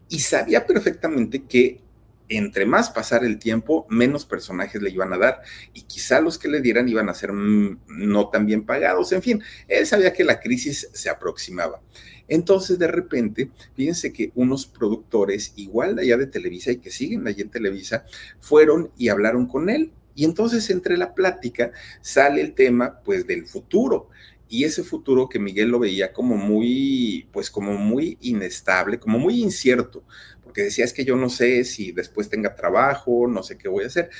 y 0.08 0.20
sabía 0.20 0.66
perfectamente 0.66 1.44
que 1.44 1.82
entre 2.30 2.64
más 2.64 2.90
pasar 2.90 3.24
el 3.24 3.38
tiempo, 3.38 3.86
menos 3.90 4.24
personajes 4.24 4.80
le 4.80 4.90
iban 4.90 5.12
a 5.12 5.18
dar 5.18 5.42
y 5.74 5.82
quizá 5.82 6.20
los 6.20 6.38
que 6.38 6.48
le 6.48 6.60
dieran 6.60 6.88
iban 6.88 7.08
a 7.08 7.14
ser 7.14 7.32
mm, 7.32 7.80
no 7.88 8.30
tan 8.30 8.46
bien 8.46 8.64
pagados. 8.64 9.12
En 9.12 9.20
fin, 9.20 9.42
él 9.68 9.86
sabía 9.86 10.12
que 10.12 10.24
la 10.24 10.40
crisis 10.40 10.88
se 10.92 11.10
aproximaba. 11.10 11.82
Entonces, 12.28 12.78
de 12.78 12.86
repente, 12.86 13.50
fíjense 13.74 14.12
que 14.12 14.30
unos 14.36 14.64
productores, 14.64 15.52
igual 15.56 15.96
de 15.96 16.02
allá 16.02 16.16
de 16.16 16.28
Televisa 16.28 16.70
y 16.70 16.78
que 16.78 16.92
siguen 16.92 17.26
allí 17.26 17.42
en 17.42 17.50
Televisa, 17.50 18.04
fueron 18.38 18.92
y 18.96 19.08
hablaron 19.08 19.46
con 19.46 19.68
él. 19.68 19.92
Y 20.14 20.24
entonces, 20.24 20.70
entre 20.70 20.96
la 20.96 21.12
plática, 21.12 21.72
sale 22.00 22.40
el 22.40 22.54
tema, 22.54 23.00
pues, 23.04 23.26
del 23.26 23.46
futuro 23.46 24.08
y 24.50 24.64
ese 24.64 24.82
futuro 24.82 25.28
que 25.28 25.38
Miguel 25.38 25.68
lo 25.68 25.78
veía 25.78 26.12
como 26.12 26.36
muy, 26.36 27.28
pues 27.32 27.52
como 27.52 27.74
muy 27.74 28.18
inestable, 28.20 28.98
como 28.98 29.20
muy 29.20 29.40
incierto, 29.40 30.02
porque 30.42 30.62
decía 30.62 30.84
es 30.84 30.92
que 30.92 31.04
yo 31.04 31.14
no 31.14 31.30
sé 31.30 31.62
si 31.62 31.92
después 31.92 32.28
tenga 32.28 32.56
trabajo, 32.56 33.28
no 33.28 33.44
sé 33.44 33.56
qué 33.56 33.68
voy 33.68 33.84
a 33.84 33.86
hacer. 33.86 34.10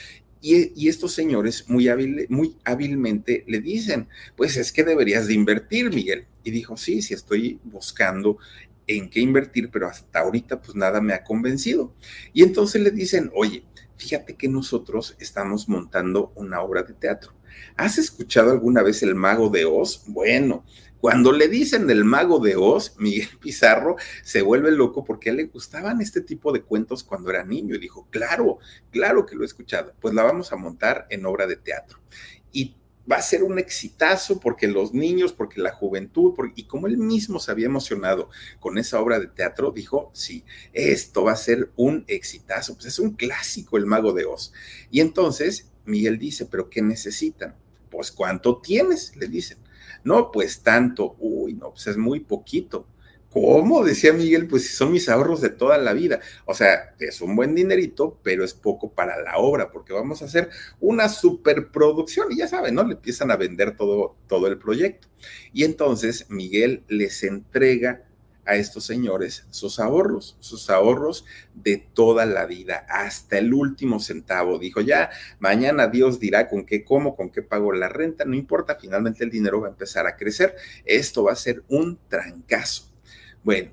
Y, 0.40 0.88
estos 0.88 1.12
señores 1.12 1.68
muy, 1.68 1.88
hábil, 1.88 2.26
muy 2.30 2.56
hábilmente 2.64 3.44
le 3.48 3.60
dicen, 3.60 4.08
pues 4.36 4.56
es 4.56 4.72
que 4.72 4.84
deberías 4.84 5.26
de 5.26 5.34
invertir, 5.34 5.92
Miguel. 5.92 6.26
Y 6.44 6.52
dijo, 6.52 6.76
sí, 6.76 7.02
sí 7.02 7.12
estoy 7.12 7.60
buscando 7.64 8.38
en 8.86 9.10
qué 9.10 9.20
invertir, 9.20 9.70
pero 9.70 9.88
hasta 9.88 10.20
ahorita 10.20 10.62
pues 10.62 10.76
nada 10.76 11.00
me 11.00 11.12
ha 11.12 11.24
convencido. 11.24 11.92
Y 12.32 12.44
entonces 12.44 12.80
le 12.80 12.92
dicen, 12.92 13.30
oye, 13.34 13.64
fíjate 13.96 14.36
que 14.36 14.48
nosotros 14.48 15.16
estamos 15.18 15.68
montando 15.68 16.32
una 16.36 16.62
obra 16.62 16.84
de 16.84 16.94
teatro 16.94 17.34
¿Has 17.76 17.98
escuchado 17.98 18.50
alguna 18.50 18.82
vez 18.82 19.02
el 19.02 19.14
mago 19.14 19.48
de 19.48 19.64
Oz? 19.64 20.02
Bueno, 20.06 20.64
cuando 21.00 21.32
le 21.32 21.48
dicen 21.48 21.88
el 21.88 22.04
mago 22.04 22.40
de 22.40 22.56
Oz, 22.56 22.94
Miguel 22.98 23.28
Pizarro 23.40 23.96
se 24.22 24.42
vuelve 24.42 24.70
loco 24.70 25.04
porque 25.04 25.32
le 25.32 25.44
gustaban 25.44 26.00
este 26.00 26.20
tipo 26.20 26.52
de 26.52 26.62
cuentos 26.62 27.02
cuando 27.02 27.30
era 27.30 27.44
niño 27.44 27.74
y 27.74 27.78
dijo, 27.78 28.06
claro, 28.10 28.58
claro 28.90 29.24
que 29.24 29.34
lo 29.34 29.42
he 29.42 29.46
escuchado, 29.46 29.94
pues 30.00 30.14
la 30.14 30.22
vamos 30.22 30.52
a 30.52 30.56
montar 30.56 31.06
en 31.10 31.24
obra 31.24 31.46
de 31.46 31.56
teatro. 31.56 32.00
Y 32.52 32.76
va 33.10 33.16
a 33.16 33.22
ser 33.22 33.42
un 33.42 33.58
exitazo 33.58 34.38
porque 34.38 34.68
los 34.68 34.92
niños, 34.92 35.32
porque 35.32 35.60
la 35.60 35.72
juventud, 35.72 36.34
y 36.54 36.64
como 36.64 36.86
él 36.86 36.98
mismo 36.98 37.40
se 37.40 37.50
había 37.50 37.66
emocionado 37.66 38.28
con 38.60 38.78
esa 38.78 39.00
obra 39.00 39.18
de 39.18 39.26
teatro, 39.26 39.72
dijo, 39.72 40.10
sí, 40.12 40.44
esto 40.72 41.24
va 41.24 41.32
a 41.32 41.36
ser 41.36 41.72
un 41.76 42.04
exitazo, 42.06 42.74
pues 42.74 42.86
es 42.86 42.98
un 42.98 43.12
clásico 43.12 43.78
el 43.78 43.86
mago 43.86 44.12
de 44.12 44.26
Oz. 44.26 44.52
Y 44.90 45.00
entonces 45.00 45.70
Miguel 45.90 46.18
dice, 46.18 46.46
pero 46.46 46.70
¿qué 46.70 46.82
necesitan? 46.82 47.54
Pues 47.90 48.10
¿cuánto 48.12 48.60
tienes? 48.60 49.16
Le 49.16 49.26
dicen. 49.26 49.58
No, 50.04 50.30
pues 50.30 50.62
tanto. 50.62 51.16
Uy, 51.18 51.54
no, 51.54 51.70
pues 51.70 51.88
es 51.88 51.96
muy 51.96 52.20
poquito. 52.20 52.86
¿Cómo? 53.30 53.84
Decía 53.84 54.12
Miguel, 54.12 54.48
pues 54.48 54.66
si 54.66 54.74
son 54.74 54.90
mis 54.90 55.08
ahorros 55.08 55.40
de 55.40 55.50
toda 55.50 55.78
la 55.78 55.92
vida. 55.92 56.20
O 56.46 56.54
sea, 56.54 56.96
es 56.98 57.20
un 57.20 57.36
buen 57.36 57.54
dinerito, 57.54 58.18
pero 58.24 58.44
es 58.44 58.54
poco 58.54 58.92
para 58.92 59.22
la 59.22 59.38
obra, 59.38 59.70
porque 59.70 59.92
vamos 59.92 60.20
a 60.20 60.24
hacer 60.24 60.50
una 60.80 61.08
superproducción 61.08 62.32
y 62.32 62.38
ya 62.38 62.48
saben, 62.48 62.74
¿no? 62.74 62.82
Le 62.84 62.94
empiezan 62.94 63.30
a 63.30 63.36
vender 63.36 63.76
todo, 63.76 64.16
todo 64.26 64.48
el 64.48 64.58
proyecto. 64.58 65.06
Y 65.52 65.62
entonces 65.62 66.26
Miguel 66.28 66.82
les 66.88 67.22
entrega 67.22 68.02
a 68.44 68.56
estos 68.56 68.84
señores 68.84 69.46
sus 69.50 69.78
ahorros, 69.78 70.36
sus 70.40 70.70
ahorros 70.70 71.24
de 71.54 71.76
toda 71.92 72.26
la 72.26 72.46
vida, 72.46 72.86
hasta 72.88 73.38
el 73.38 73.52
último 73.54 74.00
centavo. 74.00 74.58
Dijo, 74.58 74.80
ya, 74.80 75.10
mañana 75.38 75.86
Dios 75.86 76.20
dirá 76.20 76.48
con 76.48 76.64
qué 76.64 76.84
como, 76.84 77.16
con 77.16 77.30
qué 77.30 77.42
pago 77.42 77.72
la 77.72 77.88
renta, 77.88 78.24
no 78.24 78.34
importa, 78.34 78.76
finalmente 78.80 79.24
el 79.24 79.30
dinero 79.30 79.60
va 79.60 79.68
a 79.68 79.70
empezar 79.70 80.06
a 80.06 80.16
crecer. 80.16 80.54
Esto 80.84 81.24
va 81.24 81.32
a 81.32 81.36
ser 81.36 81.62
un 81.68 81.98
trancazo. 82.08 82.90
Bueno, 83.42 83.70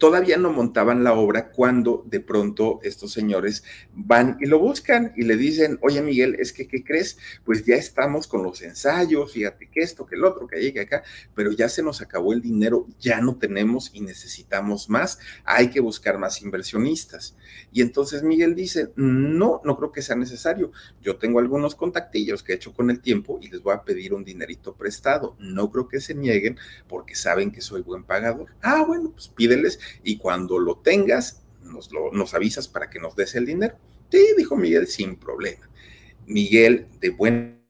todavía 0.00 0.38
no 0.38 0.50
montaban 0.50 1.04
la 1.04 1.12
obra 1.12 1.50
cuando 1.50 2.02
de 2.06 2.20
pronto 2.20 2.80
estos 2.82 3.12
señores 3.12 3.64
van 3.92 4.38
y 4.40 4.46
lo 4.46 4.58
buscan 4.58 5.12
y 5.14 5.24
le 5.24 5.36
dicen, 5.36 5.78
oye 5.82 6.00
Miguel, 6.00 6.36
es 6.38 6.54
que, 6.54 6.66
¿qué 6.66 6.82
crees? 6.82 7.18
Pues 7.44 7.66
ya 7.66 7.74
estamos 7.74 8.26
con 8.26 8.42
los 8.42 8.62
ensayos, 8.62 9.34
fíjate 9.34 9.68
que 9.70 9.80
esto, 9.80 10.06
que 10.06 10.16
el 10.16 10.24
otro, 10.24 10.46
que 10.46 10.58
llegue 10.58 10.80
acá, 10.80 11.04
pero 11.34 11.52
ya 11.52 11.68
se 11.68 11.82
nos 11.82 12.00
acabó 12.00 12.32
el 12.32 12.40
dinero, 12.40 12.86
ya 12.98 13.20
no 13.20 13.36
tenemos 13.36 13.90
y 13.92 14.00
necesitamos 14.00 14.88
más, 14.88 15.18
hay 15.44 15.68
que 15.68 15.80
buscar 15.80 16.16
más 16.16 16.40
inversionistas. 16.40 17.36
Y 17.70 17.82
entonces 17.82 18.22
Miguel 18.22 18.54
dice, 18.54 18.92
no, 18.96 19.60
no 19.64 19.76
creo 19.76 19.92
que 19.92 20.00
sea 20.00 20.16
necesario, 20.16 20.72
yo 21.02 21.18
tengo 21.18 21.40
algunos 21.40 21.74
contactillos 21.74 22.42
que 22.42 22.54
he 22.54 22.56
hecho 22.56 22.72
con 22.72 22.88
el 22.88 23.00
tiempo 23.00 23.38
y 23.42 23.50
les 23.50 23.62
voy 23.62 23.74
a 23.74 23.82
pedir 23.82 24.14
un 24.14 24.24
dinerito 24.24 24.74
prestado, 24.74 25.36
no 25.38 25.70
creo 25.70 25.88
que 25.88 26.00
se 26.00 26.14
nieguen 26.14 26.56
porque 26.88 27.14
saben 27.14 27.50
que 27.50 27.60
soy 27.60 27.82
buen 27.82 28.04
pagador. 28.04 28.46
Ah, 28.62 28.82
bueno, 28.86 29.10
pues 29.10 29.28
pídeles 29.28 29.78
y 30.02 30.18
cuando 30.18 30.58
lo 30.58 30.78
tengas, 30.78 31.42
nos, 31.62 31.90
nos 31.92 32.34
avisas 32.34 32.68
para 32.68 32.90
que 32.90 32.98
nos 32.98 33.16
des 33.16 33.34
el 33.34 33.46
dinero. 33.46 33.76
Sí, 34.10 34.24
dijo 34.36 34.56
Miguel, 34.56 34.86
sin 34.86 35.16
problema. 35.16 35.68
Miguel, 36.26 36.88
de 37.00 37.10
buen 37.10 37.64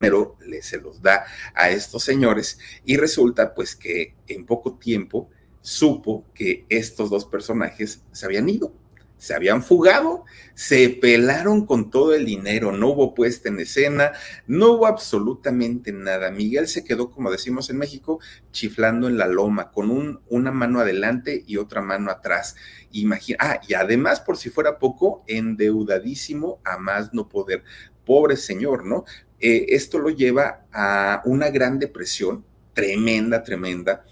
dinero, 0.00 0.36
le 0.40 0.62
se 0.62 0.78
los 0.80 1.00
da 1.00 1.24
a 1.54 1.70
estos 1.70 2.04
señores 2.04 2.58
y 2.84 2.96
resulta 2.96 3.54
pues 3.54 3.76
que 3.76 4.14
en 4.26 4.44
poco 4.44 4.78
tiempo 4.78 5.30
supo 5.60 6.26
que 6.34 6.66
estos 6.68 7.08
dos 7.08 7.24
personajes 7.24 8.02
se 8.12 8.26
habían 8.26 8.48
ido 8.48 8.83
se 9.24 9.32
habían 9.32 9.62
fugado, 9.62 10.26
se 10.52 10.90
pelaron 10.90 11.64
con 11.64 11.88
todo 11.88 12.14
el 12.14 12.26
dinero, 12.26 12.72
no 12.72 12.88
hubo 12.88 13.14
puesta 13.14 13.48
en 13.48 13.58
escena, 13.58 14.12
no 14.46 14.72
hubo 14.72 14.86
absolutamente 14.86 15.92
nada. 15.92 16.30
Miguel 16.30 16.68
se 16.68 16.84
quedó, 16.84 17.10
como 17.10 17.30
decimos 17.30 17.70
en 17.70 17.78
México, 17.78 18.20
chiflando 18.52 19.08
en 19.08 19.16
la 19.16 19.26
loma, 19.26 19.70
con 19.70 19.90
un, 19.90 20.20
una 20.28 20.50
mano 20.50 20.80
adelante 20.80 21.42
y 21.46 21.56
otra 21.56 21.80
mano 21.80 22.10
atrás. 22.10 22.54
Imagina, 22.92 23.38
ah, 23.40 23.60
y 23.66 23.72
además, 23.72 24.20
por 24.20 24.36
si 24.36 24.50
fuera 24.50 24.78
poco, 24.78 25.24
endeudadísimo 25.26 26.60
a 26.62 26.76
más 26.76 27.14
no 27.14 27.26
poder. 27.26 27.64
Pobre 28.04 28.36
señor, 28.36 28.84
¿no? 28.84 29.06
Eh, 29.40 29.64
esto 29.70 29.98
lo 29.98 30.10
lleva 30.10 30.66
a 30.70 31.22
una 31.24 31.48
gran 31.48 31.78
depresión, 31.78 32.44
tremenda, 32.74 33.42
tremenda. 33.42 34.04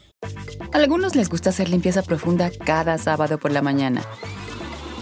A 0.73 0.79
algunos 0.79 1.15
les 1.17 1.29
gusta 1.29 1.51
hacer 1.51 1.69
limpieza 1.69 2.01
profunda 2.01 2.51
cada 2.65 2.97
sábado 2.97 3.37
por 3.37 3.53
la 3.53 3.61
mañana. 3.61 4.03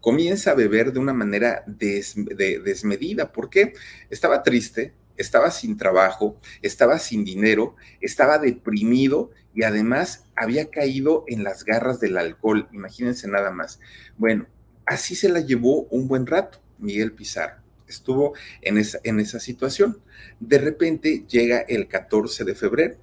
comienza 0.00 0.52
a 0.52 0.54
beber 0.54 0.92
de 0.92 1.00
una 1.00 1.12
manera 1.12 1.64
desmedida. 1.66 3.32
¿Por 3.32 3.50
qué? 3.50 3.74
Estaba 4.10 4.42
triste, 4.42 4.94
estaba 5.16 5.50
sin 5.50 5.76
trabajo, 5.76 6.38
estaba 6.62 6.98
sin 6.98 7.24
dinero, 7.24 7.76
estaba 8.00 8.38
deprimido 8.38 9.30
y 9.54 9.64
además 9.64 10.24
había 10.36 10.70
caído 10.70 11.24
en 11.26 11.42
las 11.42 11.64
garras 11.64 12.00
del 12.00 12.16
alcohol. 12.16 12.68
Imagínense 12.72 13.28
nada 13.28 13.50
más. 13.50 13.80
Bueno, 14.16 14.46
así 14.86 15.14
se 15.14 15.28
la 15.28 15.40
llevó 15.40 15.82
un 15.84 16.08
buen 16.08 16.26
rato 16.26 16.60
Miguel 16.78 17.12
Pizarro. 17.12 17.60
Estuvo 17.88 18.34
en 18.62 18.78
esa, 18.78 19.00
en 19.02 19.18
esa 19.18 19.40
situación. 19.40 20.00
De 20.40 20.58
repente 20.58 21.24
llega 21.28 21.60
el 21.60 21.88
14 21.88 22.44
de 22.44 22.54
febrero. 22.54 22.96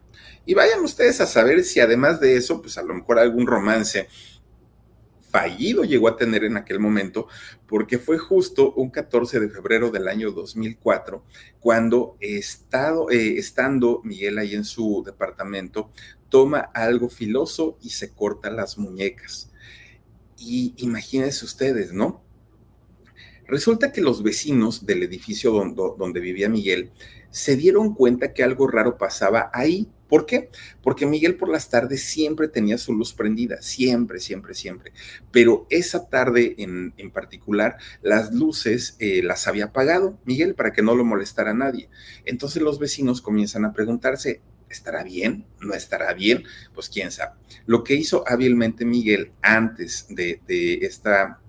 Y 0.46 0.54
vayan 0.54 0.82
ustedes 0.82 1.20
a 1.22 1.26
saber 1.26 1.64
si 1.64 1.80
además 1.80 2.20
de 2.20 2.38
eso, 2.38 2.62
pues 2.62 2.78
a 2.78 2.84
lo 2.84 2.94
mejor 2.94 3.18
algún 3.18 3.48
romance 3.48 4.08
fallido 5.36 5.84
llegó 5.84 6.08
a 6.08 6.16
tener 6.16 6.46
en 6.46 6.56
aquel 6.56 6.80
momento, 6.80 7.28
porque 7.68 8.00
fue 8.00 8.18
justo 8.18 8.72
un 8.72 8.90
14 8.90 9.42
de 9.42 9.50
febrero 9.50 9.92
del 9.92 10.08
año 10.08 10.32
2004 10.32 11.26
cuando 11.60 12.16
estado, 12.22 13.10
eh, 13.12 13.38
estando 13.38 14.00
Miguel 14.06 14.38
ahí 14.38 14.56
en 14.56 14.64
su 14.64 15.04
departamento, 15.06 15.92
toma 16.30 16.60
algo 16.74 17.10
filoso 17.10 17.78
y 17.82 17.90
se 17.90 18.14
corta 18.14 18.50
las 18.50 18.78
muñecas. 18.78 19.52
Y 20.38 20.74
imagínense 20.78 21.44
ustedes, 21.44 21.92
¿no? 21.92 22.24
Resulta 23.46 23.92
que 23.92 24.00
los 24.00 24.24
vecinos 24.24 24.86
del 24.86 25.04
edificio 25.04 25.52
donde, 25.52 25.84
donde, 25.98 26.20
vivía 26.22 26.48
Miguel 26.48 26.92
se 27.36 27.58
dieron 27.58 27.94
cuenta 27.94 28.32
que 28.32 28.44
algo 28.44 28.66
raro 28.66 28.98
pasaba 28.98 29.52
ahí. 29.54 29.90
¿Por 30.08 30.26
qué? 30.26 30.50
Porque 30.82 31.06
Miguel 31.06 31.36
por 31.36 31.50
las 31.50 31.70
tardes 31.70 32.02
siempre 32.02 32.48
tenía 32.48 32.78
su 32.78 32.94
luz 32.94 33.14
prendida, 33.14 33.62
siempre, 33.62 34.22
siempre, 34.22 34.54
siempre. 34.54 34.94
Pero 35.34 35.68
esa 35.70 36.08
tarde 36.08 36.56
en, 36.60 36.94
en 36.96 37.12
particular, 37.12 37.76
las 38.02 38.34
luces 38.34 38.96
eh, 39.00 39.22
las 39.22 39.50
había 39.50 39.66
apagado 39.66 40.18
Miguel 40.24 40.56
para 40.56 40.72
que 40.72 40.82
no 40.82 40.96
lo 40.96 41.04
molestara 41.04 41.52
a 41.52 41.56
nadie. 41.56 41.90
Entonces 42.24 42.62
los 42.62 42.80
vecinos 42.80 43.22
comienzan 43.22 43.66
a 43.66 43.74
preguntarse, 43.74 44.40
¿estará 44.70 45.04
bien? 45.04 45.46
¿No 45.60 45.74
estará 45.74 46.14
bien? 46.14 46.46
Pues 46.74 46.88
quién 46.88 47.12
sabe. 47.12 47.34
Lo 47.66 47.84
que 47.84 47.96
hizo 47.96 48.24
hábilmente 48.28 48.86
Miguel 48.86 49.34
antes 49.42 50.06
de, 50.08 50.40
de 50.48 50.76
esta 50.86 51.42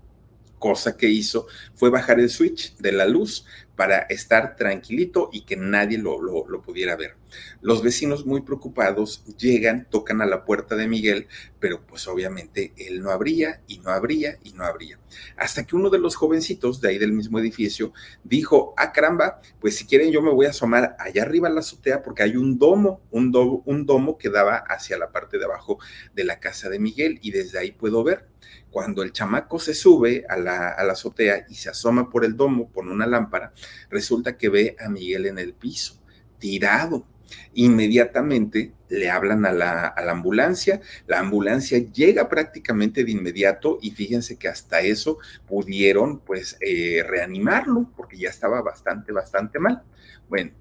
cosa 0.59 0.97
que 0.97 1.09
hizo 1.09 1.47
fue 1.75 1.91
bajar 1.91 2.19
el 2.19 2.31
switch 2.31 2.77
de 2.79 2.91
la 2.91 3.07
luz 3.07 3.45
para 3.77 3.99
estar 4.09 4.57
tranquilito 4.57 5.29
y 5.33 5.43
que 5.43 5.57
nadie 5.57 5.99
lo, 5.99 6.21
lo, 6.21 6.63
pudiera 6.63 6.97
ver. 6.97 7.15
Los 7.61 7.83
vecinos 7.83 8.27
muy 8.27 8.43
preocupados 8.43 9.25
llegan, 9.39 9.87
tocan 9.91 10.21
a 10.21 10.27
la 10.27 10.45
puerta 10.45 10.77
de 10.77 10.89
Miguel, 10.89 11.27
pero 11.59 11.87
pues 11.87 12.07
obviamente 12.07 12.73
él 12.77 13.03
no 13.03 13.11
abría 13.11 13.63
y 13.67 13.79
no 13.79 13.91
abría 13.91 14.39
y 14.43 14.53
no 14.53 14.65
abría. 14.65 14.99
Hasta 15.37 15.65
que 15.65 15.77
uno 15.77 15.91
de 15.91 15.99
los 15.99 16.17
jovencitos 16.17 16.81
de 16.81 16.91
ahí 16.91 16.99
del 16.99 17.13
mismo 17.13 17.39
edificio 17.39 17.93
dijo, 18.25 18.75
ah 18.77 18.93
caramba, 18.93 19.41
pues 19.61 19.77
si 19.77 19.87
quieren 19.87 20.13
yo 20.13 20.23
me 20.23 20.31
voy 20.31 20.47
a 20.47 20.51
asomar 20.51 20.97
allá 20.99 21.23
arriba 21.23 21.49
a 21.49 21.53
la 21.53 21.61
azotea 21.61 22.03
porque 22.03 22.23
hay 22.23 22.37
un 22.37 22.59
domo, 22.59 23.01
un 23.11 23.33
domo, 23.33 23.63
un 23.67 23.87
domo 23.87 24.19
que 24.19 24.31
daba 24.31 24.57
hacia 24.57 24.99
la 24.99 25.11
parte 25.13 25.39
de 25.39 25.45
abajo 25.45 25.79
de 26.15 26.25
la 26.25 26.41
casa 26.41 26.69
de 26.69 26.79
Miguel 26.79 27.19
y 27.23 27.31
desde 27.31 27.59
ahí 27.59 27.73
puedo 27.73 28.05
ver. 28.05 28.29
Cuando 28.71 29.03
el 29.03 29.13
chamaco 29.13 29.59
se 29.59 29.75
sube 29.75 30.25
a 30.29 30.37
la, 30.37 30.69
a 30.69 30.85
la 30.85 30.93
azotea 30.93 31.47
y 31.49 31.55
se 31.55 31.71
asoma 31.71 32.11
por 32.11 32.25
el 32.25 32.37
domo, 32.37 32.71
con 32.73 32.91
una 32.91 33.07
lámpara, 33.07 33.53
resulta 33.91 34.37
que 34.37 34.49
ve 34.49 34.77
a 34.79 34.89
Miguel 34.89 35.27
en 35.27 35.39
el 35.39 35.55
piso, 35.55 36.03
tirado. 36.39 37.07
Inmediatamente 37.55 38.73
le 38.89 39.11
hablan 39.11 39.47
a 39.47 39.53
la, 39.53 39.87
a 39.87 40.05
la, 40.05 40.13
ambulancia, 40.13 40.81
la 41.07 41.19
ambulancia 41.19 41.79
llega 41.79 42.29
prácticamente 42.29 43.05
de 43.05 43.11
inmediato 43.11 43.79
y 43.83 43.91
fíjense 43.91 44.37
que 44.37 44.49
hasta 44.49 44.81
eso 44.81 45.19
pudieron 45.47 46.21
pues 46.21 46.57
eh, 46.61 47.05
reanimarlo 47.07 47.91
porque 47.97 48.17
ya 48.17 48.29
estaba 48.29 48.63
bastante, 48.63 49.13
bastante 49.13 49.59
mal. 49.59 49.83
Bueno, 50.29 50.53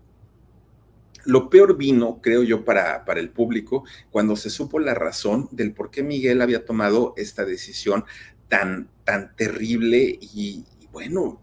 lo 1.26 1.49
peor 1.49 1.76
vino, 1.76 2.20
creo 2.22 2.43
yo, 2.43 2.63
para, 2.63 3.03
para 3.03 3.20
el 3.20 3.30
público 3.30 3.84
cuando 4.11 4.36
se 4.36 4.49
supo 4.49 4.80
la 4.80 4.93
razón 4.93 5.49
del 5.51 5.74
por 5.74 5.91
qué 5.91 6.03
Miguel 6.03 6.41
había 6.41 6.66
tomado 6.66 7.13
esta 7.18 7.45
decisión 7.45 8.05
tan, 8.47 8.89
tan 9.03 9.36
terrible 9.36 10.18
y, 10.22 10.66
y 10.80 10.88
bueno, 10.91 11.41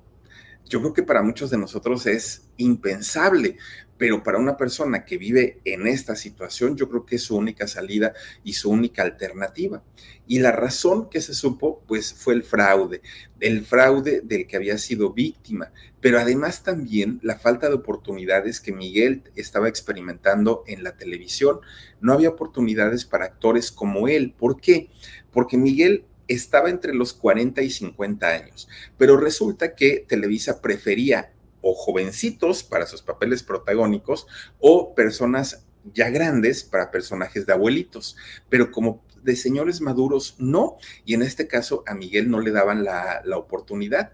yo 0.68 0.80
creo 0.80 0.92
que 0.94 1.02
para 1.02 1.22
muchos 1.22 1.50
de 1.50 1.58
nosotros 1.58 2.06
es 2.06 2.48
impensable, 2.56 3.58
pero 3.98 4.22
para 4.22 4.38
una 4.38 4.56
persona 4.56 5.04
que 5.04 5.18
vive 5.18 5.60
en 5.64 5.86
esta 5.86 6.16
situación, 6.16 6.76
yo 6.76 6.88
creo 6.88 7.06
que 7.06 7.16
es 7.16 7.22
su 7.22 7.36
única 7.36 7.68
salida 7.68 8.12
y 8.42 8.54
su 8.54 8.70
única 8.70 9.02
alternativa. 9.02 9.82
Y 10.26 10.40
la 10.40 10.52
razón 10.52 11.08
que 11.08 11.20
se 11.20 11.34
supo, 11.34 11.82
pues 11.86 12.12
fue 12.12 12.34
el 12.34 12.42
fraude, 12.42 13.02
el 13.38 13.64
fraude 13.64 14.20
del 14.22 14.46
que 14.46 14.56
había 14.56 14.78
sido 14.78 15.12
víctima, 15.12 15.72
pero 16.00 16.18
además 16.18 16.62
también 16.62 17.20
la 17.22 17.38
falta 17.38 17.68
de 17.68 17.74
oportunidades 17.74 18.60
que 18.60 18.72
Miguel 18.72 19.22
estaba 19.36 19.68
experimentando 19.68 20.64
en 20.66 20.82
la 20.82 20.96
televisión. 20.96 21.60
No 22.00 22.12
había 22.12 22.30
oportunidades 22.30 23.04
para 23.04 23.26
actores 23.26 23.70
como 23.70 24.08
él. 24.08 24.34
¿Por 24.36 24.60
qué? 24.60 24.88
Porque 25.30 25.56
Miguel 25.56 26.04
estaba 26.28 26.70
entre 26.70 26.94
los 26.94 27.12
40 27.12 27.62
y 27.62 27.70
50 27.70 28.26
años, 28.26 28.68
pero 28.96 29.16
resulta 29.16 29.74
que 29.74 30.04
Televisa 30.08 30.60
prefería 30.60 31.32
o 31.62 31.74
jovencitos 31.74 32.62
para 32.62 32.86
sus 32.86 33.00
papeles 33.00 33.42
protagónicos 33.42 34.26
o 34.60 34.94
personas 34.94 35.64
ya 35.94 36.10
grandes 36.10 36.62
para 36.62 36.90
personajes 36.90 37.46
de 37.46 37.52
abuelitos, 37.52 38.16
pero 38.48 38.70
como 38.70 39.02
de 39.22 39.36
señores 39.36 39.80
maduros 39.80 40.36
no, 40.38 40.76
y 41.04 41.14
en 41.14 41.22
este 41.22 41.46
caso 41.46 41.84
a 41.86 41.94
Miguel 41.94 42.30
no 42.30 42.40
le 42.40 42.50
daban 42.50 42.84
la, 42.84 43.22
la 43.24 43.38
oportunidad. 43.38 44.12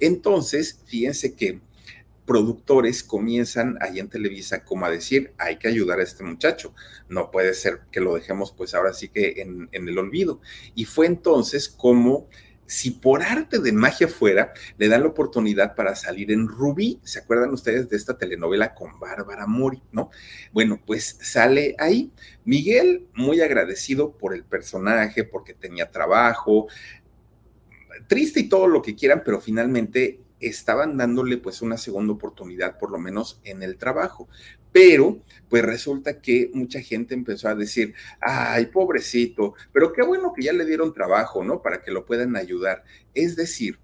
Entonces, 0.00 0.80
fíjense 0.86 1.34
que 1.34 1.60
productores 2.24 3.02
comienzan 3.02 3.78
ahí 3.80 3.98
en 3.98 4.10
Televisa 4.10 4.62
como 4.62 4.84
a 4.84 4.90
decir, 4.90 5.32
hay 5.38 5.56
que 5.56 5.68
ayudar 5.68 5.98
a 5.98 6.02
este 6.02 6.24
muchacho, 6.24 6.74
no 7.08 7.30
puede 7.30 7.54
ser 7.54 7.80
que 7.90 8.00
lo 8.00 8.14
dejemos 8.14 8.52
pues 8.52 8.74
ahora 8.74 8.92
sí 8.92 9.08
que 9.08 9.36
en, 9.38 9.68
en 9.72 9.88
el 9.88 9.98
olvido. 9.98 10.40
Y 10.74 10.84
fue 10.84 11.06
entonces 11.06 11.68
como 11.68 12.28
si 12.68 12.90
por 12.90 13.22
arte 13.22 13.60
de 13.60 13.72
magia 13.72 14.08
fuera, 14.08 14.52
le 14.76 14.88
dan 14.88 15.00
la 15.00 15.08
oportunidad 15.08 15.74
para 15.74 15.96
salir 15.96 16.30
en 16.30 16.46
Rubí. 16.46 17.00
¿Se 17.02 17.18
acuerdan 17.18 17.50
ustedes 17.50 17.88
de 17.88 17.96
esta 17.96 18.18
telenovela 18.18 18.74
con 18.74 19.00
Bárbara 19.00 19.46
Mori, 19.46 19.82
no? 19.90 20.10
Bueno, 20.52 20.78
pues 20.84 21.18
sale 21.22 21.74
ahí. 21.78 22.12
Miguel, 22.44 23.06
muy 23.14 23.40
agradecido 23.40 24.18
por 24.18 24.34
el 24.34 24.44
personaje, 24.44 25.24
porque 25.24 25.54
tenía 25.54 25.90
trabajo, 25.90 26.68
triste 28.06 28.40
y 28.40 28.48
todo 28.50 28.66
lo 28.66 28.82
que 28.82 28.94
quieran, 28.94 29.22
pero 29.24 29.40
finalmente 29.40 30.20
estaban 30.40 30.96
dándole 30.96 31.36
pues 31.38 31.62
una 31.62 31.76
segunda 31.76 32.12
oportunidad, 32.12 32.78
por 32.78 32.90
lo 32.90 32.98
menos 32.98 33.40
en 33.44 33.62
el 33.62 33.76
trabajo. 33.76 34.28
Pero, 34.72 35.18
pues 35.48 35.64
resulta 35.64 36.20
que 36.20 36.50
mucha 36.52 36.80
gente 36.80 37.14
empezó 37.14 37.48
a 37.48 37.54
decir, 37.54 37.94
ay, 38.20 38.66
pobrecito, 38.66 39.54
pero 39.72 39.92
qué 39.92 40.02
bueno 40.02 40.32
que 40.34 40.42
ya 40.42 40.52
le 40.52 40.66
dieron 40.66 40.92
trabajo, 40.92 41.42
¿no? 41.42 41.62
Para 41.62 41.80
que 41.80 41.90
lo 41.90 42.04
puedan 42.04 42.36
ayudar. 42.36 42.84
Es 43.14 43.34
decir, 43.34 43.78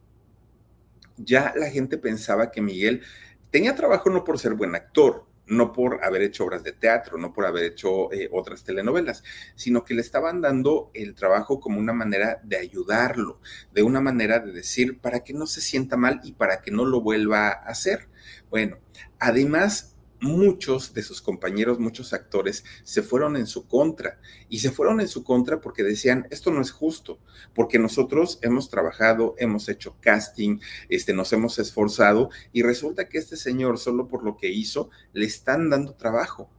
ya 1.17 1.55
la 1.57 1.71
gente 1.71 1.99
pensaba 1.99 2.51
que 2.51 2.61
Miguel 2.61 3.03
tenía 3.51 3.75
trabajo 3.75 4.11
no 4.11 4.25
por 4.25 4.39
ser 4.39 4.55
buen 4.55 4.75
actor, 4.75 5.25
no 5.47 5.73
por 5.73 6.05
haber 6.05 6.23
hecho 6.23 6.45
obras 6.45 6.63
de 6.65 6.73
teatro, 6.73 7.19
no 7.19 7.33
por 7.33 7.47
haber 7.47 7.65
hecho 7.65 8.13
eh, 8.13 8.29
otras 8.33 8.65
telenovelas, 8.65 9.23
sino 9.55 9.85
que 9.85 9.95
le 9.95 10.01
estaban 10.01 10.41
dando 10.41 10.91
el 10.95 11.15
trabajo 11.15 11.61
como 11.61 11.79
una 11.79 11.93
manera 11.93 12.41
de 12.43 12.57
ayudarlo, 12.57 13.41
de 13.73 13.83
una 13.83 14.01
manera 14.01 14.39
de 14.41 14.53
decir 14.53 14.99
para 15.01 15.21
que 15.21 15.35
no 15.35 15.47
se 15.47 15.61
sienta 15.61 15.97
mal 15.97 16.21
y 16.25 16.33
para 16.33 16.61
que 16.61 16.71
no 16.71 16.85
lo 16.85 17.01
vuelva 17.01 17.49
a 17.49 17.53
hacer. 17.53 18.09
Bueno, 18.51 18.79
además 19.19 19.94
muchos 20.21 20.95
de 20.95 21.03
sus 21.03 21.21
compañeros, 21.21 21.79
muchos 21.79 22.13
actores, 22.13 22.65
se 22.83 23.03
fueron 23.03 23.37
en 23.37 23.47
su 23.47 23.67
contra. 23.67 24.19
Y 24.49 24.61
se 24.61 24.71
fueron 24.71 25.01
en 25.01 25.09
su 25.09 25.25
contra 25.25 25.61
porque 25.61 25.83
decían, 25.83 26.27
esto 26.31 26.51
no 26.51 26.61
es 26.61 26.71
justo, 26.71 27.19
porque 27.55 27.79
nosotros 27.79 28.39
hemos 28.43 28.69
trabajado, 28.71 29.35
hemos 29.39 29.69
hecho 29.69 29.97
casting, 30.01 30.59
este, 30.89 31.13
nos 31.13 31.33
hemos 31.33 31.59
esforzado 31.59 32.31
y 32.53 32.63
resulta 32.63 33.09
que 33.09 33.19
este 33.19 33.37
señor, 33.37 33.79
solo 33.79 34.09
por 34.09 34.25
lo 34.25 34.37
que 34.37 34.51
hizo, 34.51 34.91
le 35.13 35.27
están 35.27 35.71
dando 35.71 35.95
trabajo. 35.95 36.51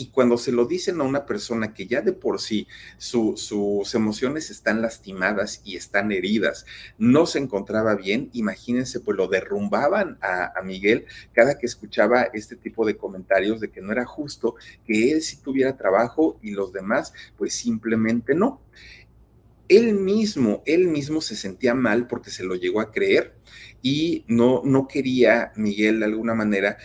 Y 0.00 0.06
cuando 0.06 0.38
se 0.38 0.50
lo 0.50 0.64
dicen 0.64 0.98
a 1.02 1.04
una 1.04 1.26
persona 1.26 1.74
que 1.74 1.86
ya 1.86 2.00
de 2.00 2.14
por 2.14 2.40
sí 2.40 2.66
sus 2.96 3.94
emociones 3.94 4.48
están 4.48 4.80
lastimadas 4.80 5.60
y 5.62 5.76
están 5.76 6.10
heridas, 6.10 6.64
no 6.96 7.26
se 7.26 7.38
encontraba 7.38 7.94
bien, 7.96 8.30
imagínense, 8.32 9.00
pues 9.00 9.18
lo 9.18 9.28
derrumbaban 9.28 10.16
a, 10.22 10.54
Miguel 10.64 11.04
cada 11.34 11.58
que 11.58 11.66
escuchaba 11.66 12.22
este 12.32 12.56
tipo 12.56 12.86
de 12.86 12.96
comentarios 12.96 13.60
de 13.60 13.70
que 13.70 13.82
no 13.82 13.92
era 13.92 14.06
justo 14.06 14.54
que 14.86 15.12
él 15.12 15.20
sí 15.20 15.36
tuviera 15.42 15.76
trabajo 15.76 16.38
y 16.40 16.52
los 16.52 16.72
demás 16.72 17.12
pues 17.36 17.52
simplemente 17.52 18.34
no. 18.34 18.62
Él 19.68 19.92
mismo, 19.92 20.62
él 20.64 20.88
mismo 20.88 21.20
se 21.20 21.36
sentía 21.36 21.74
mal 21.74 22.06
porque 22.06 22.30
se 22.30 22.42
lo 22.42 22.54
llegó 22.54 22.80
a 22.80 22.90
creer 22.90 23.34
y 23.82 24.24
no, 24.28 24.62
no 24.64 24.88
quería 24.88 25.52
Miguel 25.56 26.00
de 26.00 26.06
alguna 26.06 26.34
manera 26.34 26.78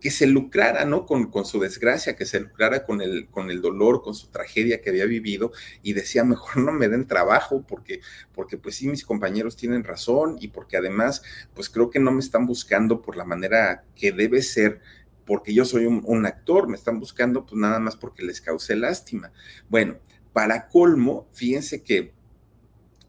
que 0.00 0.10
se 0.10 0.26
lucrara, 0.26 0.84
¿no? 0.84 1.06
Con, 1.06 1.30
con, 1.30 1.44
su 1.44 1.58
desgracia, 1.58 2.16
que 2.16 2.26
se 2.26 2.40
lucrara 2.40 2.84
con 2.84 3.00
el, 3.00 3.28
con 3.28 3.50
el 3.50 3.60
dolor, 3.60 4.02
con 4.02 4.14
su 4.14 4.28
tragedia 4.28 4.80
que 4.80 4.90
había 4.90 5.06
vivido 5.06 5.52
y 5.82 5.92
decía, 5.92 6.24
mejor 6.24 6.58
no 6.58 6.72
me 6.72 6.88
den 6.88 7.06
trabajo 7.06 7.64
porque, 7.66 8.00
porque 8.32 8.58
pues 8.58 8.76
sí, 8.76 8.88
mis 8.88 9.04
compañeros 9.04 9.56
tienen 9.56 9.84
razón 9.84 10.36
y 10.40 10.48
porque 10.48 10.76
además, 10.76 11.22
pues 11.54 11.68
creo 11.68 11.90
que 11.90 12.00
no 12.00 12.12
me 12.12 12.20
están 12.20 12.46
buscando 12.46 13.02
por 13.02 13.16
la 13.16 13.24
manera 13.24 13.84
que 13.94 14.12
debe 14.12 14.42
ser 14.42 14.80
porque 15.24 15.52
yo 15.52 15.64
soy 15.64 15.84
un, 15.84 16.02
un 16.06 16.24
actor, 16.24 16.68
me 16.68 16.76
están 16.76 16.98
buscando 16.98 17.44
pues 17.44 17.60
nada 17.60 17.78
más 17.80 17.96
porque 17.96 18.24
les 18.24 18.40
causé 18.40 18.76
lástima. 18.76 19.30
Bueno, 19.68 19.98
para 20.32 20.68
colmo, 20.68 21.28
fíjense 21.32 21.82
que 21.82 22.14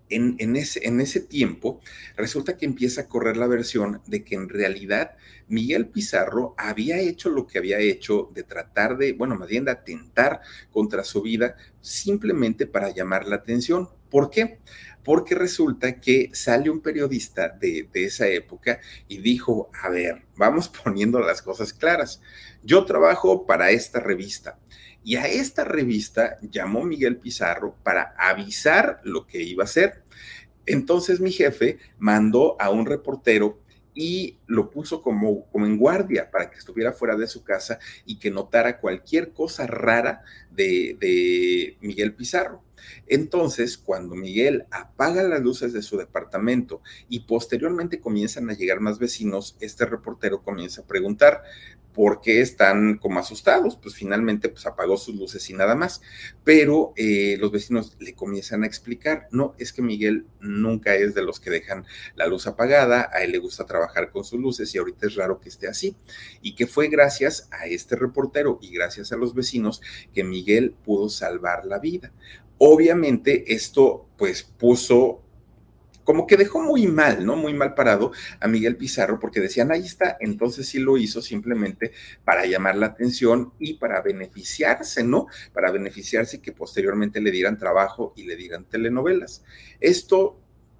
en, 0.09 0.55
ese, 0.55 1.19
tiempo, 1.21 1.79
resulta 2.15 2.57
que 2.57 2.65
empieza 2.65 3.01
a 3.01 3.07
correr 3.07 3.37
la 3.37 3.47
versión 3.47 4.01
de 4.07 4.23
que 4.23 4.35
en 4.35 4.49
realidad 4.49 5.15
Miguel 5.47 5.87
Pizarro 5.87 6.55
había 6.57 6.99
hecho 6.99 7.29
lo 7.29 7.47
que 7.47 7.57
había 7.57 7.79
hecho 7.79 8.29
de 8.33 8.43
tratar 8.43 8.97
de, 8.97 9.13
bueno, 9.13 9.35
más 9.35 9.47
bien 9.47 9.65
de 9.65 9.71
atentar 9.71 10.41
contra 10.71 11.03
su 11.03 11.21
vida 11.21 11.55
simplemente 11.81 12.67
para 12.67 12.93
llamar 12.93 13.27
la 13.27 13.37
atención. 13.37 13.89
¿Por 14.09 14.29
qué? 14.29 14.59
Porque 15.03 15.35
resulta 15.35 15.99
que 15.99 16.29
sale 16.33 16.69
un 16.69 16.81
periodista 16.81 17.49
de, 17.49 17.87
de 17.91 18.05
esa 18.05 18.27
época 18.27 18.79
y 19.07 19.19
dijo, 19.19 19.69
a 19.81 19.89
ver, 19.89 20.23
vamos 20.35 20.69
poniendo 20.83 21.19
las 21.19 21.41
cosas 21.41 21.73
claras. 21.73 22.21
Yo 22.63 22.85
trabajo 22.85 23.45
para 23.45 23.71
esta 23.71 23.99
revista 23.99 24.57
y 25.03 25.15
a 25.15 25.27
esta 25.27 25.63
revista 25.63 26.37
llamó 26.41 26.83
Miguel 26.83 27.17
Pizarro 27.17 27.75
para 27.83 28.13
avisar 28.17 29.01
lo 29.03 29.25
que 29.25 29.41
iba 29.41 29.63
a 29.63 29.65
hacer. 29.65 30.03
Entonces 30.65 31.19
mi 31.19 31.31
jefe 31.31 31.79
mandó 31.97 32.59
a 32.61 32.69
un 32.69 32.85
reportero 32.85 33.59
y 33.93 34.37
lo 34.45 34.69
puso 34.69 35.01
como, 35.01 35.45
como 35.47 35.65
en 35.65 35.77
guardia 35.77 36.29
para 36.29 36.49
que 36.49 36.57
estuviera 36.57 36.93
fuera 36.93 37.15
de 37.15 37.27
su 37.27 37.43
casa 37.43 37.79
y 38.05 38.19
que 38.19 38.31
notara 38.31 38.79
cualquier 38.79 39.31
cosa 39.31 39.67
rara 39.67 40.23
de, 40.51 40.95
de 40.99 41.77
Miguel 41.81 42.13
Pizarro. 42.13 42.63
Entonces, 43.07 43.77
cuando 43.77 44.15
Miguel 44.15 44.65
apaga 44.71 45.23
las 45.23 45.41
luces 45.41 45.73
de 45.73 45.81
su 45.81 45.97
departamento 45.97 46.81
y 47.07 47.21
posteriormente 47.21 47.99
comienzan 47.99 48.49
a 48.49 48.53
llegar 48.53 48.79
más 48.79 48.99
vecinos, 48.99 49.55
este 49.59 49.85
reportero 49.85 50.43
comienza 50.43 50.81
a 50.81 50.87
preguntar, 50.87 51.43
¿por 51.93 52.21
qué 52.21 52.41
están 52.41 52.97
como 52.97 53.19
asustados? 53.19 53.75
Pues 53.75 53.95
finalmente 53.95 54.49
pues 54.49 54.65
apagó 54.65 54.95
sus 54.97 55.15
luces 55.15 55.49
y 55.49 55.53
nada 55.53 55.75
más. 55.75 56.01
Pero 56.43 56.93
eh, 56.95 57.37
los 57.39 57.51
vecinos 57.51 57.97
le 57.99 58.13
comienzan 58.13 58.63
a 58.63 58.67
explicar, 58.67 59.27
no, 59.31 59.55
es 59.57 59.73
que 59.73 59.81
Miguel 59.81 60.25
nunca 60.39 60.95
es 60.95 61.13
de 61.13 61.23
los 61.23 61.39
que 61.39 61.49
dejan 61.49 61.85
la 62.15 62.27
luz 62.27 62.47
apagada, 62.47 63.09
a 63.11 63.23
él 63.23 63.31
le 63.31 63.39
gusta 63.39 63.65
trabajar 63.65 64.11
con 64.11 64.23
sus 64.23 64.39
luces 64.39 64.73
y 64.73 64.77
ahorita 64.77 65.07
es 65.07 65.15
raro 65.15 65.39
que 65.39 65.49
esté 65.49 65.67
así. 65.67 65.95
Y 66.41 66.55
que 66.55 66.67
fue 66.67 66.87
gracias 66.87 67.49
a 67.51 67.65
este 67.65 67.95
reportero 67.95 68.59
y 68.61 68.71
gracias 68.71 69.11
a 69.11 69.17
los 69.17 69.33
vecinos 69.33 69.81
que 70.13 70.23
Miguel 70.23 70.75
pudo 70.85 71.09
salvar 71.09 71.65
la 71.65 71.79
vida. 71.79 72.13
Obviamente 72.59 73.53
esto 73.53 74.07
pues 74.17 74.43
puso 74.43 75.23
como 76.09 76.25
que 76.25 76.37
dejó 76.37 76.59
muy 76.59 76.87
mal, 76.87 77.23
¿no? 77.23 77.35
Muy 77.35 77.53
mal 77.53 77.75
parado 77.75 78.11
a 78.39 78.47
Miguel 78.47 78.77
Pizarro 78.77 79.19
porque 79.19 79.39
decían, 79.39 79.71
ahí 79.71 79.85
está, 79.85 80.17
entonces 80.19 80.67
sí 80.67 80.79
lo 80.79 80.97
hizo 80.97 81.21
simplemente 81.21 81.91
para 82.23 82.47
llamar 82.47 82.77
la 82.77 82.87
atención 82.87 83.53
y 83.59 83.75
para 83.75 84.01
beneficiarse, 84.01 85.03
¿no? 85.03 85.27
Para 85.53 85.69
beneficiarse 85.69 86.41
que 86.41 86.51
posteriormente 86.51 87.21
le 87.21 87.29
dieran 87.29 87.59
trabajo 87.59 88.13
y 88.15 88.23
le 88.23 88.35
dieran 88.35 88.65
telenovelas. 88.65 89.43
Esto 89.79 90.38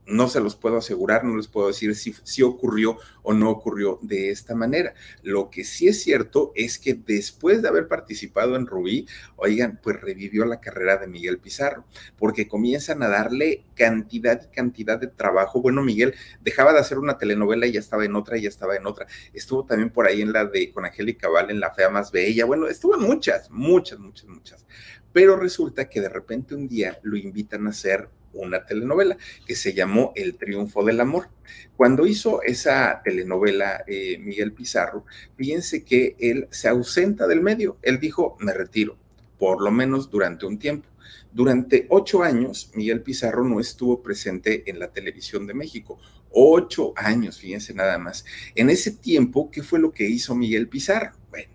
no 0.10 0.28
se 0.28 0.42
los 0.42 0.56
puedo 0.56 0.78
asegurar, 0.78 1.24
no 1.24 1.38
les 1.38 1.48
puedo 1.48 1.68
decir 1.68 1.96
si, 1.96 2.14
si, 2.24 2.42
ocurrió 2.42 2.98
o 3.22 3.34
no 3.34 3.50
ocurrió 3.50 4.00
de 4.02 4.32
esta 4.32 4.56
manera. 4.56 4.94
Lo 5.22 5.50
que 5.50 5.64
sí 5.64 5.88
es 5.88 6.02
cierto 6.02 6.52
es 6.56 6.80
que 6.80 6.94
después 6.94 7.62
de 7.62 7.68
haber 7.68 7.88
participado 7.88 8.56
en 8.56 8.66
Rubí, 8.66 9.08
oigan, 9.36 9.80
pues 9.82 10.02
revivió 10.02 10.46
la 10.46 10.60
carrera 10.60 10.98
de 10.98 11.08
Miguel 11.08 11.40
Pizarro, 11.40 11.86
porque 12.18 12.48
comienzan 12.48 13.04
a 13.04 13.08
darle 13.08 13.66
cantidad 13.76 14.42
y 14.42 14.54
cantidad 14.54 15.00
de 15.00 15.08
trabajo. 15.08 15.62
Bueno, 15.62 15.84
Miguel 15.84 16.16
dejaba 16.42 16.74
de 16.74 16.80
hacer 16.80 16.98
una 16.98 17.18
telenovela 17.18 17.68
y 17.68 17.74
ya 17.74 17.80
estaba 17.80 18.06
en 18.06 18.16
otra 18.16 18.38
y 18.38 18.42
ya 18.42 18.50
estaba 18.50 18.76
en 18.76 18.86
otra. 18.88 19.08
Estuvo 19.34 19.66
también 19.66 19.92
por 19.92 20.08
ahí 20.08 20.22
en 20.22 20.34
la 20.34 20.46
de 20.46 20.72
con 20.72 20.86
Angélica 20.86 21.30
Val 21.30 21.52
en 21.52 21.60
La 21.60 21.72
Fea 21.72 21.90
Más 21.90 22.12
Bella. 22.12 22.46
Bueno, 22.46 22.68
estuvo 22.68 22.96
en 22.96 23.02
muchas, 23.02 23.50
muchas, 23.52 24.00
muchas, 24.00 24.28
muchas. 24.28 24.66
Pero 25.14 25.38
resulta 25.38 25.90
que 25.90 26.02
de 26.02 26.10
repente 26.10 26.56
un 26.56 26.68
día 26.68 27.00
lo 27.04 27.18
invitan 27.18 27.66
a 27.68 27.72
hacer 27.72 28.10
una 28.34 28.66
telenovela 28.66 29.18
que 29.46 29.56
se 29.56 29.74
llamó 29.74 30.12
El 30.16 30.36
Triunfo 30.36 30.84
del 30.84 31.00
Amor. 31.00 31.30
Cuando 31.76 32.06
hizo 32.06 32.42
esa 32.44 33.02
telenovela 33.04 33.84
eh, 33.88 34.18
Miguel 34.20 34.54
Pizarro, 34.54 35.06
fíjense 35.38 35.84
que 35.84 36.16
él 36.20 36.48
se 36.52 36.68
ausenta 36.68 37.28
del 37.28 37.42
medio. 37.42 37.78
Él 37.82 38.00
dijo, 38.00 38.38
me 38.40 38.54
retiro, 38.54 38.98
por 39.38 39.62
lo 39.62 39.72
menos 39.72 40.10
durante 40.10 40.46
un 40.46 40.60
tiempo. 40.60 40.88
Durante 41.32 41.86
ocho 41.90 42.24
años, 42.24 42.72
Miguel 42.74 43.02
Pizarro 43.02 43.44
no 43.44 43.60
estuvo 43.60 44.02
presente 44.02 44.70
en 44.70 44.80
la 44.80 44.92
televisión 44.92 45.46
de 45.46 45.54
México. 45.54 46.00
Ocho 46.32 46.94
años, 46.96 47.40
fíjense 47.40 47.74
nada 47.74 47.98
más. 47.98 48.26
En 48.56 48.70
ese 48.70 48.92
tiempo, 48.92 49.50
¿qué 49.52 49.64
fue 49.64 49.80
lo 49.80 49.92
que 49.92 50.08
hizo 50.08 50.36
Miguel 50.36 50.68
Pizarro? 50.68 51.12
Bueno, 51.30 51.50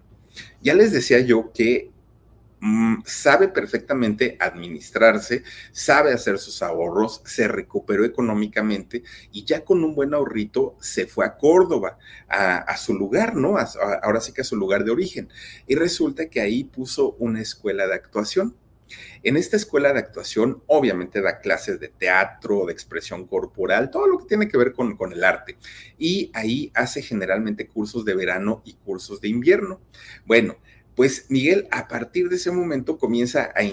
ya 0.63 0.75
les 0.75 0.93
decía 0.93 1.21
yo 1.21 1.53
que 1.53 1.91
sabe 3.05 3.49
perfectamente 3.49 4.37
administrarse, 4.41 5.43
sabe 5.73 6.13
hacer 6.13 6.39
sus 6.39 6.63
ahorros, 6.63 7.23
se 7.25 7.47
recuperó 7.47 8.05
económicamente 8.05 9.03
y 9.33 9.45
ya 9.45 9.65
con 9.65 9.85
un 9.85 9.95
buen 9.95 10.15
ahorrito 10.15 10.77
se 10.81 11.07
fue 11.07 11.27
a 11.27 11.37
Córdoba, 11.37 11.99
a, 12.29 12.77
su 12.77 12.95
lugar, 12.95 13.37
¿no? 13.37 13.57
ahora 14.03 14.21
sí 14.21 14.33
que 14.33 14.41
a 14.41 14.45
su 14.45 14.57
lugar 14.57 14.85
de 14.85 14.93
origen. 14.93 15.29
Y 15.67 15.75
resulta 15.75 16.29
que 16.31 16.41
ahí 16.41 16.65
puso 16.65 17.17
una 17.19 17.41
escuela 17.41 17.87
de 17.87 17.95
actuación. 17.95 18.57
En 19.23 19.37
esta 19.37 19.57
escuela 19.57 19.93
de 19.93 19.99
actuación, 19.99 20.63
obviamente 20.67 21.23
da 21.23 21.41
clases 21.41 21.81
de 21.81 21.89
teatro, 21.89 22.67
de 22.67 22.73
expresión 22.73 23.27
corporal, 23.27 23.91
todo 23.91 24.07
lo 24.07 24.19
que 24.19 24.27
tiene 24.27 24.47
que 24.47 24.59
ver 24.59 24.73
con, 24.73 24.97
con, 24.97 25.13
el 25.13 25.25
arte. 25.25 25.57
Y 25.99 26.31
ahí 26.35 26.71
hace 26.75 27.03
generalmente 27.03 27.67
cursos 27.67 28.05
de 28.05 28.15
verano 28.15 28.63
y 28.65 28.75
cursos 28.75 29.21
de 29.23 29.29
invierno. 29.29 29.81
Bueno, 30.27 30.57
pues 30.95 31.27
Miguel 31.29 31.67
a 31.71 31.89
partir 31.89 32.29
de 32.29 32.37
ese 32.37 32.51
momento 32.51 32.99
comienza 32.99 33.53
a, 33.55 33.65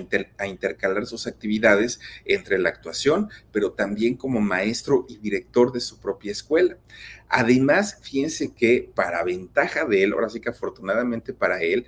intercalar 0.48 1.06
sus 1.06 1.28
actividades 1.28 2.00
entre 2.26 2.58
la 2.58 2.70
actuación, 2.70 3.30
pero 3.52 3.74
también 3.74 4.16
como 4.16 4.42
maestro 4.42 5.06
y 5.08 5.18
director 5.18 5.72
de 5.72 5.82
su 5.82 6.00
propia 6.00 6.32
escuela. 6.32 6.78
Además, 7.30 8.00
fíjense 8.02 8.54
que 8.54 8.92
para 8.94 9.24
ventaja 9.24 9.86
de 9.86 10.04
él, 10.04 10.14
ahora 10.14 10.30
sí 10.30 10.42
que 10.42 10.50
afortunadamente 10.50 11.34
para 11.34 11.62
él, 11.62 11.86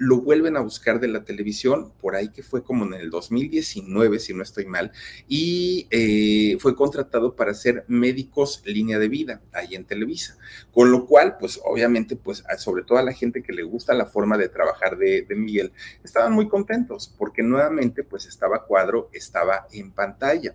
lo 0.00 0.22
vuelven 0.22 0.56
a 0.56 0.60
buscar 0.60 0.98
de 0.98 1.08
la 1.08 1.24
televisión, 1.24 1.92
por 2.00 2.16
ahí 2.16 2.30
que 2.30 2.42
fue 2.42 2.64
como 2.64 2.86
en 2.86 2.94
el 2.94 3.10
2019, 3.10 4.18
si 4.18 4.32
no 4.32 4.42
estoy 4.42 4.64
mal, 4.64 4.92
y 5.28 5.88
eh, 5.90 6.56
fue 6.58 6.74
contratado 6.74 7.36
para 7.36 7.52
ser 7.52 7.84
médicos 7.86 8.62
línea 8.64 8.98
de 8.98 9.08
vida 9.08 9.42
ahí 9.52 9.74
en 9.74 9.84
Televisa. 9.84 10.38
Con 10.72 10.90
lo 10.90 11.04
cual, 11.04 11.36
pues 11.38 11.60
obviamente, 11.62 12.16
pues 12.16 12.42
sobre 12.56 12.82
todo 12.82 12.96
a 12.96 13.02
la 13.02 13.12
gente 13.12 13.42
que 13.42 13.52
le 13.52 13.62
gusta 13.62 13.92
la 13.92 14.06
forma 14.06 14.38
de 14.38 14.48
trabajar 14.48 14.96
de, 14.96 15.20
de 15.20 15.34
Miguel, 15.34 15.70
estaban 16.02 16.32
muy 16.32 16.48
contentos 16.48 17.14
porque 17.18 17.42
nuevamente, 17.42 18.02
pues 18.02 18.24
estaba 18.24 18.64
cuadro, 18.64 19.10
estaba 19.12 19.66
en 19.70 19.92
pantalla. 19.92 20.54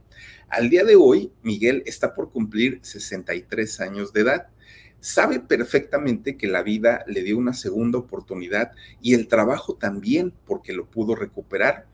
Al 0.49 0.71
día 0.71 0.83
de 0.83 0.95
hoy, 0.95 1.31
Miguel 1.43 1.83
está 1.85 2.15
por 2.15 2.31
cumplir 2.31 2.79
63 2.81 3.79
años 3.79 4.11
de 4.11 4.21
edad 4.21 4.47
sabe 5.05 5.39
perfectamente 5.39 6.35
que 6.35 6.47
la 6.47 6.63
vida 6.63 7.03
le 7.05 7.21
dio 7.21 7.37
una 7.37 7.53
segunda 7.53 7.99
oportunidad 7.99 8.71
y 9.03 9.13
el 9.13 9.27
trabajo 9.27 9.75
también, 9.75 10.33
porque 10.47 10.73
lo 10.73 10.89
pudo 10.89 11.13
recuperar. 11.13 11.85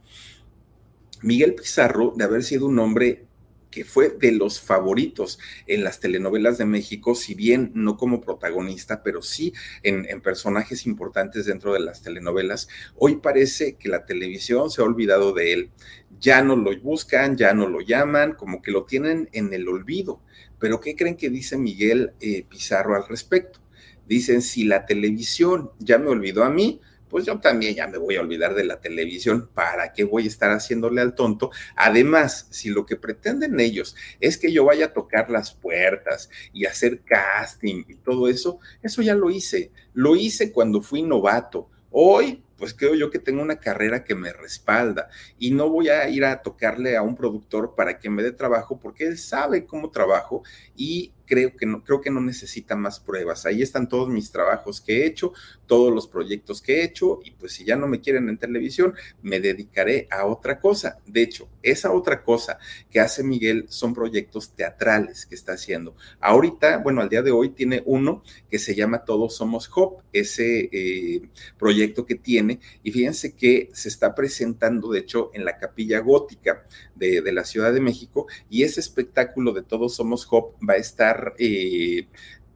Miguel 1.22 1.54
Pizarro, 1.54 2.14
de 2.16 2.24
haber 2.24 2.42
sido 2.42 2.68
un 2.68 2.80
hombre 2.80 3.26
que 3.70 3.84
fue 3.84 4.10
de 4.10 4.32
los 4.32 4.62
favoritos 4.62 5.40
en 5.68 5.84
las 5.84 6.00
telenovelas 6.00 6.58
de 6.58 6.64
México, 6.64 7.14
si 7.14 7.36
bien 7.36 7.72
no 7.74 7.98
como 7.98 8.22
protagonista, 8.22 9.04
pero 9.04 9.22
sí 9.22 9.54
en, 9.84 10.06
en, 10.10 10.22
personajes 10.22 10.86
importantes 10.86 11.46
dentro 11.46 11.74
de 11.74 11.82
las 11.82 12.02
telenovelas, 12.02 12.70
hoy 12.96 13.18
parece 13.18 13.76
que 13.76 13.90
la 13.90 14.06
televisión 14.06 14.70
se 14.70 14.82
ha 14.82 14.86
olvidado 14.86 15.34
de 15.34 15.52
él. 15.52 15.72
Ya 16.20 16.44
no 16.44 16.56
lo 16.56 16.78
buscan, 16.80 17.36
ya 17.36 17.54
no 17.54 17.68
lo 17.68 17.82
llaman, 17.82 18.36
como 18.36 18.62
que 18.62 18.72
lo 18.72 18.86
tienen 18.86 19.30
en 19.34 19.54
el 19.54 19.68
olvido. 19.68 20.22
Pero 20.62 20.80
¿qué 20.80 20.96
creen 20.96 21.18
que 21.18 21.30
dice 21.30 21.58
Miguel 21.58 22.14
eh, 22.22 22.46
Pizarro 22.48 22.96
al 22.96 23.08
respecto? 23.10 23.60
Dicen, 24.08 24.42
si 24.42 24.64
la 24.64 24.86
televisión 24.86 25.72
ya 25.80 25.98
me 25.98 26.08
olvidó 26.08 26.44
a 26.44 26.50
mí, 26.50 26.80
pues 27.10 27.26
yo 27.26 27.40
también 27.40 27.76
ya 27.76 27.88
me 27.88 27.98
voy 27.98 28.16
a 28.16 28.22
olvidar 28.22 28.54
de 28.54 28.64
la 28.64 28.80
televisión. 28.80 29.50
¿Para 29.54 29.92
qué 29.92 30.04
voy 30.04 30.26
a 30.26 30.28
estar 30.28 30.52
haciéndole 30.52 31.02
al 31.02 31.16
tonto? 31.16 31.50
Además, 31.76 32.48
si 32.52 32.70
lo 32.70 32.86
que 32.86 32.96
pretenden 32.96 33.60
ellos 33.60 33.96
es 34.20 34.38
que 34.38 34.54
yo 34.54 34.64
vaya 34.64 34.86
a 34.86 34.94
tocar 34.94 35.30
las 35.30 35.52
puertas 35.52 36.30
y 36.54 36.66
hacer 36.66 37.02
casting 37.02 37.84
y 37.88 37.96
todo 37.96 38.30
eso, 38.30 38.60
eso 38.84 39.02
ya 39.02 39.16
lo 39.16 39.32
hice. 39.32 39.72
Lo 39.94 40.16
hice 40.16 40.52
cuando 40.52 40.82
fui 40.82 41.02
novato. 41.02 41.70
Hoy 41.90 42.44
pues 42.62 42.76
creo 42.76 42.94
yo 42.94 43.10
que 43.10 43.18
tengo 43.18 43.42
una 43.42 43.56
carrera 43.56 44.04
que 44.04 44.14
me 44.14 44.32
respalda 44.32 45.10
y 45.40 45.50
no 45.50 45.68
voy 45.68 45.90
a 45.90 46.08
ir 46.10 46.24
a 46.24 46.44
tocarle 46.44 46.96
a 46.96 47.02
un 47.02 47.16
productor 47.16 47.74
para 47.74 47.98
que 47.98 48.12
me 48.12 48.22
dé 48.22 48.32
trabajo 48.32 48.80
porque 48.80 49.08
él 49.08 49.18
sabe 49.18 49.66
cómo 49.66 49.90
trabajo 49.90 50.44
y 50.76 51.12
creo 51.32 51.56
que 51.56 51.66
no, 51.66 51.82
creo 51.82 52.02
que 52.02 52.10
no 52.10 52.20
necesita 52.20 52.76
más 52.76 53.00
pruebas. 53.00 53.46
Ahí 53.46 53.62
están 53.62 53.88
todos 53.88 54.10
mis 54.10 54.32
trabajos 54.32 54.82
que 54.82 54.98
he 54.98 55.06
hecho, 55.06 55.32
todos 55.66 55.94
los 55.94 56.06
proyectos 56.06 56.62
que 56.62 56.82
he 56.82 56.84
hecho, 56.84 57.22
y 57.24 57.32
pues 57.32 57.54
si 57.54 57.64
ya 57.64 57.78
no 57.78 57.88
me 57.88 58.02
quieren 58.02 58.28
en 58.28 58.38
televisión, 58.38 58.94
me 59.22 59.40
dedicaré 59.40 60.10
a 60.12 60.26
otra 60.26 60.60
cosa. 60.60 60.98
De 61.06 61.22
hecho, 61.22 61.48
esa 61.64 61.94
otra 61.94 62.26
cosa 62.26 62.60
que 62.90 63.00
hace 63.00 63.24
Miguel 63.24 63.68
son 63.70 63.94
proyectos 63.94 64.52
teatrales 64.52 65.26
que 65.26 65.36
está 65.36 65.54
haciendo. 65.54 65.96
Ahorita, 66.20 66.80
bueno, 66.80 67.00
al 67.00 67.08
día 67.08 67.22
de 67.22 67.32
hoy 67.32 67.52
tiene 67.52 67.82
uno 67.86 68.24
que 68.50 68.60
se 68.60 68.76
llama 68.76 69.06
Todos 69.06 69.38
Somos 69.38 69.72
Hop, 69.74 70.02
ese 70.12 70.70
eh, 70.70 71.22
proyecto 71.58 72.06
que 72.06 72.16
tiene, 72.16 72.60
y 72.84 72.92
fíjense 72.92 73.36
que 73.38 73.70
se 73.72 73.88
está 73.88 74.14
presentando, 74.14 74.92
de 74.92 75.00
hecho, 75.00 75.32
en 75.34 75.46
la 75.46 75.58
capilla 75.58 76.00
gótica 76.00 76.66
de, 76.94 77.22
de 77.22 77.32
la 77.32 77.46
Ciudad 77.46 77.72
de 77.72 77.80
México, 77.80 78.28
y 78.50 78.64
ese 78.64 78.82
espectáculo 78.82 79.54
de 79.54 79.62
Todos 79.62 79.96
Somos 79.96 80.28
Hop 80.30 80.56
va 80.68 80.74
a 80.74 80.78
estar 80.78 81.21
eh, 81.38 82.08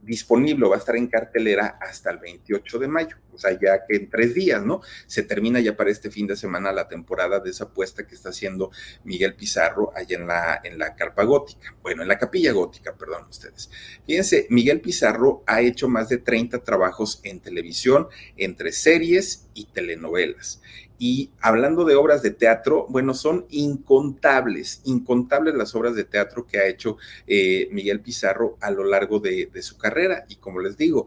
disponible, 0.06 0.68
va 0.68 0.76
a 0.76 0.78
estar 0.78 0.96
en 0.96 1.08
cartelera 1.08 1.78
hasta 1.80 2.10
el 2.10 2.18
28 2.18 2.78
de 2.78 2.88
mayo, 2.88 3.16
o 3.32 3.38
sea, 3.38 3.50
ya 3.52 3.84
que 3.86 3.96
en 3.96 4.08
tres 4.08 4.34
días, 4.34 4.64
¿no? 4.64 4.80
Se 5.06 5.24
termina 5.24 5.58
ya 5.60 5.76
para 5.76 5.90
este 5.90 6.10
fin 6.10 6.26
de 6.28 6.36
semana 6.36 6.72
la 6.72 6.86
temporada 6.86 7.40
de 7.40 7.50
esa 7.50 7.64
apuesta 7.64 8.06
que 8.06 8.14
está 8.14 8.28
haciendo 8.28 8.70
Miguel 9.04 9.34
Pizarro 9.34 9.92
allá 9.94 10.16
en 10.16 10.26
la, 10.26 10.60
en 10.62 10.78
la 10.78 10.94
carpa 10.94 11.24
gótica, 11.24 11.74
bueno, 11.82 12.02
en 12.02 12.08
la 12.08 12.18
capilla 12.18 12.52
gótica, 12.52 12.94
perdón 12.96 13.26
ustedes. 13.28 13.68
Fíjense, 14.06 14.46
Miguel 14.48 14.80
Pizarro 14.80 15.42
ha 15.46 15.60
hecho 15.60 15.88
más 15.88 16.08
de 16.08 16.18
30 16.18 16.62
trabajos 16.62 17.20
en 17.24 17.40
televisión, 17.40 18.06
entre 18.36 18.70
series 18.70 19.48
y 19.54 19.66
telenovelas. 19.66 20.62
Y 20.98 21.30
hablando 21.40 21.84
de 21.84 21.94
obras 21.94 22.22
de 22.22 22.30
teatro, 22.30 22.86
bueno, 22.88 23.14
son 23.14 23.46
incontables, 23.50 24.80
incontables 24.84 25.54
las 25.54 25.74
obras 25.74 25.94
de 25.94 26.04
teatro 26.04 26.46
que 26.46 26.58
ha 26.58 26.66
hecho 26.66 26.96
eh, 27.26 27.68
Miguel 27.72 28.00
Pizarro 28.00 28.56
a 28.60 28.70
lo 28.70 28.84
largo 28.84 29.20
de, 29.20 29.50
su 29.60 29.76
carrera. 29.76 30.24
Y 30.28 30.36
como 30.36 30.60
les 30.60 30.76
digo, 30.76 31.06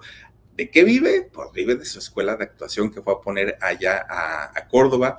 ¿De 0.55 0.69
qué 0.69 0.83
vive? 0.83 1.29
Pues 1.31 1.53
vive 1.53 1.75
de 1.75 1.85
su 1.85 1.99
escuela 1.99 2.35
de 2.35 2.43
actuación 2.43 2.91
que 2.91 3.01
fue 3.01 3.13
a 3.13 3.21
poner 3.21 3.57
allá 3.61 4.05
a, 4.09 4.67
Córdoba, 4.67 5.17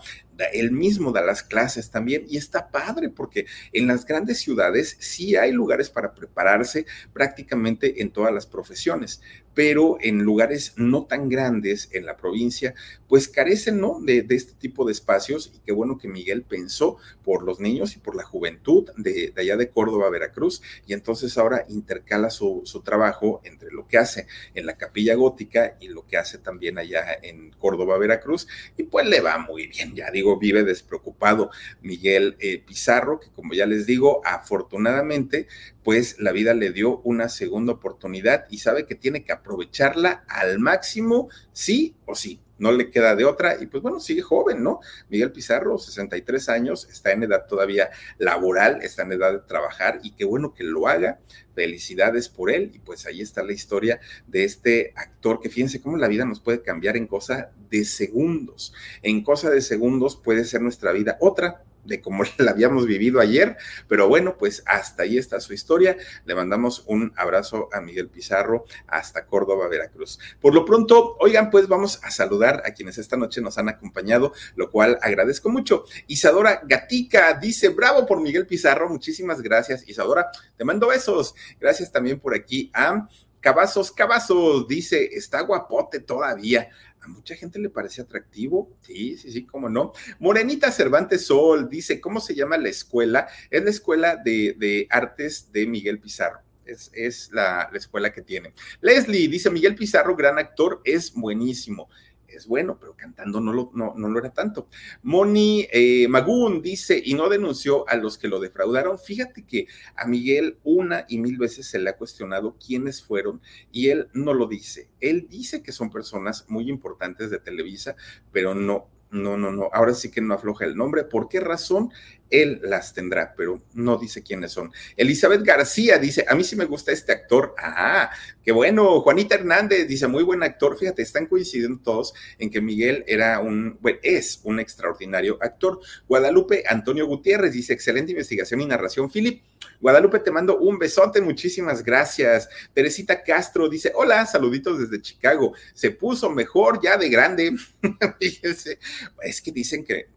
él 0.52 0.70
mismo 0.70 1.12
da 1.12 1.22
las 1.22 1.42
clases 1.42 1.90
también 1.90 2.26
y 2.28 2.36
está 2.36 2.70
padre 2.70 3.08
porque 3.08 3.46
en 3.72 3.86
las 3.86 4.04
grandes 4.04 4.38
ciudades 4.38 4.96
sí 5.00 5.36
hay 5.36 5.52
lugares 5.52 5.88
para 5.88 6.14
prepararse 6.14 6.84
prácticamente 7.14 8.02
en 8.02 8.10
todas 8.10 8.34
las 8.34 8.46
profesiones, 8.46 9.22
pero 9.54 9.98
en 10.00 10.22
lugares 10.22 10.74
no 10.76 11.04
tan 11.04 11.28
grandes 11.28 11.88
en 11.92 12.06
la 12.06 12.16
provincia, 12.16 12.74
pues 13.08 13.28
carecen 13.28 13.80
¿no? 13.80 13.98
de, 14.00 14.24
este 14.30 14.52
tipo 14.52 14.84
de 14.84 14.92
espacios 14.92 15.50
y 15.54 15.58
qué 15.60 15.72
bueno 15.72 15.98
que 15.98 16.08
Miguel 16.08 16.42
pensó 16.42 16.98
por 17.24 17.42
los 17.42 17.58
niños 17.58 17.96
y 17.96 17.98
por 17.98 18.14
la 18.14 18.22
juventud 18.22 18.88
de, 18.96 19.32
allá 19.36 19.56
de 19.56 19.68
Córdoba, 19.68 20.08
Veracruz, 20.10 20.62
y 20.86 20.92
entonces 20.92 21.36
ahora 21.36 21.66
intercala 21.68 22.30
su, 22.30 22.62
trabajo 22.84 23.40
entre 23.44 23.70
lo 23.70 23.86
que 23.86 23.98
hace 23.98 24.26
en 24.54 24.64
la 24.64 24.76
capilla 24.76 25.14
gótica 25.14 25.76
y 25.80 25.88
lo 25.88 26.06
que 26.06 26.16
hace 26.16 26.38
también 26.38 26.78
allá 26.78 27.04
en 27.22 27.50
Córdoba, 27.58 27.98
Veracruz, 27.98 28.46
y 28.76 28.84
pues 28.84 29.06
le 29.06 29.20
va 29.20 29.38
muy 29.38 29.66
bien, 29.66 29.94
ya 29.94 30.10
digo, 30.10 30.38
vive 30.38 30.62
despreocupado 30.62 31.50
Miguel 31.82 32.36
eh, 32.38 32.62
Pizarro, 32.64 33.20
que 33.20 33.28
como 33.30 33.54
ya 33.54 33.66
les 33.66 33.86
digo, 33.86 34.22
afortunadamente, 34.24 35.48
pues 35.82 36.18
la 36.18 36.32
vida 36.32 36.54
le 36.54 36.72
dio 36.72 36.98
una 37.00 37.28
segunda 37.28 37.72
oportunidad 37.72 38.46
y 38.50 38.58
sabe 38.58 38.86
que 38.86 38.94
tiene 38.94 39.24
que 39.24 39.32
aprovecharla 39.32 40.24
al 40.28 40.58
máximo, 40.58 41.28
sí 41.52 41.96
o 42.06 42.14
sí 42.14 42.40
no 42.60 42.70
le 42.70 42.90
queda 42.90 43.16
de 43.16 43.24
otra 43.24 43.56
y 43.60 43.66
pues 43.66 43.82
bueno, 43.82 43.98
sigue 43.98 44.22
joven, 44.22 44.62
¿no? 44.62 44.80
Miguel 45.08 45.32
Pizarro, 45.32 45.78
63 45.78 46.48
años, 46.50 46.86
está 46.90 47.10
en 47.10 47.24
edad 47.24 47.46
todavía 47.48 47.90
laboral, 48.18 48.80
está 48.82 49.02
en 49.02 49.12
edad 49.12 49.32
de 49.32 49.38
trabajar 49.40 49.98
y 50.02 50.12
qué 50.12 50.24
bueno 50.24 50.54
que 50.54 50.62
lo 50.62 50.86
haga. 50.86 51.18
Felicidades 51.54 52.28
por 52.28 52.50
él 52.50 52.70
y 52.74 52.78
pues 52.78 53.06
ahí 53.06 53.22
está 53.22 53.42
la 53.42 53.52
historia 53.52 54.00
de 54.26 54.44
este 54.44 54.92
actor 54.94 55.40
que 55.40 55.48
fíjense 55.48 55.80
cómo 55.80 55.96
la 55.96 56.06
vida 56.06 56.24
nos 56.24 56.40
puede 56.40 56.62
cambiar 56.62 56.96
en 56.96 57.06
cosa 57.06 57.50
de 57.70 57.84
segundos. 57.84 58.72
En 59.02 59.24
cosa 59.24 59.50
de 59.50 59.62
segundos 59.62 60.16
puede 60.16 60.44
ser 60.44 60.60
nuestra 60.60 60.92
vida 60.92 61.16
otra, 61.20 61.64
de 61.90 62.00
como 62.00 62.22
la 62.38 62.52
habíamos 62.52 62.86
vivido 62.86 63.20
ayer, 63.20 63.58
pero 63.88 64.08
bueno, 64.08 64.38
pues 64.38 64.62
hasta 64.64 65.02
ahí 65.02 65.18
está 65.18 65.40
su 65.40 65.52
historia. 65.52 65.96
Le 66.24 66.34
mandamos 66.34 66.84
un 66.86 67.12
abrazo 67.16 67.68
a 67.72 67.80
Miguel 67.80 68.08
Pizarro 68.08 68.64
hasta 68.86 69.26
Córdoba, 69.26 69.68
Veracruz. 69.68 70.18
Por 70.40 70.54
lo 70.54 70.64
pronto, 70.64 71.16
oigan, 71.18 71.50
pues 71.50 71.68
vamos 71.68 72.00
a 72.02 72.10
saludar 72.10 72.62
a 72.64 72.72
quienes 72.72 72.96
esta 72.96 73.16
noche 73.16 73.42
nos 73.42 73.58
han 73.58 73.68
acompañado, 73.68 74.32
lo 74.54 74.70
cual 74.70 74.98
agradezco 75.02 75.50
mucho. 75.50 75.84
Isadora 76.06 76.62
Gatica 76.64 77.34
dice, 77.34 77.68
bravo 77.68 78.06
por 78.06 78.22
Miguel 78.22 78.46
Pizarro, 78.46 78.88
muchísimas 78.88 79.42
gracias, 79.42 79.86
Isadora, 79.88 80.30
te 80.56 80.64
mando 80.64 80.86
besos. 80.86 81.34
Gracias 81.60 81.92
también 81.92 82.20
por 82.20 82.34
aquí 82.34 82.70
a... 82.72 83.08
Cavazos, 83.40 83.90
Cavazos, 83.92 84.68
dice, 84.68 85.10
está 85.12 85.40
guapote 85.40 86.00
todavía 86.00 86.68
a 87.00 87.08
mucha 87.08 87.34
gente 87.34 87.58
le 87.58 87.70
parece 87.70 88.02
atractivo. 88.02 88.76
Sí, 88.82 89.16
sí, 89.16 89.32
sí, 89.32 89.46
cómo 89.46 89.68
no. 89.68 89.92
Morenita 90.18 90.70
Cervantes 90.70 91.26
Sol 91.26 91.68
dice, 91.68 92.00
¿cómo 92.00 92.20
se 92.20 92.34
llama 92.34 92.58
la 92.58 92.68
escuela? 92.68 93.28
Es 93.50 93.64
la 93.64 93.70
escuela 93.70 94.16
de, 94.16 94.86
artes 94.90 95.50
de 95.52 95.66
Miguel 95.66 95.98
Pizarro. 95.98 96.40
Es, 96.64 96.90
es 96.94 97.30
la, 97.32 97.68
la, 97.72 97.78
escuela 97.78 98.12
que 98.12 98.22
tiene. 98.22 98.52
Leslie 98.80 99.28
dice, 99.28 99.50
Miguel 99.50 99.74
Pizarro, 99.74 100.14
gran 100.14 100.38
actor, 100.38 100.80
es 100.84 101.12
buenísimo 101.12 101.88
es 102.32 102.46
bueno, 102.46 102.78
pero 102.78 102.96
cantando 102.96 103.40
no 103.40 103.52
lo, 103.52 103.70
no, 103.74 103.94
no 103.96 104.08
lo 104.08 104.18
era 104.18 104.30
tanto. 104.30 104.68
Moni 105.02 105.66
eh, 105.72 106.08
Magún 106.08 106.62
dice, 106.62 107.00
y 107.04 107.14
no 107.14 107.28
denunció 107.28 107.88
a 107.88 107.96
los 107.96 108.18
que 108.18 108.28
lo 108.28 108.40
defraudaron. 108.40 108.98
Fíjate 108.98 109.44
que 109.44 109.66
a 109.96 110.06
Miguel 110.06 110.58
una 110.64 111.04
y 111.08 111.18
mil 111.18 111.38
veces 111.38 111.66
se 111.66 111.78
le 111.78 111.90
ha 111.90 111.96
cuestionado 111.96 112.56
quiénes 112.64 113.02
fueron 113.02 113.40
y 113.72 113.88
él 113.88 114.08
no 114.12 114.34
lo 114.34 114.46
dice. 114.46 114.88
Él 115.00 115.26
dice 115.28 115.62
que 115.62 115.72
son 115.72 115.90
personas 115.90 116.44
muy 116.48 116.68
importantes 116.68 117.30
de 117.30 117.38
Televisa, 117.38 117.96
pero 118.32 118.54
no, 118.54 118.88
no, 119.10 119.36
no, 119.36 119.50
no. 119.50 119.70
Ahora 119.72 119.94
sí 119.94 120.10
que 120.10 120.20
no 120.20 120.34
afloja 120.34 120.64
el 120.64 120.76
nombre. 120.76 121.04
¿Por 121.04 121.28
qué 121.28 121.40
razón? 121.40 121.90
Él 122.30 122.60
las 122.62 122.94
tendrá, 122.94 123.34
pero 123.36 123.62
no 123.74 123.96
dice 123.96 124.22
quiénes 124.22 124.52
son. 124.52 124.72
Elizabeth 124.96 125.42
García 125.42 125.98
dice, 125.98 126.24
a 126.28 126.34
mí 126.34 126.44
sí 126.44 126.56
me 126.56 126.64
gusta 126.64 126.92
este 126.92 127.12
actor. 127.12 127.54
Ah, 127.58 128.10
qué 128.42 128.52
bueno. 128.52 129.00
Juanita 129.00 129.34
Hernández 129.34 129.88
dice, 129.88 130.06
muy 130.06 130.22
buen 130.22 130.42
actor. 130.42 130.78
Fíjate, 130.78 131.02
están 131.02 131.26
coincidiendo 131.26 131.80
todos 131.82 132.14
en 132.38 132.50
que 132.50 132.60
Miguel 132.60 133.04
era 133.06 133.40
un, 133.40 133.78
bueno, 133.80 133.98
es 134.02 134.40
un 134.44 134.60
extraordinario 134.60 135.38
actor. 135.40 135.80
Guadalupe 136.08 136.64
Antonio 136.68 137.06
Gutiérrez 137.06 137.52
dice, 137.52 137.72
excelente 137.72 138.12
investigación 138.12 138.60
y 138.60 138.66
narración, 138.66 139.10
Philip. 139.10 139.42
Guadalupe, 139.80 140.18
te 140.20 140.30
mando 140.30 140.58
un 140.58 140.78
besote, 140.78 141.20
muchísimas 141.20 141.82
gracias. 141.82 142.48
Teresita 142.74 143.22
Castro 143.22 143.68
dice, 143.68 143.92
hola, 143.94 144.26
saluditos 144.26 144.78
desde 144.78 145.02
Chicago. 145.02 145.54
Se 145.74 145.90
puso 145.90 146.30
mejor 146.30 146.80
ya 146.82 146.96
de 146.96 147.08
grande. 147.08 147.52
Fíjense, 148.20 148.78
es 149.22 149.40
que 149.40 149.52
dicen 149.52 149.84
que, 149.84 150.08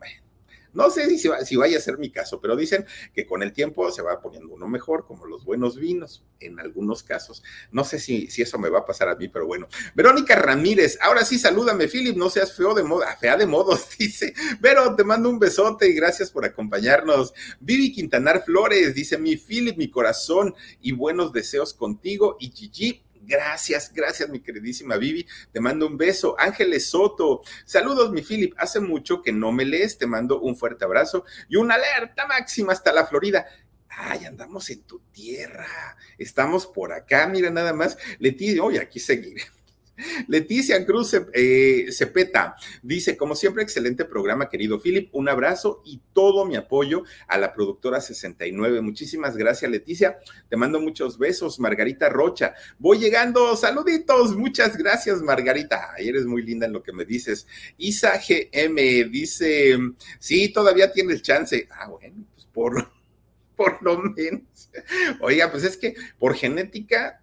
no 0.74 0.89
sé 0.89 1.17
si, 1.17 1.30
si 1.45 1.55
vaya 1.55 1.78
a 1.78 1.82
ser 1.82 1.97
mi 1.97 2.09
caso, 2.09 2.41
pero 2.41 2.55
dicen 2.55 2.86
que 3.13 3.26
con 3.26 3.43
el 3.43 3.53
tiempo 3.53 3.91
se 3.91 4.01
va 4.01 4.21
poniendo 4.21 4.53
uno 4.53 4.67
mejor, 4.67 5.05
como 5.05 5.26
los 5.26 5.45
buenos 5.45 5.78
vinos, 5.78 6.24
en 6.39 6.59
algunos 6.59 7.03
casos. 7.03 7.43
No 7.71 7.84
sé 7.84 7.99
si, 7.99 8.28
si 8.28 8.41
eso 8.41 8.57
me 8.57 8.69
va 8.69 8.80
a 8.80 8.86
pasar 8.86 9.09
a 9.09 9.15
mí, 9.15 9.28
pero 9.28 9.45
bueno. 9.45 9.67
Verónica 9.95 10.36
Ramírez, 10.36 10.97
ahora 11.01 11.26
sí, 11.26 11.39
salúdame, 11.39 11.88
Philip, 11.88 12.17
no 12.17 12.30
seas 12.30 12.55
feo 12.55 12.74
de 12.74 12.84
moda, 12.84 13.15
fea 13.21 13.38
de 13.38 13.45
modos, 13.45 13.89
dice. 13.97 14.34
Vero, 14.59 14.95
te 14.95 15.03
mando 15.03 15.30
un 15.30 15.39
besote 15.39 15.88
y 15.88 15.93
gracias 15.93 16.32
por 16.32 16.45
acompañarnos. 16.45 17.34
Vivi 17.59 17.91
Quintanar 17.91 18.43
Flores, 18.43 18.95
dice 18.95 19.17
mi 19.17 19.38
Philip, 19.38 19.78
mi 19.78 19.89
corazón 19.89 20.55
y 20.82 20.91
buenos 20.91 21.32
deseos 21.32 21.74
contigo. 21.74 22.38
Y 22.39 22.51
Gigi, 22.51 23.03
Gracias, 23.26 23.91
gracias, 23.93 24.30
mi 24.30 24.41
queridísima 24.41 24.97
Vivi. 24.97 25.26
Te 25.51 25.59
mando 25.59 25.88
un 25.88 25.97
beso. 25.97 26.36
Ángeles 26.38 26.89
Soto. 26.89 27.41
Saludos, 27.65 28.11
mi 28.11 28.21
Philip. 28.21 28.53
Hace 28.57 28.80
mucho 28.80 29.21
que 29.21 29.32
no 29.32 29.51
me 29.51 29.65
lees. 29.65 29.97
Te 29.97 30.07
mando 30.07 30.41
un 30.41 30.55
fuerte 30.55 30.86
abrazo 30.86 31.26
y 31.47 31.55
una 31.55 31.76
alerta 31.76 32.28
máxima 32.28 32.74
hasta 32.74 32.91
la 32.91 33.05
Florida. 33.05 33.45
Ay, 33.89 34.26
andamos 34.26 34.69
en 34.69 34.84
tu 34.84 34.99
tierra. 35.11 35.97
Estamos 36.17 36.67
por 36.67 36.91
acá. 36.91 37.28
Mira 37.28 37.49
nada 37.49 37.74
más. 37.74 37.97
Leti, 38.19 38.59
oye, 38.59 38.80
aquí 38.80 38.99
seguiré. 38.99 39.43
Leticia 40.28 40.86
Cruz 40.86 41.16
eh, 41.34 41.88
Cepeta 41.91 42.56
dice, 42.82 43.16
como 43.16 43.36
siempre, 43.36 43.64
excelente 43.64 44.06
programa, 44.06 44.50
querido 44.50 44.82
Philip. 44.82 45.10
Un 45.14 45.30
abrazo 45.30 45.82
y 45.86 46.02
todo 46.14 46.46
mi 46.46 46.56
apoyo 46.56 47.04
a 47.28 47.38
la 47.38 47.54
productora 47.54 48.02
69. 48.02 48.82
Muchísimas 48.82 49.38
gracias, 49.38 49.70
Leticia. 49.70 50.18
Te 50.50 50.58
mando 50.58 50.80
muchos 50.80 51.18
besos, 51.18 51.60
Margarita 51.60 52.10
Rocha. 52.10 52.56
Voy 52.80 53.00
llegando, 53.00 53.56
saluditos. 53.56 54.36
Muchas 54.36 54.78
gracias, 54.78 55.22
Margarita. 55.22 55.94
eres 55.98 56.26
muy 56.26 56.44
linda 56.44 56.66
en 56.66 56.74
lo 56.74 56.84
que 56.84 56.94
me 56.94 57.06
dices. 57.06 57.48
Isa 57.78 58.14
GM 58.18 59.10
dice, 59.10 59.78
sí, 60.20 60.52
todavía 60.52 60.91
tienes 60.91 61.22
chance. 61.22 61.68
Ah, 61.72 61.88
bueno, 61.88 62.26
pues 62.34 62.46
por, 62.48 62.91
por 63.56 63.82
lo 63.84 64.00
menos. 64.00 64.70
Oiga, 65.22 65.52
pues 65.52 65.64
es 65.64 65.78
que 65.78 65.96
por 66.18 66.36
genética 66.36 67.22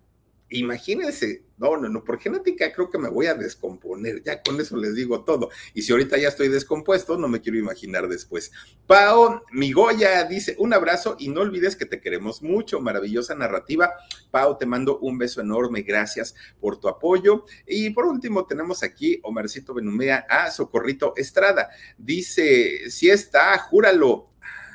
imagínense, 0.50 1.44
no, 1.58 1.76
no, 1.76 1.88
no, 1.88 2.02
por 2.02 2.18
genética 2.18 2.72
creo 2.72 2.90
que 2.90 2.98
me 2.98 3.08
voy 3.08 3.26
a 3.26 3.34
descomponer, 3.34 4.22
ya 4.22 4.42
con 4.42 4.60
eso 4.60 4.76
les 4.76 4.94
digo 4.94 5.24
todo. 5.24 5.50
Y 5.74 5.82
si 5.82 5.92
ahorita 5.92 6.16
ya 6.16 6.28
estoy 6.28 6.48
descompuesto, 6.48 7.18
no 7.18 7.28
me 7.28 7.40
quiero 7.40 7.58
imaginar 7.58 8.08
después. 8.08 8.50
Pao 8.86 9.44
Migoya 9.52 10.24
dice, 10.24 10.56
un 10.58 10.72
abrazo 10.72 11.16
y 11.18 11.28
no 11.28 11.42
olvides 11.42 11.76
que 11.76 11.86
te 11.86 12.00
queremos 12.00 12.42
mucho, 12.42 12.80
maravillosa 12.80 13.34
narrativa. 13.34 13.90
Pao, 14.30 14.56
te 14.56 14.66
mando 14.66 14.98
un 14.98 15.18
beso 15.18 15.40
enorme, 15.40 15.82
gracias 15.82 16.34
por 16.60 16.80
tu 16.80 16.88
apoyo. 16.88 17.44
Y 17.66 17.90
por 17.90 18.06
último 18.06 18.46
tenemos 18.46 18.82
aquí 18.82 19.20
Omarcito 19.22 19.74
Benumea 19.74 20.26
a 20.28 20.50
Socorrito 20.50 21.12
Estrada. 21.16 21.68
Dice, 21.98 22.90
si 22.90 23.10
está, 23.10 23.56
júralo. 23.58 24.29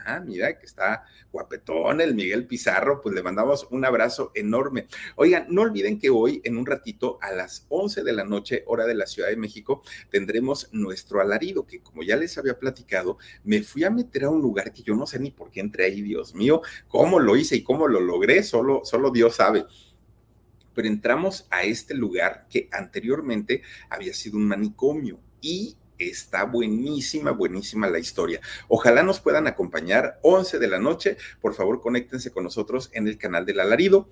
Ah, 0.05 0.19
mira 0.19 0.57
que 0.59 0.65
está 0.67 1.03
guapetón, 1.31 1.99
el 1.99 2.13
Miguel 2.13 2.45
Pizarro, 2.45 3.01
pues 3.01 3.15
le 3.15 3.23
mandamos 3.23 3.67
un 3.71 3.83
abrazo 3.85 4.31
enorme. 4.35 4.87
Oigan, 5.15 5.47
no 5.49 5.63
olviden 5.63 5.97
que 5.97 6.11
hoy, 6.11 6.41
en 6.43 6.57
un 6.57 6.65
ratito, 6.65 7.17
a 7.21 7.31
las 7.31 7.65
11 7.69 8.03
de 8.03 8.13
la 8.13 8.23
noche, 8.23 8.63
hora 8.67 8.85
de 8.85 8.93
la 8.93 9.07
Ciudad 9.07 9.29
de 9.29 9.35
México, 9.35 9.81
tendremos 10.11 10.69
nuestro 10.71 11.21
alarido, 11.21 11.65
que 11.65 11.81
como 11.81 12.03
ya 12.03 12.15
les 12.17 12.37
había 12.37 12.59
platicado, 12.59 13.17
me 13.43 13.63
fui 13.63 13.83
a 13.83 13.89
meter 13.89 14.25
a 14.25 14.29
un 14.29 14.41
lugar 14.41 14.71
que 14.71 14.83
yo 14.83 14.95
no 14.95 15.07
sé 15.07 15.19
ni 15.19 15.31
por 15.31 15.49
qué 15.49 15.59
entré 15.59 15.85
ahí, 15.85 16.01
Dios 16.01 16.35
mío, 16.35 16.61
cómo 16.87 17.19
lo 17.19 17.35
hice 17.35 17.55
y 17.55 17.63
cómo 17.63 17.87
lo 17.87 17.99
logré, 17.99 18.43
solo, 18.43 18.81
solo 18.83 19.11
Dios 19.11 19.35
sabe 19.35 19.65
pero 20.75 20.89
entramos 20.89 21.47
a 21.49 21.63
este 21.63 21.95
lugar 21.95 22.47
que 22.49 22.67
anteriormente 22.71 23.63
había 23.89 24.13
sido 24.13 24.37
un 24.37 24.45
manicomio 24.45 25.19
y 25.41 25.77
Está 25.97 26.43
buenísima, 26.43 27.31
buenísima 27.31 27.87
la 27.87 27.99
historia. 27.99 28.41
Ojalá 28.67 29.03
nos 29.03 29.19
puedan 29.19 29.47
acompañar 29.47 30.19
11 30.23 30.59
de 30.59 30.67
la 30.67 30.79
noche. 30.79 31.17
Por 31.41 31.53
favor, 31.53 31.81
conéctense 31.81 32.31
con 32.31 32.43
nosotros 32.43 32.89
en 32.93 33.07
el 33.07 33.17
canal 33.17 33.45
del 33.45 33.59
alarido 33.59 34.09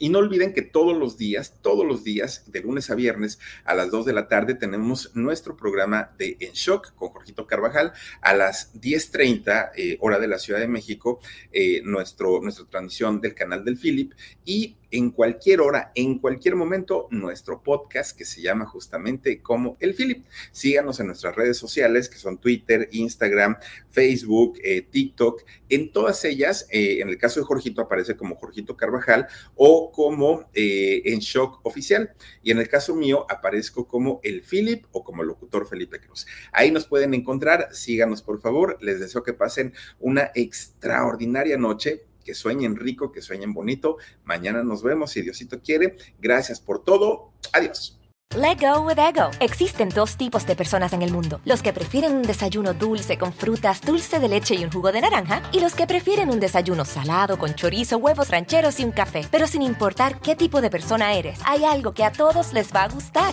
Y 0.00 0.10
no 0.10 0.20
olviden 0.20 0.54
que 0.54 0.62
todos 0.62 0.96
los 0.96 1.18
días, 1.18 1.58
todos 1.60 1.84
los 1.84 2.04
días, 2.04 2.44
de 2.52 2.60
lunes 2.60 2.88
a 2.90 2.94
viernes 2.94 3.40
a 3.64 3.74
las 3.74 3.90
2 3.90 4.06
de 4.06 4.12
la 4.12 4.28
tarde, 4.28 4.54
tenemos 4.54 5.10
nuestro 5.14 5.56
programa 5.56 6.14
de 6.18 6.36
En 6.38 6.52
Shock 6.52 6.94
con 6.94 7.08
Jorgito 7.08 7.46
Carvajal. 7.46 7.92
A 8.20 8.34
las 8.34 8.72
10.30, 8.80 9.72
eh, 9.76 9.98
hora 10.00 10.20
de 10.20 10.28
la 10.28 10.38
Ciudad 10.38 10.60
de 10.60 10.68
México, 10.68 11.20
eh, 11.52 11.80
nuestro, 11.82 12.40
nuestra 12.40 12.66
transmisión 12.66 13.20
del 13.20 13.34
canal 13.34 13.64
del 13.64 13.76
Philip. 13.76 14.12
Y 14.44 14.76
en 14.90 15.10
cualquier 15.10 15.60
hora, 15.60 15.92
en 15.94 16.18
cualquier 16.18 16.56
momento, 16.56 17.08
nuestro 17.10 17.62
podcast 17.62 18.16
que 18.16 18.24
se 18.24 18.40
llama 18.40 18.66
justamente 18.66 19.42
como 19.42 19.76
El 19.80 19.94
Philip. 19.94 20.24
Síganos 20.50 21.00
en 21.00 21.08
nuestras 21.08 21.36
redes 21.36 21.56
sociales, 21.56 22.08
que 22.08 22.18
son 22.18 22.38
Twitter, 22.38 22.88
Instagram, 22.92 23.56
Facebook, 23.90 24.58
eh, 24.62 24.82
TikTok. 24.82 25.42
En 25.68 25.92
todas 25.92 26.24
ellas, 26.24 26.66
eh, 26.70 27.00
en 27.00 27.08
el 27.08 27.18
caso 27.18 27.40
de 27.40 27.46
Jorgito, 27.46 27.82
aparece 27.82 28.16
como 28.16 28.36
Jorgito 28.36 28.76
Carvajal 28.76 29.28
o 29.56 29.92
como 29.92 30.48
eh, 30.54 31.02
en 31.04 31.18
Shock 31.18 31.60
Oficial. 31.64 32.14
Y 32.42 32.50
en 32.50 32.58
el 32.58 32.68
caso 32.68 32.94
mío, 32.94 33.26
aparezco 33.28 33.86
como 33.86 34.20
El 34.22 34.42
Philip 34.42 34.86
o 34.92 35.04
como 35.04 35.22
locutor 35.22 35.68
Felipe 35.68 36.00
Cruz. 36.00 36.26
Ahí 36.52 36.70
nos 36.70 36.86
pueden 36.86 37.14
encontrar. 37.14 37.68
Síganos, 37.72 38.22
por 38.22 38.40
favor. 38.40 38.78
Les 38.80 39.00
deseo 39.00 39.22
que 39.22 39.34
pasen 39.34 39.74
una 39.98 40.30
extraordinaria 40.34 41.58
noche 41.58 42.04
que 42.28 42.34
sueñen 42.34 42.76
rico, 42.76 43.10
que 43.10 43.22
sueñen 43.22 43.54
bonito. 43.54 43.96
Mañana 44.24 44.62
nos 44.62 44.82
vemos 44.82 45.12
si 45.12 45.22
Diosito 45.22 45.62
quiere. 45.62 45.96
Gracias 46.18 46.60
por 46.60 46.84
todo. 46.84 47.32
Adiós. 47.54 47.98
Let 48.36 48.58
go 48.60 48.82
with 48.82 48.98
ego. 48.98 49.30
Existen 49.40 49.88
dos 49.88 50.18
tipos 50.18 50.46
de 50.46 50.54
personas 50.54 50.92
en 50.92 51.00
el 51.00 51.10
mundo: 51.10 51.40
los 51.46 51.62
que 51.62 51.72
prefieren 51.72 52.14
un 52.14 52.20
desayuno 52.20 52.74
dulce 52.74 53.16
con 53.16 53.32
frutas, 53.32 53.80
dulce 53.80 54.20
de 54.20 54.28
leche 54.28 54.56
y 54.56 54.62
un 54.62 54.70
jugo 54.70 54.92
de 54.92 55.00
naranja, 55.00 55.40
y 55.52 55.60
los 55.60 55.74
que 55.74 55.86
prefieren 55.86 56.28
un 56.28 56.38
desayuno 56.38 56.84
salado 56.84 57.38
con 57.38 57.54
chorizo, 57.54 57.96
huevos 57.96 58.28
rancheros 58.28 58.78
y 58.78 58.84
un 58.84 58.92
café. 58.92 59.26
Pero 59.30 59.46
sin 59.46 59.62
importar 59.62 60.20
qué 60.20 60.36
tipo 60.36 60.60
de 60.60 60.68
persona 60.68 61.14
eres, 61.14 61.40
hay 61.46 61.64
algo 61.64 61.94
que 61.94 62.04
a 62.04 62.12
todos 62.12 62.52
les 62.52 62.74
va 62.74 62.82
a 62.82 62.88
gustar. 62.88 63.32